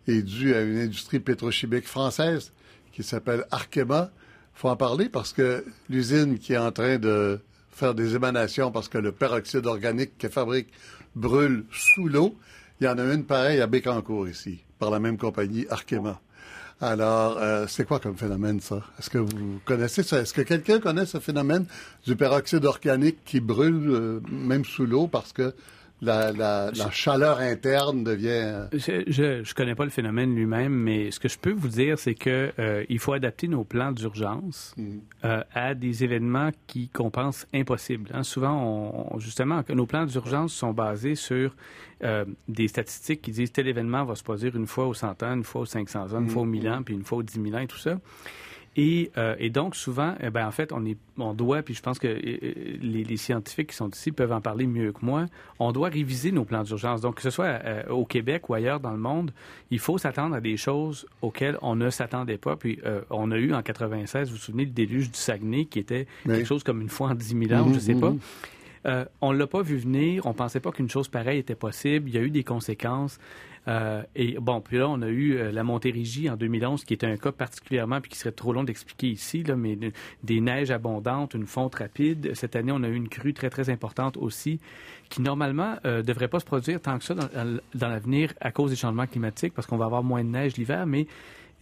est 0.08 0.22
dû 0.22 0.54
à 0.54 0.62
une 0.62 0.78
industrie 0.78 1.20
pétrochimique 1.20 1.86
française 1.86 2.52
qui 2.96 3.02
s'appelle 3.02 3.44
Arkema. 3.50 4.10
Faut 4.54 4.70
en 4.70 4.76
parler 4.76 5.10
parce 5.10 5.34
que 5.34 5.62
l'usine 5.90 6.38
qui 6.38 6.54
est 6.54 6.58
en 6.58 6.72
train 6.72 6.96
de 6.96 7.38
faire 7.70 7.94
des 7.94 8.14
émanations 8.14 8.72
parce 8.72 8.88
que 8.88 8.96
le 8.96 9.12
peroxyde 9.12 9.66
organique 9.66 10.16
qu'elle 10.16 10.30
fabrique 10.30 10.68
brûle 11.14 11.66
sous 11.70 12.08
l'eau, 12.08 12.34
il 12.80 12.84
y 12.84 12.88
en 12.88 12.96
a 12.96 13.04
une 13.12 13.24
pareille 13.24 13.60
à 13.60 13.66
Bécancourt 13.66 14.28
ici, 14.28 14.60
par 14.78 14.90
la 14.90 14.98
même 14.98 15.18
compagnie, 15.18 15.66
Arkema. 15.68 16.22
Alors, 16.80 17.36
euh, 17.38 17.66
c'est 17.68 17.86
quoi 17.86 18.00
comme 18.00 18.16
phénomène, 18.16 18.60
ça? 18.60 18.82
Est-ce 18.98 19.10
que 19.10 19.18
vous 19.18 19.60
connaissez 19.66 20.02
ça? 20.02 20.20
Est-ce 20.20 20.32
que 20.32 20.42
quelqu'un 20.42 20.80
connaît 20.80 21.06
ce 21.06 21.18
phénomène 21.20 21.66
du 22.06 22.16
peroxyde 22.16 22.64
organique 22.64 23.18
qui 23.26 23.40
brûle 23.40 23.90
euh, 23.90 24.20
même 24.30 24.64
sous 24.64 24.86
l'eau 24.86 25.06
parce 25.06 25.34
que 25.34 25.54
la, 26.02 26.32
la, 26.32 26.70
la, 26.74 26.90
chaleur 26.90 27.38
interne 27.38 28.04
devient. 28.04 28.68
Je, 28.72 29.04
je, 29.42 29.54
connais 29.54 29.74
pas 29.74 29.84
le 29.84 29.90
phénomène 29.90 30.34
lui-même, 30.34 30.72
mais 30.72 31.10
ce 31.10 31.18
que 31.18 31.28
je 31.28 31.38
peux 31.38 31.52
vous 31.52 31.68
dire, 31.68 31.98
c'est 31.98 32.14
que 32.14 32.52
euh, 32.58 32.84
il 32.88 32.98
faut 32.98 33.14
adapter 33.14 33.48
nos 33.48 33.64
plans 33.64 33.92
d'urgence 33.92 34.74
mm. 34.76 34.98
euh, 35.24 35.42
à 35.54 35.74
des 35.74 36.04
événements 36.04 36.50
qui 36.66 36.88
qu'on 36.88 37.10
pense 37.10 37.46
impossibles. 37.54 38.10
Hein. 38.12 38.22
Souvent, 38.24 39.10
on, 39.12 39.18
justement, 39.18 39.62
nos 39.70 39.86
plans 39.86 40.04
d'urgence 40.04 40.52
sont 40.52 40.72
basés 40.72 41.14
sur 41.14 41.54
euh, 42.04 42.26
des 42.46 42.68
statistiques 42.68 43.22
qui 43.22 43.30
disent 43.30 43.52
tel 43.52 43.66
événement 43.66 44.04
va 44.04 44.14
se 44.14 44.22
produire 44.22 44.54
une 44.54 44.66
fois 44.66 44.86
aux 44.86 44.94
100 44.94 45.22
ans, 45.22 45.34
une 45.34 45.44
fois 45.44 45.62
aux 45.62 45.66
500 45.66 46.12
ans, 46.12 46.20
une 46.20 46.28
fois 46.28 46.42
aux 46.42 46.46
1000 46.46 46.68
ans, 46.68 46.82
puis 46.82 46.94
une 46.94 47.04
fois 47.04 47.18
aux 47.18 47.22
10 47.22 47.40
000 47.42 47.56
ans 47.56 47.60
et 47.60 47.66
tout 47.66 47.78
ça. 47.78 47.98
Et, 48.78 49.10
euh, 49.16 49.34
et, 49.38 49.48
donc, 49.48 49.74
souvent, 49.74 50.14
eh 50.22 50.28
ben, 50.28 50.46
en 50.46 50.50
fait, 50.50 50.70
on, 50.70 50.84
est, 50.84 50.98
on 51.16 51.32
doit, 51.32 51.62
puis 51.62 51.72
je 51.72 51.80
pense 51.80 51.98
que 51.98 52.08
euh, 52.08 52.76
les, 52.82 53.04
les, 53.04 53.16
scientifiques 53.16 53.70
qui 53.70 53.76
sont 53.76 53.88
ici 53.88 54.12
peuvent 54.12 54.32
en 54.32 54.42
parler 54.42 54.66
mieux 54.66 54.92
que 54.92 55.04
moi, 55.04 55.26
on 55.58 55.72
doit 55.72 55.88
réviser 55.88 56.30
nos 56.30 56.44
plans 56.44 56.62
d'urgence. 56.62 57.00
Donc, 57.00 57.16
que 57.16 57.22
ce 57.22 57.30
soit 57.30 57.46
euh, 57.64 57.88
au 57.88 58.04
Québec 58.04 58.50
ou 58.50 58.54
ailleurs 58.54 58.80
dans 58.80 58.90
le 58.90 58.98
monde, 58.98 59.32
il 59.70 59.78
faut 59.78 59.96
s'attendre 59.96 60.34
à 60.34 60.42
des 60.42 60.58
choses 60.58 61.06
auxquelles 61.22 61.56
on 61.62 61.74
ne 61.74 61.88
s'attendait 61.88 62.36
pas. 62.36 62.56
Puis, 62.56 62.78
on 63.10 63.30
a 63.30 63.36
eu 63.36 63.54
en 63.54 63.62
96, 63.62 64.28
vous 64.28 64.36
vous 64.36 64.40
souvenez, 64.40 64.66
le 64.66 64.70
déluge 64.70 65.10
du 65.10 65.18
Saguenay, 65.18 65.64
qui 65.64 65.78
était 65.78 66.06
quelque 66.26 66.44
chose 66.44 66.62
comme 66.62 66.82
une 66.82 66.90
fois 66.90 67.08
en 67.08 67.14
10 67.14 67.48
000 67.48 67.60
ans, 67.60 67.68
je 67.68 67.74
ne 67.74 67.78
sais 67.78 67.94
pas. 67.94 68.10
Mhm. 68.10 68.20
Euh, 68.86 69.04
on 69.20 69.32
ne 69.32 69.38
l'a 69.38 69.46
pas 69.46 69.62
vu 69.62 69.76
venir, 69.76 70.26
on 70.26 70.32
pensait 70.32 70.60
pas 70.60 70.70
qu'une 70.70 70.88
chose 70.88 71.08
pareille 71.08 71.38
était 71.38 71.56
possible, 71.56 72.08
il 72.08 72.14
y 72.14 72.18
a 72.18 72.22
eu 72.22 72.30
des 72.30 72.44
conséquences. 72.44 73.18
Euh, 73.68 74.02
et 74.14 74.38
bon, 74.40 74.60
puis 74.60 74.78
là, 74.78 74.88
on 74.88 75.02
a 75.02 75.08
eu 75.08 75.36
euh, 75.36 75.50
la 75.50 75.64
Montérégie 75.64 76.30
en 76.30 76.36
2011, 76.36 76.84
qui 76.84 76.94
était 76.94 77.06
un 77.06 77.16
cas 77.16 77.32
particulièrement, 77.32 78.00
puis 78.00 78.10
qui 78.10 78.18
serait 78.18 78.32
trop 78.32 78.52
long 78.52 78.64
d'expliquer 78.64 79.08
ici, 79.08 79.42
là, 79.42 79.56
mais 79.56 79.78
des 80.22 80.40
neiges 80.40 80.70
abondantes, 80.70 81.34
une 81.34 81.46
fonte 81.46 81.74
rapide. 81.74 82.32
Cette 82.34 82.56
année, 82.56 82.72
on 82.72 82.82
a 82.82 82.88
eu 82.88 82.94
une 82.94 83.08
crue 83.08 83.34
très, 83.34 83.50
très 83.50 83.70
importante 83.70 84.16
aussi, 84.16 84.60
qui 85.08 85.22
normalement 85.22 85.76
ne 85.84 86.02
devrait 86.02 86.28
pas 86.28 86.40
se 86.40 86.44
produire 86.44 86.80
tant 86.80 86.98
que 86.98 87.04
ça 87.04 87.14
dans, 87.14 87.28
dans 87.74 87.88
l'avenir 87.88 88.32
à 88.40 88.52
cause 88.52 88.70
des 88.70 88.76
changements 88.76 89.06
climatiques, 89.06 89.54
parce 89.54 89.66
qu'on 89.66 89.76
va 89.76 89.86
avoir 89.86 90.02
moins 90.02 90.22
de 90.22 90.30
neige 90.30 90.56
l'hiver, 90.56 90.86
mais 90.86 91.06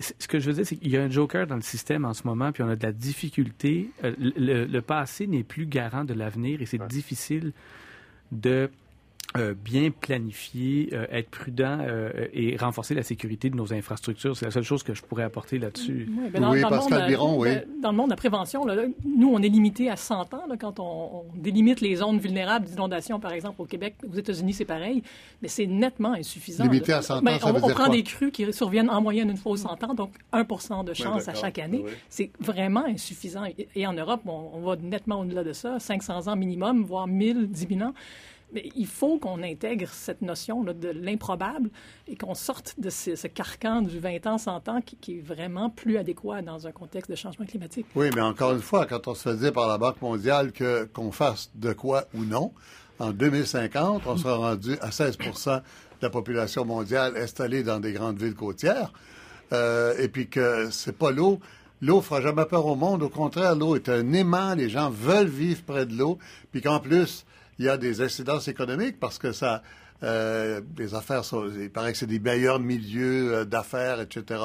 ce 0.00 0.26
que 0.26 0.40
je 0.40 0.46
veux 0.46 0.54
dire, 0.54 0.66
c'est 0.66 0.76
qu'il 0.76 0.90
y 0.90 0.96
a 0.96 1.02
un 1.02 1.10
joker 1.10 1.46
dans 1.46 1.54
le 1.54 1.62
système 1.62 2.04
en 2.04 2.14
ce 2.14 2.26
moment, 2.26 2.50
puis 2.52 2.62
on 2.62 2.68
a 2.68 2.76
de 2.76 2.82
la 2.82 2.92
difficulté. 2.92 3.90
Euh, 4.02 4.14
le, 4.18 4.80
passé 4.80 5.26
n'est 5.26 5.44
plus 5.44 5.66
garant 5.66 6.04
de 6.04 6.14
l'avenir 6.14 6.60
et 6.60 6.66
c'est 6.66 6.84
difficile 6.88 7.52
de 8.32 8.70
euh, 9.36 9.52
bien 9.52 9.90
planifier, 9.90 10.90
euh, 10.92 11.06
être 11.10 11.28
prudent 11.28 11.78
euh, 11.80 12.28
et 12.32 12.56
renforcer 12.56 12.94
la 12.94 13.02
sécurité 13.02 13.50
de 13.50 13.56
nos 13.56 13.72
infrastructures. 13.72 14.36
C'est 14.36 14.44
la 14.44 14.52
seule 14.52 14.62
chose 14.62 14.84
que 14.84 14.94
je 14.94 15.02
pourrais 15.02 15.24
apporter 15.24 15.58
là-dessus. 15.58 16.08
Oui, 16.08 16.30
ben 16.32 16.40
dans, 16.40 16.52
oui 16.52 16.60
Pascal 16.62 17.08
Biron, 17.08 17.40
oui. 17.40 17.48
Dans 17.82 17.90
le 17.90 17.96
monde 17.96 18.06
de 18.06 18.12
la 18.12 18.16
prévention, 18.16 18.64
là, 18.64 18.76
nous, 19.04 19.32
on 19.34 19.42
est 19.42 19.48
limité 19.48 19.90
à 19.90 19.96
100 19.96 20.34
ans 20.34 20.46
là, 20.48 20.56
quand 20.56 20.78
on, 20.78 21.24
délimite 21.34 21.80
les 21.80 21.96
zones 21.96 22.18
vulnérables 22.18 22.66
d'inondation, 22.66 23.18
par 23.18 23.32
exemple, 23.32 23.60
au 23.60 23.64
Québec. 23.64 23.96
Aux 24.08 24.14
États-Unis, 24.14 24.52
c'est 24.52 24.64
pareil, 24.64 25.02
mais 25.42 25.48
c'est 25.48 25.66
nettement 25.66 26.12
insuffisant. 26.12 26.62
Limité 26.62 26.92
à 26.92 27.02
100 27.02 27.16
ans, 27.16 27.22
ben, 27.22 27.36
ça 27.40 27.48
on, 27.48 27.54
veut 27.54 27.64
on 27.64 27.66
dire 27.66 27.74
prend 27.74 27.86
quoi? 27.86 27.96
des 27.96 28.04
crues 28.04 28.30
qui 28.30 28.52
surviennent 28.52 28.88
en 28.88 29.02
moyenne 29.02 29.30
une 29.30 29.36
fois 29.36 29.50
aux 29.50 29.56
100 29.56 29.82
ans, 29.82 29.94
donc 29.94 30.12
1 30.32 30.44
de 30.84 30.94
chance 30.94 31.26
à 31.26 31.34
chaque 31.34 31.58
année. 31.58 31.84
C'est 32.08 32.30
vraiment 32.38 32.84
insuffisant. 32.84 33.42
Et, 33.74 33.84
en 33.84 33.94
Europe, 33.94 34.20
on, 34.26 34.50
on 34.54 34.60
va 34.60 34.76
nettement 34.76 35.22
au-delà 35.22 35.42
de 35.42 35.52
ça, 35.52 35.80
500 35.80 36.28
ans 36.28 36.36
minimum, 36.36 36.84
voire 36.84 37.08
1000, 37.08 37.48
10 37.48 37.66
000 37.68 37.80
ans. 37.80 37.94
Mais 38.54 38.70
il 38.76 38.86
faut 38.86 39.18
qu'on 39.18 39.42
intègre 39.42 39.88
cette 39.90 40.22
notion 40.22 40.62
là, 40.62 40.72
de 40.72 40.88
l'improbable 40.88 41.70
et 42.06 42.16
qu'on 42.16 42.34
sorte 42.34 42.74
de 42.78 42.88
ce, 42.88 43.26
carcan 43.26 43.82
du 43.82 43.98
20 43.98 44.26
ans, 44.26 44.38
100 44.38 44.68
ans 44.68 44.80
qui, 44.80 45.18
est 45.18 45.20
vraiment 45.20 45.70
plus 45.70 45.96
adéquat 45.96 46.42
dans 46.42 46.66
un 46.66 46.72
contexte 46.72 47.10
de 47.10 47.16
changement 47.16 47.44
climatique. 47.44 47.86
Oui, 47.94 48.10
mais 48.14 48.20
encore 48.20 48.52
une 48.52 48.62
fois, 48.62 48.86
quand 48.86 49.08
on 49.08 49.14
se 49.14 49.36
fait 49.36 49.52
par 49.52 49.68
la 49.68 49.78
Banque 49.78 50.00
mondiale 50.00 50.52
qu'on 50.92 51.10
fasse 51.10 51.50
de 51.54 51.72
quoi 51.72 52.04
ou 52.14 52.24
non, 52.24 52.52
en 53.00 53.10
2050, 53.10 54.06
on 54.06 54.16
sera 54.16 54.36
rendu 54.36 54.78
à 54.80 54.90
16% 54.90 55.56
de 55.56 55.62
la 56.00 56.10
population 56.10 56.64
mondiale 56.64 57.16
installée 57.16 57.64
dans 57.64 57.80
des 57.80 57.92
grandes 57.92 58.18
villes 58.22 58.34
côtières, 58.34 58.92
euh, 59.52 59.94
et 59.98 60.08
puis 60.08 60.28
que 60.28 60.68
c'est 60.70 60.96
pas 60.96 61.10
l'eau. 61.10 61.40
L'eau 61.80 62.00
fera 62.00 62.20
jamais 62.22 62.44
peur 62.46 62.66
au 62.66 62.76
monde. 62.76 63.02
Au 63.02 63.08
contraire, 63.08 63.56
l'eau 63.56 63.76
est 63.76 63.88
un 63.88 64.12
aimant. 64.12 64.54
Les 64.54 64.70
gens 64.70 64.90
veulent 64.90 65.26
vivre 65.26 65.62
près 65.64 65.84
de 65.84 65.94
l'eau. 65.94 66.18
Puis 66.50 66.62
qu'en 66.62 66.80
plus, 66.80 67.26
il 67.58 67.66
y 67.66 67.68
a 67.68 67.76
des 67.76 68.00
incidences 68.00 68.48
économiques 68.48 68.98
parce 68.98 69.18
que 69.18 69.32
ça, 69.32 69.62
euh, 70.02 70.60
les 70.76 70.94
affaires 70.94 71.24
sont, 71.24 71.48
il 71.48 71.70
paraît 71.70 71.92
que 71.92 71.98
c'est 71.98 72.06
des 72.06 72.18
meilleurs 72.18 72.60
milieux 72.60 73.34
euh, 73.34 73.44
d'affaires, 73.44 74.00
etc. 74.00 74.40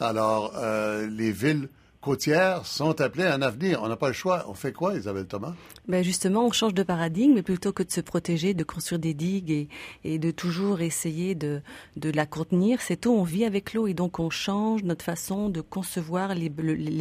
Alors, 0.00 0.52
euh, 0.56 1.06
les 1.08 1.32
villes 1.32 1.68
côtières 2.06 2.64
sont 2.66 3.00
appelées 3.00 3.24
à 3.24 3.34
un 3.34 3.42
avenir. 3.42 3.80
On 3.82 3.88
n'a 3.88 3.96
pas 3.96 4.06
le 4.06 4.12
choix. 4.12 4.44
On 4.48 4.54
fait 4.54 4.72
quoi, 4.72 4.94
Isabelle 4.94 5.26
Thomas? 5.26 5.54
Ben 5.88 6.04
justement, 6.04 6.46
on 6.46 6.52
change 6.52 6.72
de 6.72 6.84
paradigme, 6.84 7.34
mais 7.34 7.42
plutôt 7.42 7.72
que 7.72 7.82
de 7.82 7.90
se 7.90 8.00
protéger, 8.00 8.54
de 8.54 8.62
construire 8.62 9.00
des 9.00 9.12
digues 9.12 9.68
et, 10.04 10.18
de 10.18 10.30
toujours 10.30 10.80
essayer 10.82 11.34
de, 11.34 11.62
la 11.96 12.24
contenir, 12.24 12.80
c'est 12.80 13.06
eau, 13.06 13.12
on 13.12 13.24
vit 13.24 13.44
avec 13.44 13.74
l'eau 13.74 13.88
et 13.88 13.94
donc 13.94 14.20
on 14.20 14.30
change 14.30 14.84
notre 14.84 15.04
façon 15.04 15.48
de 15.48 15.60
concevoir 15.60 16.36
les, 16.36 16.48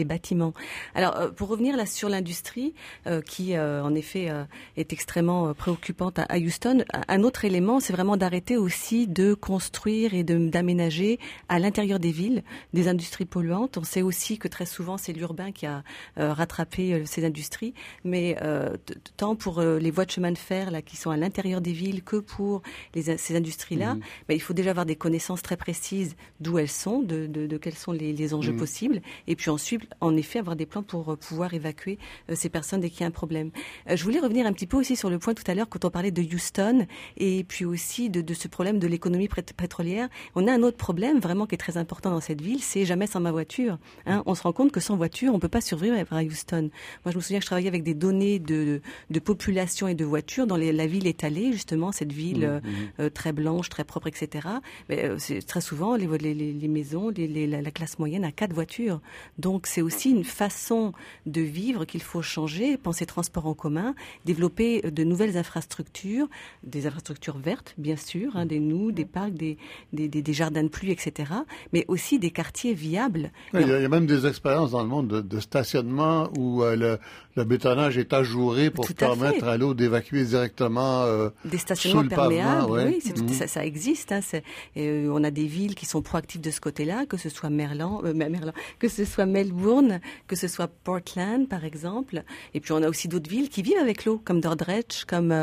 bâtiments. 0.06 0.54
Alors, 0.96 1.16
euh, 1.18 1.30
pour 1.30 1.50
revenir 1.50 1.78
là 1.78 1.86
sur 1.86 2.10
l'industrie, 2.10 2.74
euh, 3.06 3.22
qui 3.22 3.56
euh, 3.56 3.84
en 3.84 3.94
effet 3.94 4.32
est 4.76 4.92
extrêmement 4.92 5.54
préoccupante 5.54 6.18
à 6.18 6.38
Houston, 6.38 6.84
un 7.08 7.22
autre 7.22 7.46
élément, 7.46 7.80
c'est 7.80 7.94
vraiment 7.94 8.18
d'arrêter 8.18 8.58
aussi 8.58 9.08
de 9.08 9.36
construire 9.36 10.16
et 10.16 10.24
d'aménager 10.24 11.20
à 11.48 11.60
l'intérieur 11.60 12.00
des 12.00 12.12
villes 12.12 12.44
des 12.74 12.88
industries 12.88 13.26
polluantes. 13.26 13.78
On 13.78 13.84
sait 13.84 14.02
aussi 14.02 14.40
que 14.40 14.48
très 14.48 14.66
souvent, 14.66 14.95
c'est 14.98 15.14
l'urbain 15.14 15.52
qui 15.52 15.66
a 15.66 15.84
euh, 16.18 16.34
rattrapé 16.34 17.06
ces 17.06 17.26
industries, 17.26 17.74
mais 18.04 18.38
tant 19.18 19.36
pour 19.36 19.62
les 19.62 19.92
voies 19.92 20.06
de 20.06 20.12
chemin 20.12 20.32
de 20.32 20.38
fer 20.38 20.72
là 20.72 20.82
qui 20.82 20.98
sont 20.98 21.10
à 21.10 21.18
l'intérieur 21.18 21.62
des 21.62 21.72
villes 21.72 22.04
que 22.04 22.18
pour 22.18 22.62
les, 22.94 23.18
ces 23.18 23.36
industries-là, 23.36 23.96
mmh. 23.96 24.00
ben, 24.28 24.36
il 24.36 24.42
faut 24.42 24.54
déjà 24.54 24.72
avoir 24.72 24.86
des 24.86 24.96
connaissances 24.96 25.42
très 25.42 25.58
précises 25.58 26.16
d'où 26.40 26.58
elles 26.58 26.70
sont, 26.70 27.02
de, 27.02 27.28
de, 27.28 27.48
de, 27.48 27.58
quels 27.58 27.76
sont 27.76 27.92
les, 27.92 28.14
les 28.14 28.34
enjeux 28.34 28.54
mmh. 28.54 28.58
possibles, 28.58 29.02
et 29.28 29.36
puis 29.36 29.50
ensuite, 29.50 29.84
en 30.02 30.16
effet, 30.16 30.40
avoir 30.40 30.56
des 30.56 30.66
plans 30.66 30.84
pour 30.84 31.18
pouvoir 31.18 31.54
évacuer 31.54 31.98
euh, 32.30 32.36
ces 32.36 32.50
personnes 32.50 32.82
dès 32.82 32.90
qu'il 32.90 33.02
y 33.02 33.04
a 33.04 33.08
un 33.08 33.12
problème. 33.12 33.52
Euh, 33.90 33.96
je 33.96 34.04
voulais 34.04 34.20
revenir 34.20 34.46
un 34.46 34.54
petit 34.54 34.68
peu 34.68 34.78
aussi 34.78 34.96
sur 34.96 35.10
le 35.10 35.20
point 35.20 35.34
tout 35.34 35.44
à 35.48 35.56
l'heure 35.56 35.70
quand 35.70 35.86
on 35.86 35.90
parlait 35.90 36.12
de 36.12 36.22
Houston 36.22 36.88
et 37.18 37.44
puis 37.44 37.66
aussi 37.66 38.10
de, 38.10 38.22
de 38.22 38.34
ce 38.34 38.48
problème 38.48 38.80
de 38.80 38.88
l'économie 38.88 39.30
pétrolière. 39.58 40.10
On 40.36 40.48
a 40.48 40.54
un 40.54 40.64
autre 40.64 40.78
problème 40.78 41.20
vraiment 41.20 41.46
qui 41.46 41.56
est 41.56 41.60
très 41.60 41.78
important 41.78 42.12
dans 42.12 42.22
cette 42.22 42.42
ville, 42.42 42.62
c'est 42.62 42.86
jamais 42.86 43.08
sans 43.08 43.20
ma 43.20 43.32
voiture. 43.32 43.78
Hein. 44.06 44.24
On 44.26 44.36
se 44.36 44.44
rend 44.44 44.54
compte 44.54 44.72
que 44.76 44.82
sans 44.82 44.98
voiture, 44.98 45.34
on 45.34 45.40
peut 45.40 45.48
pas 45.48 45.62
survivre 45.62 45.96
à 46.12 46.22
Houston. 46.22 46.70
Moi, 47.06 47.12
je 47.14 47.16
me 47.16 47.22
souviens 47.22 47.40
que 47.40 47.44
je 47.44 47.48
travaillais 47.48 47.70
avec 47.70 47.84
des 47.84 47.94
données 47.94 48.40
de 48.40 48.82
de, 49.10 49.20
population 49.20 49.88
et 49.88 49.96
de 49.96 50.04
voitures 50.04 50.48
dans 50.48 50.58
les, 50.58 50.74
la 50.74 50.86
ville 50.86 51.08
étalée, 51.08 51.54
justement, 51.54 51.92
cette 51.92 52.12
ville 52.12 52.62
mmh, 52.64 52.68
mmh. 52.68 52.74
Euh, 53.00 53.10
très 53.10 53.32
blanche, 53.32 53.70
très 53.70 53.84
propre, 53.86 54.08
etc. 54.08 54.48
Mais 54.90 55.06
euh, 55.06 55.18
très 55.48 55.62
souvent 55.62 55.96
les, 55.96 56.08
les, 56.18 56.34
les 56.34 56.68
maisons, 56.68 57.10
les, 57.10 57.48
la, 57.48 57.62
la, 57.62 57.72
classe 57.72 58.00
moyenne 58.00 58.26
a 58.26 58.32
quatre 58.32 58.54
voitures. 58.54 59.00
Donc 59.40 59.68
c'est 59.68 59.82
aussi 59.82 60.12
une 60.12 60.24
façon 60.24 60.92
de 61.26 61.42
vivre 61.42 61.86
qu'il 61.86 62.02
faut 62.02 62.22
changer, 62.22 62.78
penser 62.78 63.06
transport 63.06 63.46
en 63.46 63.54
commun, 63.54 63.96
développer 64.26 64.82
de 64.82 65.04
nouvelles 65.04 65.38
infrastructures, 65.38 66.28
des 66.64 66.86
infrastructures 66.86 67.38
vertes, 67.38 67.74
bien 67.78 67.96
sûr, 67.96 68.36
hein, 68.36 68.46
des 68.46 68.60
nous, 68.60 68.92
des 68.92 69.06
parcs, 69.06 69.34
des, 69.34 69.58
des, 69.94 70.08
des, 70.08 70.22
des, 70.22 70.34
jardins 70.34 70.64
de 70.64 70.70
pluie, 70.70 70.92
etc. 70.92 71.32
Mais 71.74 71.86
aussi 71.88 72.20
des 72.20 72.32
quartiers 72.32 72.74
viables. 72.74 73.32
Il 73.54 73.62
y, 73.62 73.64
a, 73.64 73.78
il 73.80 73.82
y 73.82 73.86
a 73.86 73.90
même 73.90 74.06
des 74.06 74.26
expériences 74.26 74.65
dans 74.72 74.82
le 74.84 74.90
monde 74.90 75.08
de, 75.08 75.22
de 75.22 75.40
stationnement 75.40 76.30
où 76.38 76.64
euh, 76.64 76.76
le, 76.76 77.00
le 77.36 77.44
bétonnage 77.44 77.98
est 77.98 78.14
ajouré 78.14 78.70
pour 78.70 78.88
permettre 78.88 79.46
à, 79.46 79.52
à 79.52 79.58
l'eau 79.58 79.74
d'évacuer 79.74 80.24
directement 80.24 81.04
euh, 81.04 81.30
des 81.44 81.58
stationnements 81.58 82.00
sous 82.00 82.04
le 82.04 82.10
perméables. 82.10 82.60
pavement, 82.60 82.74
ouais. 82.74 83.00
Oui, 83.06 83.24
mmh. 83.24 83.34
ça, 83.34 83.48
ça, 83.48 83.66
existe. 83.66 84.12
Hein, 84.14 84.22
euh, 84.78 85.10
on 85.12 85.24
a 85.24 85.32
des 85.32 85.46
villes 85.46 85.76
qui 85.76 85.86
sont 85.86 86.02
proactives 86.02 86.42
de 86.42 86.52
ce 86.52 86.62
côté-là, 86.62 87.06
que 87.06 87.18
ce 87.18 87.30
soit 87.30 87.50
Merlan, 87.50 88.02
euh, 88.06 88.14
Merlan, 88.14 88.54
que 88.80 88.88
ce 88.88 89.04
soit 89.04 89.26
Melbourne, 89.26 90.00
que 90.28 90.36
ce 90.36 90.48
soit 90.48 90.70
Portland, 90.84 91.48
par 91.50 91.66
exemple. 91.66 92.24
Et 92.54 92.62
puis 92.62 92.72
on 92.72 92.82
a 92.84 92.88
aussi 92.88 93.08
d'autres 93.10 93.30
villes 93.30 93.50
qui 93.50 93.62
vivent 93.62 93.82
avec 93.82 94.06
l'eau, 94.06 94.22
comme 94.24 94.40
Dordrecht, 94.40 95.04
comme 95.06 95.34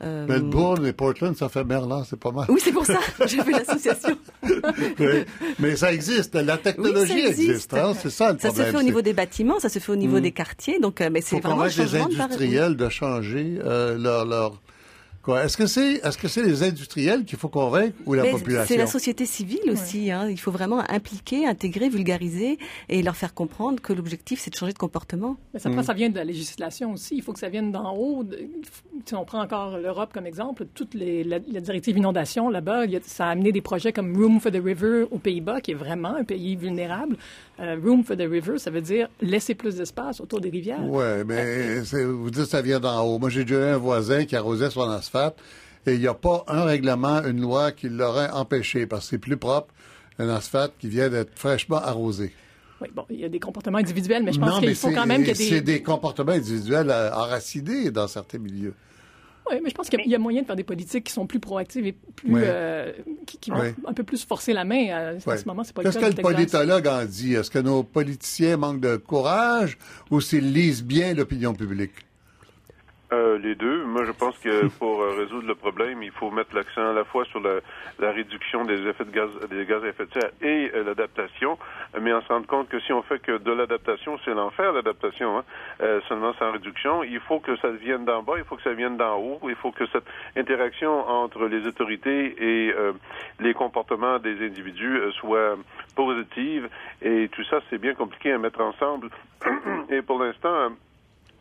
Melbourne 0.00 0.86
et 0.86 0.92
Portland, 0.94 1.36
ça 1.36 1.48
fait 1.50 1.64
Merlan, 1.64 2.04
c'est 2.04 2.18
pas 2.18 2.32
mal. 2.32 2.46
Oui, 2.48 2.60
c'est 2.62 2.72
pour 2.72 2.86
ça. 2.86 2.98
J'ai 3.26 3.42
fait 3.42 3.52
l'association. 3.52 4.16
mais 5.58 5.76
ça 5.76 5.92
existe. 5.92 6.34
La 6.34 6.56
technologie 6.56 7.12
oui, 7.12 7.26
existe. 7.26 7.50
existe 7.50 7.74
hein, 7.74 7.92
c'est 8.00 8.10
ça 8.10 8.32
le. 8.32 8.38
Ça 8.38 8.50
se 8.56 8.70
fait 8.70 8.76
au 8.76 8.82
niveau 8.82 9.02
des 9.02 9.12
bâtiments, 9.12 9.58
ça 9.58 9.68
se 9.68 9.78
fait 9.78 9.92
au 9.92 9.96
niveau 9.96 10.18
mmh. 10.18 10.22
des 10.22 10.32
quartiers. 10.32 10.80
Donc, 10.80 11.00
mais 11.00 11.20
c'est 11.20 11.40
vraiment 11.40 11.64
les 11.64 11.96
industriels 11.96 12.76
de 12.76 12.88
changer 12.88 13.58
euh, 13.64 13.98
leur, 13.98 14.24
leur 14.24 14.60
est-ce 15.34 15.56
que 15.56 15.66
c'est 15.66 15.94
est-ce 15.94 16.18
que 16.18 16.28
c'est 16.28 16.42
les 16.42 16.62
industriels 16.62 17.24
qu'il 17.24 17.38
faut 17.38 17.48
convaincre 17.48 17.96
ou 18.06 18.14
la 18.14 18.22
Mais 18.22 18.30
population 18.30 18.66
C'est 18.68 18.78
la 18.78 18.86
société 18.86 19.26
civile 19.26 19.70
aussi. 19.70 20.04
Ouais. 20.04 20.10
Hein. 20.10 20.28
Il 20.30 20.38
faut 20.38 20.50
vraiment 20.50 20.82
impliquer, 20.90 21.46
intégrer, 21.46 21.88
vulgariser 21.88 22.58
et 22.88 23.02
leur 23.02 23.16
faire 23.16 23.34
comprendre 23.34 23.80
que 23.80 23.92
l'objectif 23.92 24.40
c'est 24.40 24.50
de 24.50 24.56
changer 24.56 24.72
de 24.72 24.78
comportement. 24.78 25.36
Mais 25.52 25.60
ça, 25.60 25.68
mmh. 25.68 25.82
ça 25.82 25.92
vient 25.94 26.10
de 26.10 26.16
la 26.16 26.24
législation 26.24 26.92
aussi. 26.92 27.16
Il 27.16 27.22
faut 27.22 27.32
que 27.32 27.40
ça 27.40 27.48
vienne 27.48 27.72
d'en 27.72 27.96
haut. 27.96 28.24
Si 29.04 29.14
on 29.14 29.24
prend 29.24 29.42
encore 29.42 29.78
l'Europe 29.78 30.10
comme 30.12 30.26
exemple, 30.26 30.66
toute 30.74 30.94
les, 30.94 31.24
la, 31.24 31.38
la 31.50 31.60
directive 31.60 31.96
inondation 31.96 32.48
là-bas, 32.48 32.84
ça 33.04 33.26
a 33.26 33.30
amené 33.30 33.52
des 33.52 33.60
projets 33.60 33.92
comme 33.92 34.16
Room 34.16 34.40
for 34.40 34.52
the 34.52 34.60
River 34.62 35.06
aux 35.10 35.18
Pays-Bas, 35.18 35.60
qui 35.60 35.72
est 35.72 35.74
vraiment 35.74 36.14
un 36.14 36.24
pays 36.24 36.56
vulnérable. 36.56 37.16
Euh, 37.58 37.76
room 37.82 38.04
for 38.04 38.16
the 38.16 38.28
River, 38.28 38.58
ça 38.58 38.70
veut 38.70 38.82
dire 38.82 39.08
laisser 39.20 39.54
plus 39.54 39.76
d'espace 39.76 40.20
autour 40.20 40.40
des 40.40 40.50
rivières. 40.50 40.84
Ouais, 40.84 41.24
mais 41.24 41.82
euh, 41.94 42.12
vous 42.12 42.30
dites 42.30 42.44
que 42.44 42.48
ça 42.48 42.60
vient 42.60 42.80
d'en 42.80 43.02
haut. 43.02 43.18
Moi, 43.18 43.30
j'ai 43.30 43.44
déjà 43.44 43.60
eu 43.60 43.74
un 43.74 43.78
voisin 43.78 44.24
qui 44.24 44.36
arrosait 44.36 44.70
son 44.70 44.82
asphalte 44.82 45.15
et 45.86 45.94
il 45.94 46.00
n'y 46.00 46.08
a 46.08 46.14
pas 46.14 46.44
un 46.48 46.64
règlement, 46.64 47.22
une 47.24 47.40
loi 47.40 47.72
qui 47.72 47.88
l'aurait 47.88 48.30
empêché 48.30 48.86
parce 48.86 49.04
que 49.04 49.10
c'est 49.10 49.18
plus 49.18 49.36
propre 49.36 49.72
un 50.18 50.28
asphalte 50.28 50.72
qui 50.78 50.88
vient 50.88 51.08
d'être 51.08 51.38
fraîchement 51.38 51.76
arrosé. 51.76 52.32
Oui, 52.80 52.88
bon, 52.94 53.04
il 53.08 53.20
y 53.20 53.24
a 53.24 53.28
des 53.28 53.40
comportements 53.40 53.78
individuels, 53.78 54.22
mais 54.22 54.32
je 54.32 54.40
pense 54.40 54.60
qu'il 54.60 54.74
faut 54.74 54.90
quand 54.90 55.06
même 55.06 55.24
qu'il 55.24 55.28
y 55.28 55.46
ait 55.46 55.50
des... 55.50 55.56
C'est 55.56 55.60
des 55.62 55.82
comportements 55.82 56.32
individuels 56.32 56.90
enracinés 56.90 57.90
dans 57.90 58.08
certains 58.08 58.38
milieux. 58.38 58.74
Oui, 59.50 59.60
mais 59.62 59.70
je 59.70 59.74
pense 59.74 59.88
qu'il 59.88 60.00
y 60.04 60.14
a 60.14 60.18
moyen 60.18 60.42
de 60.42 60.46
faire 60.46 60.56
des 60.56 60.64
politiques 60.64 61.04
qui 61.04 61.12
sont 61.12 61.26
plus 61.26 61.38
proactives 61.38 61.86
et 61.86 61.92
plus 61.92 62.34
ouais. 62.34 62.42
euh, 62.44 62.92
qui, 63.26 63.38
qui, 63.38 63.50
vont 63.50 63.60
ouais. 63.60 63.74
un 63.86 63.92
peu 63.92 64.02
plus 64.02 64.24
forcer 64.24 64.52
la 64.52 64.64
main. 64.64 64.88
À, 64.88 65.12
ouais. 65.12 65.34
à 65.34 65.36
ce 65.36 65.44
moment, 65.46 65.62
c'est 65.62 65.72
pas 65.72 65.82
Qu'est-ce 65.82 65.98
que 65.98 66.04
le 66.04 66.22
politologue 66.22 66.86
en 66.88 67.04
dit? 67.04 67.34
Est-ce 67.34 67.50
que 67.50 67.60
nos 67.60 67.84
politiciens 67.84 68.56
manquent 68.56 68.80
de 68.80 68.96
courage 68.96 69.78
ou 70.10 70.20
s'ils 70.20 70.52
lisent 70.52 70.82
bien 70.82 71.14
l'opinion 71.14 71.54
publique? 71.54 71.92
Euh, 73.36 73.38
les 73.38 73.54
deux. 73.54 73.84
Moi, 73.84 74.04
je 74.04 74.12
pense 74.12 74.38
que 74.38 74.66
pour 74.78 75.00
euh, 75.00 75.16
résoudre 75.16 75.46
le 75.46 75.54
problème, 75.54 76.02
il 76.02 76.10
faut 76.10 76.30
mettre 76.30 76.54
l'accent 76.54 76.90
à 76.90 76.92
la 76.92 77.04
fois 77.04 77.24
sur 77.26 77.40
la, 77.40 77.60
la, 77.98 78.12
réduction 78.12 78.64
des 78.64 78.86
effets 78.86 79.04
de 79.04 79.10
gaz, 79.10 79.28
des 79.50 79.64
gaz 79.64 79.84
à 79.84 79.88
effet 79.88 80.06
de 80.06 80.12
serre 80.12 80.30
et 80.42 80.70
euh, 80.74 80.84
l'adaptation, 80.84 81.58
mais 82.00 82.12
on 82.12 82.20
se 82.22 82.28
rend 82.28 82.42
compte 82.42 82.68
que 82.68 82.80
si 82.80 82.92
on 82.92 83.02
fait 83.02 83.20
que 83.20 83.38
de 83.38 83.52
l'adaptation, 83.52 84.18
c'est 84.24 84.34
l'enfer 84.34 84.72
l'adaptation, 84.72 85.38
hein, 85.38 85.44
euh, 85.82 86.00
seulement 86.08 86.32
sans 86.34 86.52
réduction. 86.52 87.02
Il 87.04 87.20
faut 87.20 87.40
que 87.40 87.56
ça 87.56 87.70
vienne 87.70 88.04
d'en 88.04 88.22
bas, 88.22 88.34
il 88.38 88.44
faut 88.44 88.56
que 88.56 88.62
ça 88.62 88.72
vienne 88.72 88.96
d'en 88.96 89.16
haut, 89.18 89.40
il 89.48 89.56
faut 89.56 89.72
que 89.72 89.86
cette 89.86 90.06
interaction 90.36 91.08
entre 91.08 91.46
les 91.46 91.66
autorités 91.66 92.36
et 92.38 92.74
les 93.40 93.54
comportements 93.54 94.18
des 94.18 94.44
individus 94.44 95.00
soit 95.12 95.56
positive. 95.94 96.68
Et 97.02 97.28
tout 97.28 97.44
ça, 97.44 97.60
c'est 97.70 97.78
bien 97.78 97.94
compliqué 97.94 98.32
à 98.32 98.38
mettre 98.38 98.60
ensemble. 98.60 99.10
et 99.90 100.02
pour 100.02 100.22
l'instant 100.22 100.70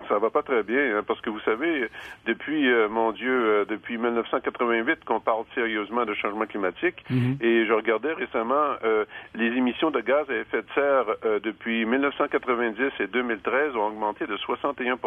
Ça 0.07 0.19
va 0.19 0.29
pas 0.29 0.43
très 0.43 0.61
bien, 0.61 0.97
hein, 0.97 1.03
parce 1.07 1.19
que 1.21 1.29
vous 1.29 1.39
savez, 1.39 1.89
depuis, 2.25 2.69
euh, 2.69 2.87
mon 2.89 3.11
Dieu, 3.11 3.31
euh, 3.31 3.65
depuis 3.65 3.97
1988 3.97 5.03
qu'on 5.05 5.19
parle 5.19 5.45
sérieusement 5.55 6.05
de 6.05 6.13
changement 6.13 6.45
climatique, 6.45 7.03
Mhm. 7.09 7.37
et 7.41 7.65
je 7.65 7.73
regardais 7.73 8.13
récemment 8.13 8.75
euh, 8.83 9.05
les 9.33 9.47
émissions 9.47 9.91
de 9.91 10.01
gaz 10.01 10.29
à 10.29 10.35
effet 10.35 10.61
de 10.61 10.67
serre 10.75 11.05
euh, 11.25 11.39
depuis 11.39 11.85
1990 11.85 12.91
et 12.99 13.07
2013 13.07 13.75
ont 13.75 13.87
augmenté 13.87 14.27
de 14.27 14.37
61 14.37 14.97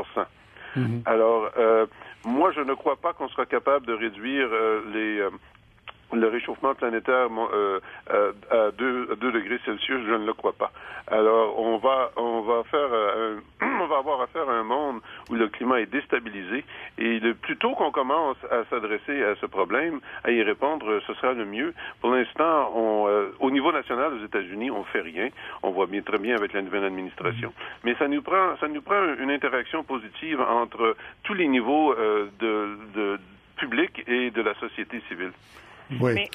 Mhm. 0.76 1.02
Alors, 1.06 1.50
euh, 1.58 1.86
moi, 2.24 2.50
je 2.52 2.60
ne 2.60 2.74
crois 2.74 2.96
pas 2.96 3.12
qu'on 3.12 3.28
sera 3.28 3.46
capable 3.46 3.86
de 3.86 3.92
réduire 3.92 4.48
euh, 4.52 4.80
les 4.92 5.20
euh, 5.20 5.30
le 6.12 6.28
réchauffement 6.28 6.74
planétaire 6.74 7.28
euh, 7.52 7.80
euh, 8.10 8.32
à 8.50 8.70
2, 8.72 9.16
degrés 9.16 9.60
Celsius, 9.64 10.00
je 10.06 10.14
ne 10.14 10.26
le 10.26 10.32
crois 10.32 10.52
pas. 10.52 10.72
Alors, 11.06 11.58
on 11.58 11.78
va, 11.78 12.10
on 12.16 12.40
va 12.42 12.64
faire, 12.64 12.88
euh, 12.92 13.40
on 13.62 13.86
va 13.86 13.98
avoir 13.98 14.20
affaire 14.22 14.48
à 14.48 14.54
un 14.54 14.62
monde 14.62 15.00
où 15.30 15.34
le 15.34 15.48
climat 15.48 15.80
est 15.80 15.86
déstabilisé, 15.86 16.64
et 16.98 17.20
le 17.20 17.34
plus 17.34 17.56
tôt 17.56 17.74
qu'on 17.74 17.90
commence 17.90 18.36
à 18.50 18.64
s'adresser 18.70 19.22
à 19.22 19.34
ce 19.36 19.46
problème, 19.46 20.00
à 20.24 20.30
y 20.30 20.42
répondre, 20.42 21.00
ce 21.06 21.14
sera 21.14 21.32
le 21.32 21.44
mieux. 21.44 21.74
Pour 22.00 22.10
l'instant, 22.10 22.72
euh, 23.08 23.30
au 23.40 23.50
niveau 23.50 23.72
national 23.72 24.12
aux 24.14 24.24
États-Unis, 24.24 24.70
on 24.70 24.84
fait 24.84 25.00
rien. 25.00 25.28
On 25.62 25.70
voit 25.70 25.86
bien 25.86 26.02
très 26.02 26.18
bien 26.18 26.36
avec 26.36 26.52
la 26.52 26.62
nouvelle 26.62 26.84
administration, 26.84 27.52
mais 27.84 27.94
ça 27.96 28.08
nous 28.08 28.22
prend, 28.22 28.56
ça 28.60 28.68
nous 28.68 28.82
prend 28.82 29.14
une 29.18 29.30
interaction 29.30 29.84
positive 29.84 30.40
entre 30.40 30.96
tous 31.22 31.34
les 31.34 31.48
niveaux 31.48 31.92
euh, 31.92 32.28
de, 32.38 32.78
de 32.94 33.20
public 33.56 34.04
et 34.06 34.30
de 34.30 34.42
la 34.42 34.54
société 34.54 35.00
civile. 35.08 35.32
Oui. 36.00 36.14
Mais- 36.14 36.28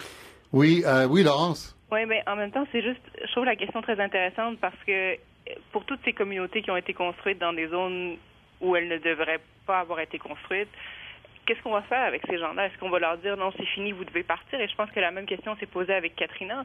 Oui, 0.51 0.83
euh, 0.85 1.07
oui, 1.07 1.23
Laurence. 1.23 1.75
Oui, 1.91 2.05
mais 2.05 2.21
en 2.27 2.35
même 2.35 2.51
temps, 2.51 2.65
c'est 2.71 2.81
juste, 2.81 3.01
je 3.23 3.31
trouve 3.31 3.45
la 3.45 3.55
question 3.55 3.81
très 3.81 3.99
intéressante 3.99 4.59
parce 4.59 4.75
que 4.85 5.15
pour 5.71 5.85
toutes 5.85 5.99
ces 6.05 6.13
communautés 6.13 6.61
qui 6.61 6.71
ont 6.71 6.77
été 6.77 6.93
construites 6.93 7.39
dans 7.39 7.53
des 7.53 7.67
zones 7.67 8.17
où 8.61 8.75
elles 8.75 8.87
ne 8.87 8.97
devraient 8.97 9.41
pas 9.65 9.79
avoir 9.79 9.99
été 9.99 10.17
construites, 10.17 10.69
qu'est-ce 11.45 11.61
qu'on 11.61 11.71
va 11.73 11.81
faire 11.83 12.03
avec 12.03 12.21
ces 12.29 12.37
gens-là? 12.37 12.67
Est-ce 12.67 12.77
qu'on 12.77 12.89
va 12.89 12.99
leur 12.99 13.17
dire 13.17 13.35
non, 13.35 13.51
c'est 13.57 13.65
fini, 13.65 13.91
vous 13.91 14.05
devez 14.05 14.23
partir? 14.23 14.59
Et 14.61 14.67
je 14.67 14.75
pense 14.75 14.89
que 14.91 14.99
la 14.99 15.11
même 15.11 15.25
question 15.25 15.55
s'est 15.57 15.65
posée 15.65 15.93
avec 15.93 16.15
Katrina. 16.15 16.63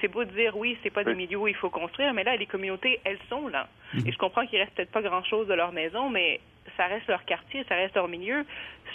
C'est 0.00 0.08
beau 0.08 0.24
de 0.24 0.30
dire 0.32 0.56
oui, 0.56 0.76
c'est 0.82 0.90
pas 0.90 1.02
des 1.04 1.14
milieux 1.14 1.38
où 1.38 1.48
il 1.48 1.54
faut 1.54 1.70
construire, 1.70 2.12
mais 2.12 2.24
là, 2.24 2.36
les 2.36 2.46
communautés, 2.46 3.00
elles 3.04 3.18
sont 3.30 3.48
là. 3.48 3.68
Et 4.06 4.12
je 4.12 4.18
comprends 4.18 4.46
qu'il 4.46 4.58
reste 4.58 4.74
peut-être 4.74 4.90
pas 4.92 5.02
grand-chose 5.02 5.46
de 5.48 5.54
leur 5.54 5.72
maison, 5.72 6.10
mais 6.10 6.40
ça 6.76 6.86
reste 6.86 7.06
leur 7.08 7.24
quartier, 7.24 7.64
ça 7.68 7.74
reste 7.76 7.94
leur 7.94 8.08
milieu. 8.08 8.44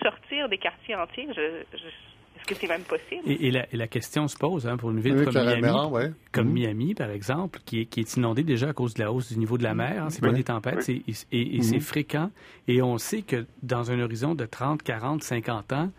Sortir 0.03 0.47
des 0.49 0.57
quartiers 0.59 0.95
entiers, 0.95 1.27
je, 1.35 1.63
je- 1.77 1.83
est-ce 2.43 2.53
que 2.53 2.59
c'est 2.59 2.67
même 2.67 2.81
possible? 2.83 3.21
Et, 3.25 3.47
et 3.47 3.51
la, 3.51 3.65
et 3.73 3.77
la 3.77 3.87
question 3.87 4.27
se 4.27 4.37
pose 4.37 4.67
hein, 4.67 4.77
pour 4.77 4.91
une 4.91 4.99
ville 4.99 5.15
Oui, 5.17 5.25
comme 5.25 5.33
Miami, 5.33 5.87
ouais. 5.91 6.11
comme 6.31 6.47
Mhm. 6.47 6.53
Miami, 6.53 6.93
par 6.95 7.09
exemple, 7.09 7.59
qui 7.65 7.81
est, 7.81 7.85
qui 7.85 8.01
est 8.01 8.15
inondée 8.17 8.43
déjà 8.43 8.69
à 8.69 8.73
cause 8.73 8.93
de 8.93 9.01
la 9.03 9.11
hausse 9.11 9.31
du 9.31 9.39
niveau 9.39 9.57
de 9.57 9.63
la 9.63 9.73
mer. 9.73 10.03
hein. 10.03 10.09
C'est 10.09 10.21
Oui. 10.23 10.29
pas 10.29 10.35
des 10.35 10.43
tempêtes, 10.43 10.81
c'est- 10.83 11.01
et, 11.31 11.57
et 11.57 11.61
c'est 11.61 11.75
Mhm. 11.75 11.81
fréquent. 11.81 12.31
Et 12.67 12.81
on 12.81 12.97
sait 12.97 13.21
que 13.21 13.45
dans 13.61 13.91
un 13.91 13.99
horizon 13.99 14.35
de 14.35 14.45
30, 14.45 14.83
40, 14.83 15.23
50 15.23 15.71
ans, 15.73 15.89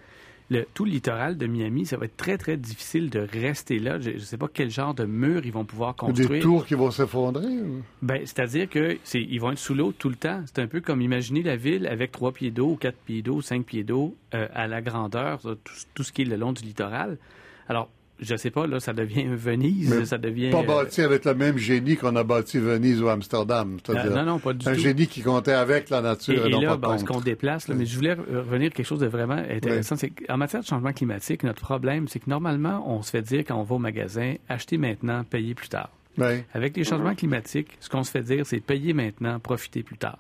le, 0.59 0.67
tout 0.75 0.85
le 0.85 0.91
littoral 0.93 1.37
de 1.37 1.47
Miami, 1.47 1.87
ça 1.87 1.97
va 1.97 2.07
être 2.07 2.17
très, 2.17 2.39
très 2.39 2.57
difficile 2.57 3.11
de 3.11 3.21
rester 3.21 3.79
là. 3.79 3.99
Je 4.01 4.11
ne 4.11 4.19
sais 4.19 4.37
pas 4.39 4.49
quel 4.53 4.71
genre 4.71 4.95
de 4.95 5.05
mur 5.05 5.45
ils 5.45 5.53
vont 5.53 5.65
pouvoir 5.65 5.95
Des 5.95 5.99
construire. 6.07 6.43
tours 6.43 6.67
qui 6.67 6.75
vont 6.75 6.91
s'effondrer. 6.91 7.47
ou? 7.47 7.83
Ben, 8.03 8.21
c'est-à-dire 8.25 8.69
que 8.69 8.99
c'est, 9.05 9.23
ils 9.23 9.39
vont 9.39 9.53
être 9.53 9.59
sous 9.59 9.75
l'eau 9.75 9.93
tout 9.93 10.09
le 10.09 10.17
temps. 10.17 10.43
C'est 10.47 10.61
un 10.61 10.67
peu 10.67 10.81
comme 10.81 11.01
imaginer 11.01 11.43
la 11.43 11.57
ville 11.57 11.87
avec 11.87 12.13
trois 12.13 12.33
pieds 12.33 12.51
d'eau, 12.51 12.77
quatre 12.77 12.99
pieds 12.99 13.23
d'eau, 13.23 13.41
cinq 13.43 13.65
pieds 13.67 13.85
d'eau 13.85 14.17
euh, 14.35 14.49
à 14.55 14.67
la 14.67 14.81
grandeur, 14.83 15.41
tout, 15.43 15.57
tout 15.95 16.03
ce 16.03 16.13
qui 16.13 16.23
est 16.23 16.27
le 16.27 16.37
long 16.37 16.53
du 16.53 16.63
littoral. 16.65 17.19
Alors, 17.69 17.89
je 18.21 18.37
sais 18.37 18.51
pas, 18.51 18.67
là, 18.67 18.81
ça 18.81 18.93
devient 18.93 19.25
Venise, 19.31 19.95
Mais 19.95 20.05
ça 20.07 20.19
devient. 20.19 20.51
Pas 20.51 20.61
euh, 20.61 20.67
bâti 20.85 21.01
avec 21.03 21.25
le 21.25 21.35
même 21.35 21.59
génie 21.59 21.97
qu'on 21.97 22.15
a 22.17 22.23
bâti 22.25 22.59
Venise 22.59 23.03
ou 23.03 23.09
Amsterdam. 23.09 23.79
non, 23.89 24.25
non, 24.25 24.39
pas 24.39 24.53
du 24.53 24.69
un 24.69 24.75
tout. 24.75 24.81
génie 24.81 25.07
qui 25.07 25.23
comptait 25.23 25.53
avec 25.53 25.91
la 25.91 26.01
nature 26.01 26.47
Et, 26.47 26.49
et, 26.49 26.53
et 26.53 26.55
non 26.55 26.61
là, 26.61 26.77
pas 26.77 26.99
ce 26.99 27.05
contre. 27.05 27.19
qu'on 27.19 27.25
déplace, 27.25 27.69
là, 27.69 27.75
mais 27.75 27.87
je 27.87 27.97
voulais 27.97 28.15
re- 28.15 28.37
revenir 28.37 28.69
à 28.69 28.71
quelque 28.71 28.87
chose 28.87 29.01
de 29.01 29.07
vraiment 29.07 29.35
intéressant. 29.35 29.97
C'est 29.97 30.11
qu'en 30.11 30.37
matière 30.37 30.63
de 30.63 30.67
changement 30.67 30.93
climatique, 30.93 31.43
notre 31.43 31.61
problème, 31.63 32.09
c'est 32.09 32.19
que 32.21 32.31
normalement, 32.31 32.85
on 32.89 33.03
se 33.03 33.11
fait 33.11 33.23
dire 33.23 33.41
quand 33.47 33.57
on 33.57 33.63
va 33.65 33.75
au 33.75 33.79
magasin, 33.79 34.35
acheter 34.49 34.79
maintenant, 34.79 35.25
payer 35.25 35.55
plus 35.55 35.69
tard. 35.69 35.91
Avec 36.55 36.77
les 36.77 36.85
changements 36.85 37.15
climatiques, 37.17 37.77
ce 37.81 37.89
qu'on 37.89 38.05
se 38.05 38.11
fait 38.13 38.23
dire, 38.23 38.47
c'est 38.47 38.61
payer 38.61 38.93
maintenant, 38.93 39.41
profiter 39.41 39.83
plus 39.83 39.99
tard. 39.99 40.19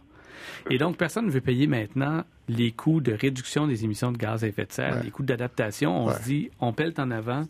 Et 0.68 0.76
donc, 0.76 0.96
personne 0.96 1.26
ne 1.26 1.30
veut 1.30 1.40
payer 1.40 1.66
maintenant 1.68 2.24
les 2.48 2.72
coûts 2.72 3.00
de 3.00 3.12
réduction 3.12 3.66
des 3.66 3.84
émissions 3.84 4.10
de 4.12 4.18
gaz 4.18 4.42
à 4.44 4.48
effet 4.48 4.66
de 4.66 4.72
serre, 4.72 4.96
Ouais. 4.96 5.04
les 5.04 5.10
coûts 5.10 5.22
d'adaptation. 5.22 6.04
On 6.04 6.08
Ouais. 6.08 6.14
se 6.14 6.22
dit, 6.24 6.50
on 6.60 6.72
pèle 6.72 6.92
en 6.98 7.10
avant. 7.12 7.44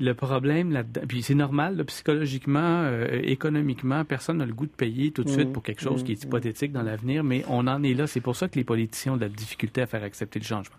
Le 0.00 0.12
problème 0.12 0.72
là-dedans, 0.72 1.02
puis 1.08 1.22
c'est 1.22 1.34
normal, 1.34 1.76
là, 1.76 1.84
psychologiquement, 1.84 2.82
euh, 2.84 3.20
économiquement, 3.22 4.04
personne 4.04 4.38
n'a 4.38 4.46
le 4.46 4.52
goût 4.52 4.66
de 4.66 4.72
payer 4.72 5.12
tout 5.12 5.22
de 5.22 5.28
suite 5.28 5.52
pour 5.52 5.62
quelque 5.62 5.82
chose 5.82 6.02
qui 6.02 6.12
est 6.12 6.24
hypothétique 6.24 6.72
dans 6.72 6.82
l'avenir, 6.82 7.22
mais 7.22 7.44
on 7.48 7.66
en 7.68 7.82
est 7.82 7.94
là. 7.94 8.06
C'est 8.06 8.20
pour 8.20 8.34
ça 8.34 8.48
que 8.48 8.56
les 8.56 8.64
politiciens 8.64 9.12
ont 9.12 9.16
de 9.16 9.22
la 9.22 9.28
difficulté 9.28 9.82
à 9.82 9.86
faire 9.86 10.02
accepter 10.02 10.40
le 10.40 10.44
changement. 10.44 10.76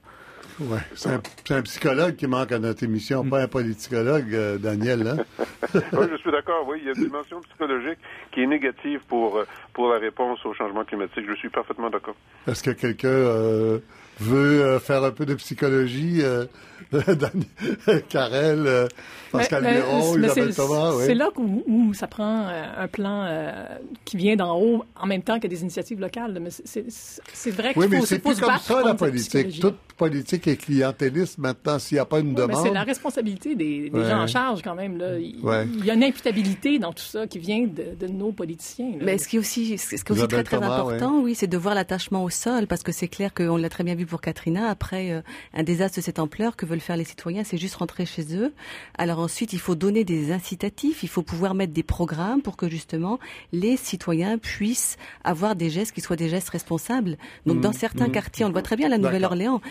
Ouais. 0.60 0.80
C'est 0.96 1.54
un, 1.54 1.62
psychologue 1.64 2.16
qui 2.16 2.28
manque 2.28 2.52
à 2.52 2.60
notre 2.60 2.84
émission, 2.84 3.26
pas 3.26 3.42
un 3.42 3.48
politicologue, 3.48 4.34
euh, 4.34 4.58
Daniel. 4.58 5.06
Hein? 5.06 5.18
oui, 5.74 6.08
je 6.12 6.18
suis 6.18 6.32
d'accord. 6.32 6.66
Oui, 6.68 6.78
il 6.82 6.86
y 6.86 6.90
a 6.90 6.94
une 6.96 7.04
dimension 7.04 7.42
psychologique 7.42 8.00
qui 8.32 8.42
est 8.42 8.48
négative 8.48 9.02
pour, 9.08 9.38
euh, 9.38 9.46
pour 9.74 9.90
la 9.90 10.00
réponse 10.00 10.46
au 10.46 10.54
changement 10.54 10.86
climatique. 10.86 11.26
Je 11.28 11.36
suis 11.36 11.50
parfaitement 11.50 11.90
d'accord. 11.90 12.16
Est-ce 12.48 12.64
que 12.64 12.72
quelqu'un 12.72 13.08
euh, 13.10 13.80
veut 14.20 14.62
euh, 14.64 14.80
faire 14.80 15.04
un 15.04 15.12
peu 15.12 15.26
de 15.26 15.34
psychologie? 15.36 16.20
Euh, 16.22 16.46
Dan- 16.92 17.44
Karel, 18.10 18.64
euh, 18.68 18.88
Pascal 19.32 19.64
Mais- 19.64 19.76
Miron, 19.76 20.16
mais 20.18 20.28
Isabelle 20.28 20.54
c'est- 20.54 20.62
Thomas, 20.62 20.92
oui. 20.96 21.04
C'est 21.06 21.16
là 21.16 21.30
où, 21.36 21.64
où 21.68 21.94
ça 21.94 22.08
prend 22.08 22.48
euh, 22.48 22.64
un 22.78 22.88
plan 22.88 23.24
euh, 23.28 23.66
qui 24.06 24.18
vient 24.18 24.36
d'en 24.36 24.58
haut 24.60 24.84
en 25.00 25.08
même 25.08 25.24
temps 25.24 25.40
que 25.40 25.48
des 25.48 25.62
initiatives 25.62 26.00
locales. 26.00 26.38
Mais 26.42 26.50
c'est- 26.52 27.52
vrai 27.52 27.74
qu'il 27.74 27.82
Oui, 27.82 27.88
mais 27.90 28.02
c'est 28.06 28.20
plus 28.20 28.40
comme 28.40 28.58
ça, 28.60 28.84
la 28.84 28.94
politique. 28.94 29.60
Toute 29.60 29.76
politique 29.98 30.48
est 30.48 30.58
clientéliste 30.58 31.38
maintenant. 31.38 31.80
S'il 31.80 31.96
n'y 31.96 32.00
a 32.00 32.06
pas 32.06 32.20
une 32.20 32.30
Oui, 32.30 32.36
demande... 32.36 32.62
c'est 32.64 32.72
la 32.74 32.84
responsabilité 32.84 33.56
des, 33.56 33.90
des 33.90 33.98
Ouais. 33.98 34.10
gens 34.10 34.22
en 34.24 34.28
charge 34.28 34.62
quand 34.62 34.76
même. 34.76 34.98
Là. 34.98 35.18
Il, 35.18 35.40
Ouais. 35.44 35.66
il 35.78 35.86
y 35.86 35.90
a 35.92 35.94
une 35.96 36.04
imputabilité 36.04 36.78
dans 36.80 36.94
tout 36.94 37.04
ça 37.04 37.26
qui 37.28 37.40
vient 37.40 37.66
de, 37.66 37.96
de 38.00 38.12
nos 38.12 38.32
politiciens. 38.32 38.92
là. 38.92 39.06
Mais 39.06 39.18
ce 39.18 39.28
qui 39.28 39.38
est 39.38 39.40
aussi, 39.40 39.78
ce 39.78 39.90
qui 39.90 39.96
est 39.96 40.12
aussi 40.12 40.20
Isabelle 40.20 40.44
très 40.44 40.58
très 40.58 40.66
Thomas, 40.66 40.76
important, 40.82 41.22
oui, 41.24 41.34
c'est 41.36 41.48
de 41.48 41.58
voir 41.58 41.76
l'attachement 41.76 42.24
au 42.24 42.30
sol, 42.30 42.68
parce 42.68 42.84
que 42.84 42.92
c'est 42.92 43.08
clair 43.08 43.34
qu'on 43.34 43.58
l'a 43.58 43.70
très 43.70 43.84
bien 43.84 43.96
vu 43.96 44.05
pour 44.06 44.22
Katrina. 44.22 44.70
Après 44.70 45.12
euh, 45.12 45.22
un 45.54 45.64
désastre 45.64 45.98
de 46.00 46.04
cette 46.04 46.20
ampleur, 46.20 46.56
que 46.56 46.66
veulent 46.66 46.80
faire 46.80 46.98
les 46.98 47.04
citoyens, 47.06 47.44
c'est 47.44 47.58
juste 47.58 47.76
rentrer 47.76 48.06
chez 48.06 48.36
eux. 48.36 48.54
Alors 48.98 49.20
ensuite, 49.20 49.54
il 49.54 49.60
faut 49.60 49.76
donner 49.76 50.04
des 50.04 50.32
incitatifs, 50.32 51.04
il 51.04 51.10
faut 51.10 51.22
pouvoir 51.24 51.54
mettre 51.56 51.74
des 51.74 51.84
programmes 51.84 52.42
pour 52.42 52.58
que 52.58 52.70
justement 52.70 53.20
les 53.52 53.78
citoyens 53.78 54.38
puissent 54.38 54.98
avoir 55.24 55.56
des 55.56 55.70
gestes 55.70 55.94
qui 55.94 56.02
soient 56.02 56.16
des 56.16 56.30
gestes 56.30 56.50
responsables. 56.50 57.18
Donc 57.46 57.62
dans 57.62 57.74
certains 57.74 58.10
quartiers, 58.10 58.46
on 58.46 58.50
le 58.50 58.54
voit 58.54 58.62
très 58.62 58.76
bien, 58.76 58.90
la 58.90 58.98
Nouvelle-Orléans, 58.98 59.62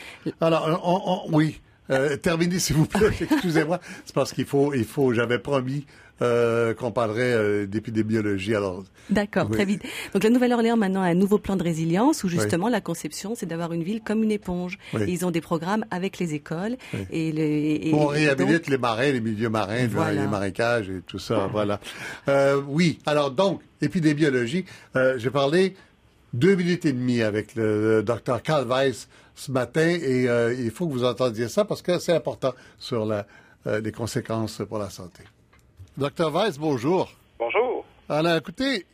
Alors, 0.41 0.81
on- 0.85 1.31
on- 1.33 1.37
oui. 1.37 1.61
Euh, 1.91 2.17
terminez, 2.17 2.59
s'il 2.61 2.77
vous 2.77 2.87
plaît. 2.87 3.11
Excusez-moi. 3.21 3.79
C'est 4.07 4.15
parce 4.15 4.33
qu'il 4.33 4.47
faut, 4.47 4.73
il 4.73 4.87
faut, 4.87 5.13
j'avais 5.13 5.39
promis 5.39 5.85
euh, 6.23 6.75
qu'on 6.75 6.93
parlerait 6.93 7.33
euh, 7.33 7.67
d'épidémiologie. 7.67 8.55
Alors, 8.55 8.85
D'accord, 9.11 9.47
Oui. 9.51 9.57
très 9.57 9.65
vite. 9.65 9.83
Donc 10.13 10.23
la 10.25 10.31
Nouvelle-Orléans 10.31 10.77
maintenant 10.77 11.03
a 11.03 11.07
un 11.07 11.15
nouveau 11.15 11.39
plan 11.39 11.57
de 11.57 11.63
résilience 11.63 12.23
où 12.25 12.29
justement 12.29 12.69
la 12.69 12.81
conception 12.81 13.35
c'est 13.35 13.47
d'avoir 13.47 13.73
une 13.73 13.83
ville 13.83 14.01
comme 14.03 14.23
une 14.23 14.31
éponge. 14.31 14.79
Oui. 14.95 15.03
Et 15.03 15.11
ils 15.11 15.27
ont 15.27 15.31
des 15.31 15.41
programmes 15.41 15.85
avec 15.91 16.19
les 16.19 16.35
écoles 16.35 16.77
Oui. 16.95 17.01
et, 17.11 17.33
les, 17.33 17.81
et, 17.89 17.95
on 17.95 18.13
et 18.13 18.19
réhabilite 18.27 18.63
donc- 18.63 18.69
les 18.69 18.79
marais, 18.79 19.13
les 19.13 19.21
milieux 19.21 19.49
marins, 19.51 19.87
Voilà. 19.89 20.23
les 20.23 20.29
marécages 20.29 20.89
et 20.89 21.01
tout 21.07 21.19
ça. 21.19 21.49
Voilà. 21.51 21.81
Euh, 22.29 22.61
oui. 22.67 22.99
Alors 23.07 23.31
donc, 23.31 23.61
épidémiologie. 23.83 24.65
Euh, 24.97 25.19
J'ai 25.19 25.31
parlé 25.31 25.75
deux 26.33 26.55
minutes 26.55 26.85
et 26.87 26.93
demie 26.93 27.23
avec 27.23 27.55
le, 27.57 27.97
le 27.97 28.03
docteur 28.03 28.43
Carl 28.43 28.67
Weiss 28.69 29.09
ce 29.35 29.51
matin 29.51 29.87
et 29.87 30.27
il 30.59 30.71
faut 30.71 30.87
que 30.87 30.93
vous 30.93 31.05
entendiez 31.05 31.49
ça 31.49 31.65
parce 31.65 31.83
que 31.83 31.99
c'est 31.99 32.15
important 32.15 32.55
sur 32.79 33.05
la, 33.05 33.27
les 33.81 33.93
conséquences 33.93 34.63
pour 34.69 34.79
la 34.79 34.91
santé. 34.91 35.23
Docteur 35.97 36.33
Weiss, 36.33 36.59
bonjour. 36.59 37.09
Bonjour. 37.39 37.85
Alors, 38.09 38.37
écoutez, 38.37 38.85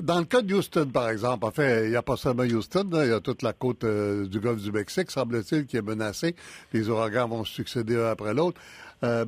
dans 0.00 0.18
le 0.18 0.24
cas 0.24 0.42
de 0.42 0.52
Houston, 0.52 0.90
par 0.92 1.08
exemple, 1.08 1.44
en 1.46 1.52
fait, 1.52 1.84
il 1.84 1.90
n'y 1.90 1.96
a 1.96 2.02
pas 2.02 2.16
seulement 2.16 2.42
Houston, 2.42 2.88
là, 2.90 3.04
il 3.04 3.10
y 3.10 3.14
a 3.14 3.20
toute 3.20 3.42
la 3.42 3.52
côte 3.52 3.84
euh, 3.84 4.26
du 4.26 4.40
golfe 4.40 4.60
du 4.60 4.72
Mexique, 4.72 5.12
semble-t-il, 5.12 5.64
qui 5.64 5.76
est 5.76 5.82
menacée. 5.82 6.34
Les 6.72 6.88
ouragans 6.88 7.28
vont 7.28 7.44
se 7.44 7.52
succéder 7.52 7.96
un 7.96 8.06
après 8.06 8.34
l'autre. 8.34 8.60
Euh, 9.04 9.26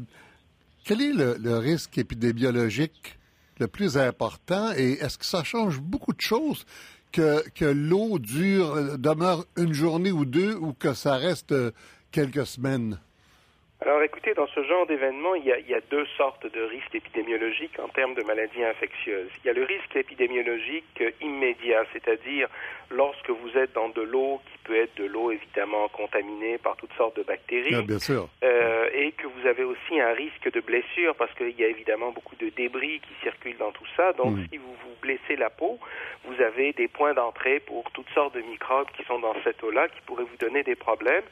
quel 0.85 1.01
est 1.01 1.13
le, 1.13 1.37
le 1.41 1.59
risque 1.59 1.97
épidémiologique 1.97 3.21
le 3.61 3.69
plus 3.69 3.97
important 3.97 4.73
et 4.77 4.95
est-ce 4.95 5.17
que 5.17 5.27
ça 5.27 5.45
change 5.45 5.81
beaucoup 5.81 6.13
de 6.13 6.21
choses 6.21 6.67
que, 7.13 7.49
que 7.51 7.67
l'eau 7.67 8.19
dure, 8.19 8.75
euh, 8.75 8.97
demeure 8.97 9.45
une 9.57 9.75
journée 9.75 10.11
ou 10.11 10.25
deux 10.25 10.57
ou 10.57 10.73
que 10.73 10.93
ça 10.93 11.15
reste 11.19 11.55
quelques 12.11 12.47
semaines? 12.49 12.99
Alors 13.85 14.03
écoutez, 14.03 14.33
dans 14.33 14.47
ce 14.47 14.65
genre 14.65 14.87
d'événement, 14.87 15.35
il, 15.35 15.43
il, 15.43 15.71
y 15.71 15.75
a 15.75 15.81
deux 15.91 16.07
sortes 16.17 16.51
de 16.51 16.63
risques 16.63 16.95
épidémiologiques 16.95 17.79
en 17.79 17.89
termes 17.89 18.15
de 18.15 18.23
maladies 18.23 18.65
infectieuses. 18.65 19.29
Il 19.45 19.47
y 19.47 19.51
a 19.51 19.53
le 19.53 19.63
risque 19.63 19.95
épidémiologique 19.95 21.05
immédiat, 21.21 21.85
c'est-à-dire 21.93 22.49
lorsque 22.91 23.29
vous 23.29 23.59
êtes 23.59 23.75
dans 23.75 23.91
de 23.91 24.01
l'eau 24.01 24.41
qui 24.51 24.59
peut 24.65 24.77
être 24.77 24.95
de 24.97 25.05
l'eau 25.05 25.31
évidemment 25.31 25.89
contaminée 25.89 26.57
par 26.57 26.77
toutes 26.77 26.93
sortes 26.95 27.17
de 27.19 27.23
bactéries, 27.25 27.75
ah, 27.75 27.83
bien 27.83 27.99
sûr. 27.99 28.29
Euh, 28.43 28.89
et 28.95 29.13
que 29.13 29.27
vous 29.27 29.47
avez 29.47 29.65
aussi 29.65 30.01
un 30.01 30.13
risque 30.13 30.51
de 30.51 30.61
blessure 30.61 31.15
parce 31.17 31.35
qu'il 31.35 31.59
y 31.59 31.65
a 31.65 31.69
évidemment 31.69 32.11
beaucoup 32.11 32.37
de 32.37 32.49
débris 32.49 33.01
qui 33.01 33.15
circulent 33.23 33.59
dans 33.59 33.73
tout 33.73 33.87
ça. 33.97 34.15
Donc 34.15 34.37
mmh. 34.37 34.47
si 34.51 34.57
vous 34.57 34.73
vous 34.73 34.95
blessez 35.03 35.37
la 35.37 35.51
peau, 35.51 35.79
vous 36.25 36.41
avez 36.43 36.73
des 36.73 36.89
points 36.89 37.13
d'entrée 37.13 37.61
pour 37.61 37.91
toutes 37.93 38.09
sortes 38.15 38.35
de 38.35 38.41
microbes 38.41 38.89
qui 38.97 39.05
sont 39.05 39.19
dans 39.19 39.35
cette 39.45 39.63
eau-là 39.63 39.89
qui 39.89 40.01
pourraient 40.07 40.25
vous 40.25 40.39
donner 40.39 40.63
des 40.63 40.77
problèmes. 40.77 41.25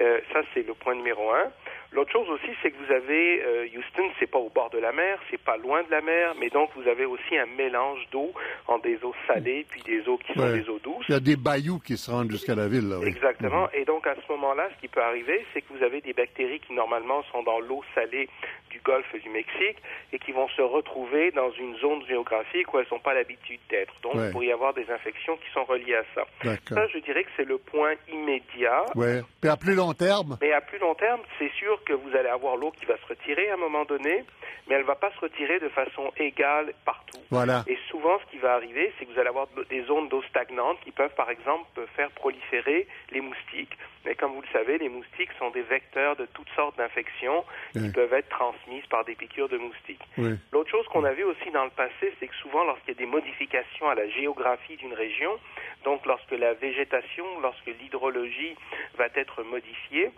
Euh, 0.00 0.20
ça, 0.32 0.40
c'est 0.54 0.66
le 0.66 0.74
point 0.74 0.94
numéro 0.94 1.30
un. 1.30 1.50
L'autre 1.90 2.12
chose 2.12 2.28
aussi, 2.28 2.50
c'est 2.62 2.70
que 2.70 2.76
vous 2.84 2.92
avez 2.92 3.42
euh, 3.42 3.66
Houston, 3.74 4.10
c'est 4.20 4.30
pas 4.30 4.38
au 4.38 4.50
bord 4.50 4.68
de 4.68 4.78
la 4.78 4.92
mer, 4.92 5.18
c'est 5.30 5.40
pas 5.40 5.56
loin 5.56 5.82
de 5.84 5.90
la 5.90 6.02
mer, 6.02 6.34
mais 6.38 6.50
donc 6.50 6.68
vous 6.76 6.86
avez 6.86 7.06
aussi 7.06 7.38
un 7.38 7.46
mélange 7.46 8.06
d'eau 8.12 8.30
en 8.66 8.78
des 8.78 9.02
eaux 9.02 9.14
salées 9.26 9.64
puis 9.70 9.82
des 9.82 10.06
eaux 10.06 10.18
qui 10.18 10.34
sont 10.34 10.52
des 10.52 10.68
eaux 10.68 10.78
douces. 10.78 11.06
Il 11.08 11.12
y 11.12 11.16
a 11.16 11.20
des 11.20 11.36
bayous 11.36 11.78
qui 11.78 11.96
se 11.96 12.10
rendent 12.10 12.30
jusqu'à 12.30 12.54
la 12.54 12.68
ville. 12.68 12.90
Là, 12.90 12.98
oui. 12.98 13.08
Exactement. 13.08 13.62
Mhm. 13.62 13.68
Et 13.72 13.84
donc 13.86 14.06
à 14.06 14.14
ce 14.14 14.32
moment-là, 14.32 14.68
ce 14.76 14.80
qui 14.82 14.88
peut 14.88 15.02
arriver, 15.02 15.46
c'est 15.54 15.62
que 15.62 15.72
vous 15.72 15.82
avez 15.82 16.02
des 16.02 16.12
bactéries 16.12 16.60
qui 16.60 16.74
normalement 16.74 17.22
sont 17.32 17.42
dans 17.42 17.58
l'eau 17.58 17.82
salée 17.94 18.28
du 18.70 18.80
golfe 18.80 19.12
du 19.22 19.28
Mexique 19.30 19.78
et 20.12 20.18
qui 20.18 20.32
vont 20.32 20.48
se 20.50 20.62
retrouver 20.62 21.30
dans 21.32 21.50
une 21.52 21.76
zone 21.78 22.04
géographique 22.06 22.72
où 22.72 22.78
elles 22.78 22.86
n'ont 22.90 22.98
pas 23.00 23.14
l'habitude 23.14 23.60
d'être. 23.70 23.94
Donc 24.02 24.14
Ouais. 24.14 24.26
il 24.28 24.32
pourrait 24.32 24.46
y 24.46 24.52
avoir 24.52 24.74
des 24.74 24.90
infections 24.90 25.36
qui 25.36 25.50
sont 25.52 25.64
reliées 25.64 25.96
à 25.96 26.04
ça. 26.14 26.22
Ça, 26.68 26.86
je 26.88 26.98
dirais 26.98 27.24
que 27.24 27.30
c'est 27.36 27.44
le 27.46 27.58
point 27.58 27.94
immédiat. 28.12 28.84
Ouais. 28.94 29.22
Puis 29.40 29.50
à 29.50 29.56
plus 29.56 29.74
long 29.74 29.92
terme, 29.92 30.36
Mais 30.40 30.52
à 30.52 30.60
plus 30.60 30.78
long 30.78 30.94
terme, 30.94 31.20
c'est 31.38 31.50
sûr 31.52 31.82
que 31.84 31.92
vous 31.92 32.14
allez 32.16 32.28
avoir 32.28 32.56
l'eau 32.56 32.70
qui 32.72 32.84
va 32.86 32.96
se 32.98 33.06
retirer 33.06 33.48
à 33.50 33.54
un 33.54 33.58
moment 33.58 33.84
donné, 33.84 34.24
mais 34.66 34.74
elle 34.74 34.82
ne 34.82 34.86
va 34.86 34.94
pas 34.96 35.10
se 35.12 35.20
retirer 35.20 35.58
de 35.60 35.68
façon 35.68 36.10
égale 36.16 36.72
partout. 36.84 37.18
voilà. 37.30 37.64
Et 37.66 37.78
souvent, 37.90 38.18
ce 38.24 38.30
qui 38.30 38.38
va 38.38 38.54
arriver, 38.54 38.92
c'est 38.98 39.04
que 39.06 39.12
vous 39.12 39.18
allez 39.18 39.28
avoir 39.28 39.46
de- 39.56 39.64
des 39.64 39.82
zones 39.84 40.08
d'eau 40.08 40.22
stagnantes 40.28 40.78
qui 40.84 40.90
peuvent, 40.92 41.14
par 41.14 41.30
exemple, 41.30 41.66
faire 41.96 42.10
proliférer 42.12 42.86
les 43.10 43.20
moustiques. 43.20 43.76
Mais 44.08 44.14
comme 44.14 44.32
vous 44.32 44.40
le 44.40 44.48
savez, 44.54 44.78
les 44.78 44.88
moustiques 44.88 45.28
sont 45.38 45.50
des 45.50 45.60
vecteurs 45.60 46.16
de 46.16 46.24
toutes 46.32 46.48
sortes 46.56 46.78
d'infections 46.78 47.44
qui 47.74 47.90
peuvent 47.90 48.14
être 48.14 48.30
transmises 48.30 48.86
par 48.86 49.04
des 49.04 49.14
piqûres 49.14 49.50
de 49.50 49.58
moustiques. 49.58 50.00
Oui. 50.16 50.30
L'autre 50.50 50.70
chose 50.70 50.86
qu'on 50.86 51.04
a 51.04 51.12
vu 51.12 51.24
aussi 51.24 51.50
dans 51.52 51.64
le 51.64 51.70
passé, 51.70 52.14
c'est 52.18 52.26
que 52.26 52.34
souvent, 52.36 52.64
lorsqu'il 52.64 52.94
y 52.94 52.96
a 52.96 53.00
des 53.00 53.06
modifications 53.06 53.86
à 53.86 53.94
la 53.94 54.08
géographie 54.08 54.78
d'une 54.78 54.94
région, 54.94 55.38
donc 55.84 56.06
lorsque 56.06 56.30
la 56.30 56.54
végétation, 56.54 57.26
lorsque 57.42 57.66
l'hydrologie 57.66 58.56
va 58.96 59.08
être 59.14 59.42
modifiée, 59.42 60.10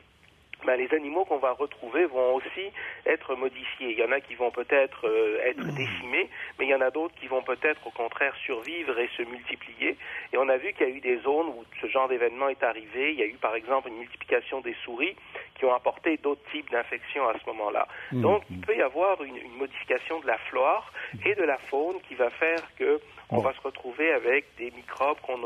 ben, 0.64 0.76
les 0.76 0.92
animaux 0.94 1.24
qu'on 1.24 1.38
va 1.38 1.52
retrouver 1.52 2.06
vont 2.06 2.34
aussi 2.34 2.70
être 3.06 3.34
modifiés. 3.34 3.92
Il 3.92 3.98
y 3.98 4.04
en 4.04 4.12
a 4.12 4.20
qui 4.20 4.34
vont 4.34 4.50
peut-être 4.50 5.06
euh, 5.06 5.40
être 5.44 5.64
décimés, 5.74 6.28
mais 6.58 6.66
il 6.66 6.68
y 6.68 6.74
en 6.74 6.80
a 6.80 6.90
d'autres 6.90 7.14
qui 7.16 7.26
vont 7.26 7.42
peut-être 7.42 7.86
au 7.86 7.90
contraire 7.90 8.34
survivre 8.44 8.98
et 8.98 9.08
se 9.16 9.22
multiplier. 9.22 9.96
Et 10.32 10.36
on 10.36 10.48
a 10.48 10.56
vu 10.56 10.72
qu'il 10.72 10.88
y 10.88 10.92
a 10.92 10.94
eu 10.94 11.00
des 11.00 11.18
zones 11.18 11.48
où 11.48 11.64
ce 11.80 11.86
genre 11.86 12.08
d'événement 12.08 12.48
est 12.48 12.62
arrivé. 12.62 13.12
Il 13.12 13.18
y 13.18 13.22
a 13.22 13.26
eu 13.26 13.36
par 13.36 13.54
exemple 13.54 13.88
une 13.88 13.98
multiplication 13.98 14.60
des 14.60 14.74
souris 14.84 15.16
qui 15.54 15.64
ont 15.64 15.74
apporté 15.74 16.16
d'autres 16.16 16.42
types 16.52 16.70
d'infections 16.70 17.28
à 17.28 17.34
ce 17.38 17.46
moment-là. 17.46 17.86
Donc 18.12 18.42
il 18.50 18.60
peut 18.60 18.76
y 18.76 18.82
avoir 18.82 19.22
une, 19.22 19.36
une 19.36 19.56
modification 19.56 20.20
de 20.20 20.26
la 20.26 20.38
flore 20.38 20.90
et 21.24 21.34
de 21.34 21.42
la 21.42 21.58
faune 21.58 22.00
qui 22.08 22.14
va 22.14 22.30
faire 22.30 22.62
que 22.76 23.00
on 23.30 23.36
Bon. 23.36 23.42
va 23.42 23.52
se 23.54 23.60
retrouver 23.60 24.12
avec 24.12 24.44
des 24.58 24.70
microbes 24.72 25.18
qu'on 25.22 25.38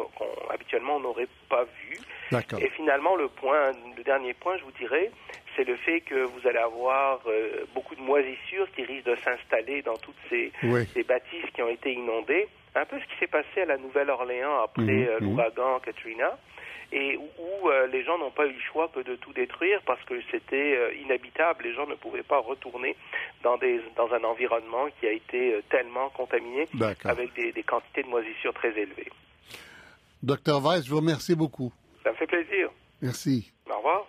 habituellement 0.50 0.96
on 0.96 1.00
n'aurait 1.00 1.28
pas 1.48 1.64
vus. 1.64 1.98
Et 2.58 2.68
finalement, 2.70 3.14
le 3.16 3.28
point, 3.28 3.70
le 3.96 4.02
dernier 4.02 4.32
point, 4.34 4.56
je 4.56 4.64
vous 4.64 4.72
dirais, 4.72 5.10
c'est 5.54 5.64
le 5.64 5.76
fait 5.76 6.00
que 6.00 6.24
vous 6.24 6.46
allez 6.48 6.58
avoir 6.58 7.20
euh, 7.28 7.64
beaucoup 7.74 7.94
de 7.94 8.00
moisissures 8.00 8.66
qui 8.74 8.82
risquent 8.82 9.06
de 9.06 9.16
s'installer 9.24 9.82
dans 9.82 9.96
toutes 9.98 10.16
ces, 10.28 10.50
Oui. 10.64 10.84
ces 10.94 11.04
bâtisses 11.04 11.48
qui 11.54 11.62
ont 11.62 11.68
été 11.68 11.92
inondées. 11.92 12.48
Un 12.76 12.84
peu 12.86 12.98
ce 12.98 13.04
qui 13.04 13.18
s'est 13.20 13.26
passé 13.28 13.62
à 13.62 13.66
la 13.66 13.78
Nouvelle-Orléans 13.78 14.62
après 14.64 14.82
Mhm, 14.82 15.06
euh, 15.08 15.20
mhm. 15.20 15.26
l'ouragan 15.30 15.78
Katrina, 15.80 16.36
et 16.92 17.16
où, 17.16 17.22
où, 17.38 17.68
euh, 17.70 17.86
les 17.88 18.04
gens 18.04 18.18
n'ont 18.18 18.30
pas 18.30 18.46
eu 18.46 18.52
le 18.52 18.60
choix 18.72 18.88
que 18.88 19.00
de 19.00 19.16
tout 19.16 19.32
détruire 19.32 19.80
parce 19.86 20.02
que 20.04 20.14
c'était 20.30 20.76
euh, 20.76 20.94
inhabitable. 21.02 21.64
Les 21.64 21.74
gens 21.74 21.86
ne 21.86 21.94
pouvaient 21.94 22.22
pas 22.22 22.38
retourner 22.38 22.96
dans, 23.42 23.56
des, 23.58 23.80
dans 23.96 24.12
un 24.12 24.22
environnement 24.24 24.86
qui 25.00 25.06
a 25.06 25.12
été 25.12 25.54
euh, 25.54 25.62
tellement 25.70 26.10
contaminé 26.10 26.68
D'accord. 26.74 27.10
avec 27.10 27.32
des, 27.34 27.52
des 27.52 27.62
quantités 27.62 28.02
de 28.02 28.08
moisissures 28.08 28.54
très 28.54 28.70
élevées. 28.78 29.10
Docteur 30.22 30.60
Weiss, 30.64 30.84
je 30.84 30.90
vous 30.90 30.98
remercie 30.98 31.34
beaucoup. 31.34 31.72
Ça 32.02 32.10
me 32.10 32.16
fait 32.16 32.26
plaisir. 32.26 32.70
Merci. 33.02 33.52
Au 33.70 33.76
revoir. 33.76 34.06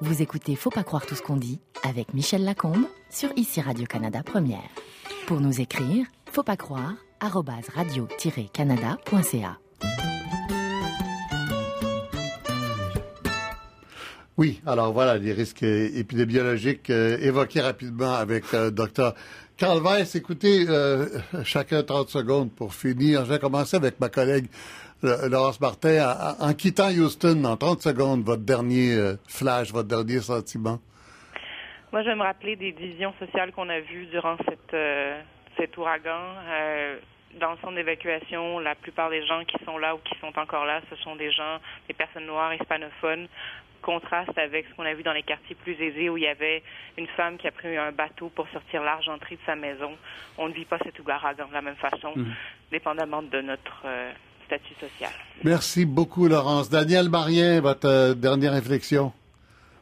Vous 0.00 0.22
écoutez 0.22 0.54
Faut 0.56 0.70
pas 0.70 0.84
croire 0.84 1.06
tout 1.06 1.14
ce 1.14 1.22
qu'on 1.22 1.36
dit 1.36 1.60
avec 1.82 2.12
Michel 2.14 2.44
Lacombe 2.44 2.86
sur 3.10 3.30
ICI 3.36 3.62
Radio-Canada 3.62 4.22
Première. 4.24 4.68
Pour 5.26 5.40
nous 5.40 5.60
écrire, 5.60 6.06
faut 6.30 6.44
pas 6.44 6.56
croire, 6.56 6.94
radio-canada.ca. 7.20 9.58
Oui, 14.38 14.60
alors 14.66 14.92
voilà 14.92 15.18
les 15.18 15.32
risques 15.32 15.64
épidémiologiques 15.64 16.90
euh, 16.90 17.18
évoqués 17.20 17.60
rapidement 17.60 18.12
avec 18.12 18.44
euh, 18.54 18.70
Dr. 18.70 19.14
Carl 19.56 19.82
Weiss. 19.82 20.14
Écoutez, 20.14 20.64
euh, 20.68 21.08
chacun 21.42 21.82
30 21.82 22.08
secondes 22.08 22.52
pour 22.52 22.72
finir. 22.72 23.24
Je 23.24 23.32
vais 23.32 23.40
commencer 23.40 23.74
avec 23.74 23.98
ma 23.98 24.08
collègue 24.08 24.46
Laurence 25.02 25.60
Martin. 25.60 26.36
En, 26.38 26.54
quittant 26.54 26.90
Houston, 26.90 27.42
en 27.42 27.56
30 27.56 27.82
secondes, 27.82 28.24
votre 28.24 28.42
dernier 28.42 29.16
flash, 29.26 29.72
votre 29.72 29.88
dernier 29.88 30.20
sentiment? 30.20 30.78
Moi, 31.92 32.02
je 32.02 32.08
vais 32.08 32.16
me 32.16 32.22
rappeler 32.22 32.56
des 32.56 32.72
divisions 32.72 33.14
sociales 33.18 33.52
qu'on 33.52 33.68
a 33.68 33.80
vues 33.80 34.06
durant 34.06 34.36
cette, 34.48 34.74
euh, 34.74 35.20
cet 35.56 35.76
ouragan. 35.76 36.20
Euh, 36.48 36.98
dans 37.40 37.52
le 37.52 37.58
centre 37.58 37.74
d'évacuation, 37.74 38.58
la 38.58 38.74
plupart 38.74 39.10
des 39.10 39.24
gens 39.26 39.44
qui 39.44 39.62
sont 39.64 39.78
là 39.78 39.94
ou 39.94 39.98
qui 39.98 40.18
sont 40.20 40.36
encore 40.38 40.64
là, 40.64 40.80
ce 40.90 40.96
sont 40.96 41.16
des 41.16 41.30
gens, 41.30 41.58
des 41.88 41.94
personnes 41.94 42.26
noires, 42.26 42.54
hispanophones. 42.54 43.28
Contraste 43.82 44.36
avec 44.36 44.66
ce 44.68 44.74
qu'on 44.74 44.84
a 44.84 44.94
vu 44.94 45.02
dans 45.02 45.12
les 45.12 45.22
quartiers 45.22 45.54
plus 45.54 45.74
aisés 45.74 46.08
où 46.08 46.16
il 46.16 46.24
y 46.24 46.28
avait 46.28 46.62
une 46.96 47.06
femme 47.08 47.36
qui 47.36 47.46
a 47.46 47.52
pris 47.52 47.76
un 47.76 47.92
bateau 47.92 48.30
pour 48.34 48.48
sortir 48.48 48.82
l'argenterie 48.82 49.36
de 49.36 49.40
sa 49.46 49.54
maison. 49.54 49.92
On 50.38 50.48
ne 50.48 50.54
vit 50.54 50.64
pas 50.64 50.78
cet 50.82 50.98
ouragan 50.98 51.46
de 51.46 51.52
la 51.52 51.62
même 51.62 51.76
façon, 51.76 52.14
dépendamment 52.72 53.22
de 53.22 53.40
notre 53.42 53.82
euh, 53.84 54.10
statut 54.46 54.74
social. 54.80 55.12
Merci 55.44 55.84
beaucoup, 55.84 56.26
Laurence. 56.26 56.68
Daniel 56.68 57.08
Marien, 57.10 57.60
votre 57.60 57.86
euh, 57.86 58.14
dernière 58.14 58.54
réflexion. 58.54 59.12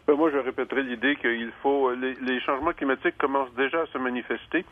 Ben, 0.07 0.17
moi, 0.17 0.31
je 0.31 0.37
répéterai 0.37 0.83
l'idée 0.83 1.17
qu'il 1.17 1.51
faut. 1.63 1.91
Les, 1.95 2.15
les 2.21 2.41
changements 2.41 2.73
climatiques 2.73 3.17
commencent 3.19 3.55
déjà 3.57 3.83
à 3.83 3.87
se 3.87 3.97
manifester. 3.99 4.65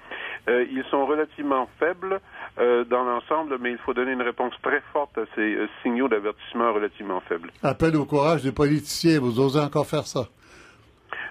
Euh, 0.48 0.66
ils 0.70 0.84
sont 0.90 1.06
relativement 1.06 1.68
faibles 1.78 2.20
euh, 2.58 2.84
dans 2.84 3.04
l'ensemble, 3.04 3.56
mais 3.58 3.70
il 3.72 3.78
faut 3.78 3.94
donner 3.94 4.12
une 4.12 4.22
réponse 4.22 4.52
très 4.62 4.82
forte 4.92 5.16
à 5.16 5.24
ces 5.34 5.54
euh, 5.54 5.68
signaux 5.82 6.08
d'avertissement 6.08 6.72
relativement 6.72 7.20
faibles. 7.20 7.50
Appel 7.62 7.96
au 7.96 8.04
courage 8.04 8.42
des 8.42 8.52
politiciens. 8.52 9.20
Vous 9.20 9.40
osez 9.40 9.60
encore 9.60 9.86
faire 9.86 10.06
ça? 10.06 10.28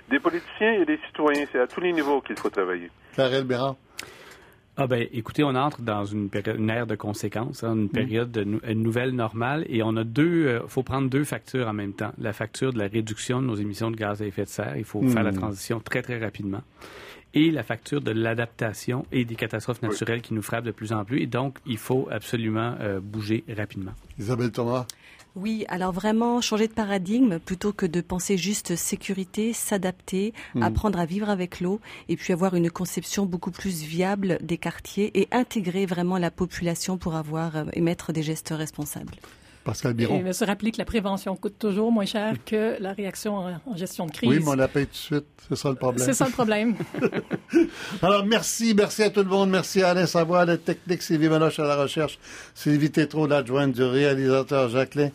Des 0.09 0.19
politiciens 0.19 0.73
et 0.73 0.85
des 0.85 0.99
citoyens, 1.07 1.45
c'est 1.51 1.59
à 1.59 1.67
tous 1.67 1.81
les 1.81 1.93
niveaux 1.93 2.21
qu'il 2.21 2.37
faut 2.37 2.49
travailler. 2.49 2.89
Karel 3.15 3.43
Bérard. 3.43 3.75
Ah 4.77 4.87
ben, 4.87 5.05
écoutez, 5.11 5.43
on 5.43 5.49
entre 5.55 5.81
dans 5.81 6.05
une, 6.05 6.29
période, 6.29 6.57
une 6.57 6.69
ère 6.69 6.87
de 6.87 6.95
conséquences, 6.95 7.63
hein, 7.63 7.75
une 7.75 7.89
période 7.89 8.31
de 8.31 8.43
nou- 8.45 8.61
une 8.67 8.81
nouvelle 8.81 9.11
normale, 9.11 9.65
et 9.67 9.83
on 9.83 9.95
a 9.97 10.03
deux. 10.05 10.45
euh, 10.47 10.67
faut 10.67 10.81
prendre 10.81 11.09
deux 11.09 11.25
factures 11.25 11.67
en 11.67 11.73
même 11.73 11.91
temps. 11.93 12.13
La 12.17 12.31
facture 12.31 12.71
de 12.71 12.79
la 12.79 12.87
réduction 12.87 13.41
de 13.41 13.47
nos 13.47 13.55
émissions 13.55 13.91
de 13.91 13.97
gaz 13.97 14.21
à 14.21 14.25
effet 14.25 14.43
de 14.45 14.49
serre, 14.49 14.77
il 14.77 14.85
faut 14.85 15.01
faire 15.09 15.23
la 15.23 15.33
transition 15.33 15.79
très 15.81 16.01
très 16.01 16.17
rapidement, 16.19 16.61
et 17.33 17.51
la 17.51 17.63
facture 17.63 17.99
de 18.01 18.11
l'adaptation 18.11 19.05
et 19.11 19.25
des 19.25 19.35
catastrophes 19.35 19.81
naturelles 19.81 20.21
qui 20.21 20.33
nous 20.33 20.41
frappent 20.41 20.65
de 20.65 20.71
plus 20.71 20.93
en 20.93 21.03
plus. 21.03 21.21
Et 21.21 21.27
donc, 21.27 21.57
il 21.65 21.77
faut 21.77 22.07
absolument 22.09 22.75
euh, 22.79 22.99
bouger 23.01 23.43
rapidement. 23.55 23.91
Isabelle 24.19 24.51
Thomas. 24.51 24.85
Oui, 25.35 25.65
alors 25.69 25.93
vraiment 25.93 26.41
changer 26.41 26.67
de 26.67 26.73
paradigme 26.73 27.39
plutôt 27.39 27.71
que 27.71 27.85
de 27.85 28.01
penser 28.01 28.37
juste 28.37 28.75
sécurité, 28.75 29.53
s'adapter, 29.53 30.33
apprendre 30.59 30.99
à 30.99 31.05
vivre 31.05 31.29
avec 31.29 31.61
l'eau 31.61 31.79
et 32.09 32.17
puis 32.17 32.33
avoir 32.33 32.53
une 32.55 32.69
conception 32.69 33.25
beaucoup 33.25 33.51
plus 33.51 33.81
viable 33.83 34.39
des 34.41 34.57
quartiers 34.57 35.17
et 35.19 35.29
intégrer 35.31 35.85
vraiment 35.85 36.17
la 36.17 36.31
population 36.31 36.97
pour 36.97 37.15
avoir 37.15 37.55
euh, 37.55 37.65
et 37.73 37.81
mettre 37.81 38.11
des 38.11 38.23
gestes 38.23 38.53
responsables. 38.55 39.15
Pascal 39.63 39.91
Et 39.91 39.93
Biron. 39.95 40.23
de 40.23 40.31
se 40.31 40.43
rappeler 40.43 40.71
que 40.71 40.77
la 40.79 40.85
prévention 40.85 41.35
coûte 41.35 41.59
toujours 41.59 41.91
moins 41.91 42.05
cher 42.05 42.35
que 42.45 42.77
la 42.79 42.93
réaction 42.93 43.35
en, 43.37 43.61
en 43.65 43.75
gestion 43.77 44.07
de 44.07 44.11
crise. 44.11 44.29
Oui, 44.29 44.39
mais 44.39 44.47
on 44.49 44.53
la 44.55 44.67
paye 44.67 44.85
tout 44.87 44.91
de 44.93 44.97
suite. 44.97 45.25
C'est 45.49 45.55
ça 45.55 45.69
le 45.69 45.75
problème. 45.75 46.05
C'est 46.05 46.13
ça 46.13 46.25
le 46.25 46.31
problème. 46.31 46.75
Alors, 48.01 48.25
merci. 48.25 48.73
Merci 48.75 49.03
à 49.03 49.09
tout 49.09 49.21
le 49.21 49.29
monde. 49.29 49.49
Merci 49.49 49.81
à 49.83 49.89
Alain 49.89 50.05
Savoie, 50.05 50.41
à 50.41 50.45
la 50.45 50.57
technique, 50.57 51.01
Sylvie 51.01 51.29
Manoche 51.29 51.59
à 51.59 51.63
la 51.65 51.75
recherche, 51.75 52.17
Sylvie 52.55 52.91
Tétrault, 52.91 53.27
l'adjointe 53.27 53.73
du 53.73 53.83
réalisateur 53.83 54.69
Jacqueline 54.69 55.11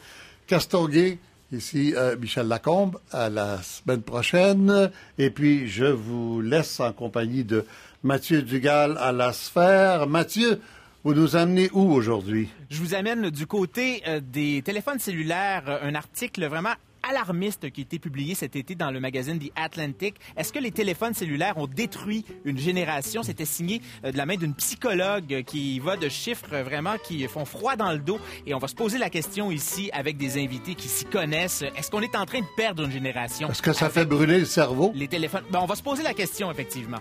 Castonguay. 0.47 1.18
Ici, 1.53 1.94
euh, 1.97 2.16
Michel 2.20 2.49
Lacombe. 2.49 2.99
À 3.12 3.28
la 3.30 3.59
semaine 3.62 4.03
prochaine. 4.03 4.90
Et 5.18 5.30
puis, 5.30 5.68
je 5.68 5.84
vous 5.86 6.40
laisse 6.40 6.80
en 6.80 6.92
compagnie 6.92 7.44
de 7.44 7.64
Mathieu 8.03 8.42
Dugal 8.42 8.97
à 9.01 9.12
la 9.12 9.32
sphère. 9.32 10.07
Mathieu, 10.09 10.61
vous 11.07 11.15
nous 11.15 11.37
amenez 11.37 11.71
où 11.73 11.93
aujourd'hui? 11.93 12.49
Je 12.69 12.81
vous 12.81 12.97
amène 12.97 13.31
du 13.31 13.47
côté 13.47 14.03
euh, 14.09 14.21
des 14.21 14.61
téléphones 14.63 14.99
cellulaires 14.99 15.63
euh, 15.69 15.79
un 15.83 15.95
article 15.95 16.45
vraiment 16.47 16.75
alarmiste 17.09 17.71
qui 17.71 17.83
a 17.83 17.85
été 17.85 18.01
publié 18.01 18.35
cet 18.35 18.57
été 18.57 18.75
dans 18.75 18.91
le 18.91 18.99
magazine 18.99 19.39
The 19.39 19.53
Atlantic. 19.55 20.17
Est-ce 20.37 20.53
que 20.53 20.59
les 20.59 20.73
téléphones 20.73 21.15
cellulaires 21.15 21.59
ont 21.59 21.69
détruit 21.69 22.25
une 22.45 22.59
génération? 22.59 23.23
C'était 23.23 23.45
signé 23.45 23.83
euh, 24.05 24.11
de 24.11 24.17
la 24.17 24.27
main 24.27 24.35
d'une 24.35 24.55
psychologue 24.55 25.45
qui 25.47 25.79
va 25.79 25.97
de 25.97 26.09
chiffres 26.09 26.57
vraiment 26.65 26.97
qui 27.07 27.25
font 27.29 27.45
froid 27.45 27.77
dans 27.77 27.93
le 27.93 28.01
dos. 28.01 28.19
Et 28.45 28.53
on 28.53 28.59
va 28.59 28.67
se 28.67 28.75
poser 28.75 28.99
la 28.99 29.09
question 29.09 29.53
ici 29.53 29.91
avec 29.93 30.17
des 30.17 30.43
invités 30.43 30.75
qui 30.75 30.89
s'y 30.89 31.05
connaissent. 31.05 31.63
Est-ce 31.63 31.89
qu'on 31.89 32.03
est 32.03 32.17
en 32.17 32.27
train 32.27 32.41
de 32.41 32.57
perdre 32.57 32.83
une 32.83 32.91
génération? 32.91 33.49
Est-ce 33.49 33.63
que 33.63 33.73
ça 33.73 33.91
fait 33.91 34.07
brûler 34.07 34.41
le 34.41 34.45
cerveau? 34.45 34.91
Les 34.93 35.07
téléphones. 35.07 35.45
Ben, 35.53 35.61
on 35.63 35.67
va 35.67 35.77
se 35.77 35.85
poser 35.85 36.03
la 36.03 36.15
question, 36.15 36.51
effectivement. 36.51 36.99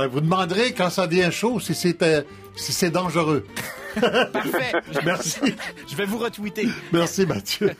Ben, 0.00 0.06
vous 0.06 0.22
demanderez 0.22 0.72
quand 0.72 0.88
ça 0.88 1.06
devient 1.06 1.28
chaud 1.30 1.60
si 1.60 1.74
c'est 1.74 2.02
euh, 2.02 2.22
si 2.56 2.72
c'est 2.72 2.88
dangereux. 2.88 3.46
Parfait. 4.00 4.72
Merci. 5.04 5.40
Je 5.90 5.94
vais 5.94 6.06
vous 6.06 6.16
retweeter. 6.16 6.68
Merci, 6.90 7.26
Mathieu. 7.26 7.72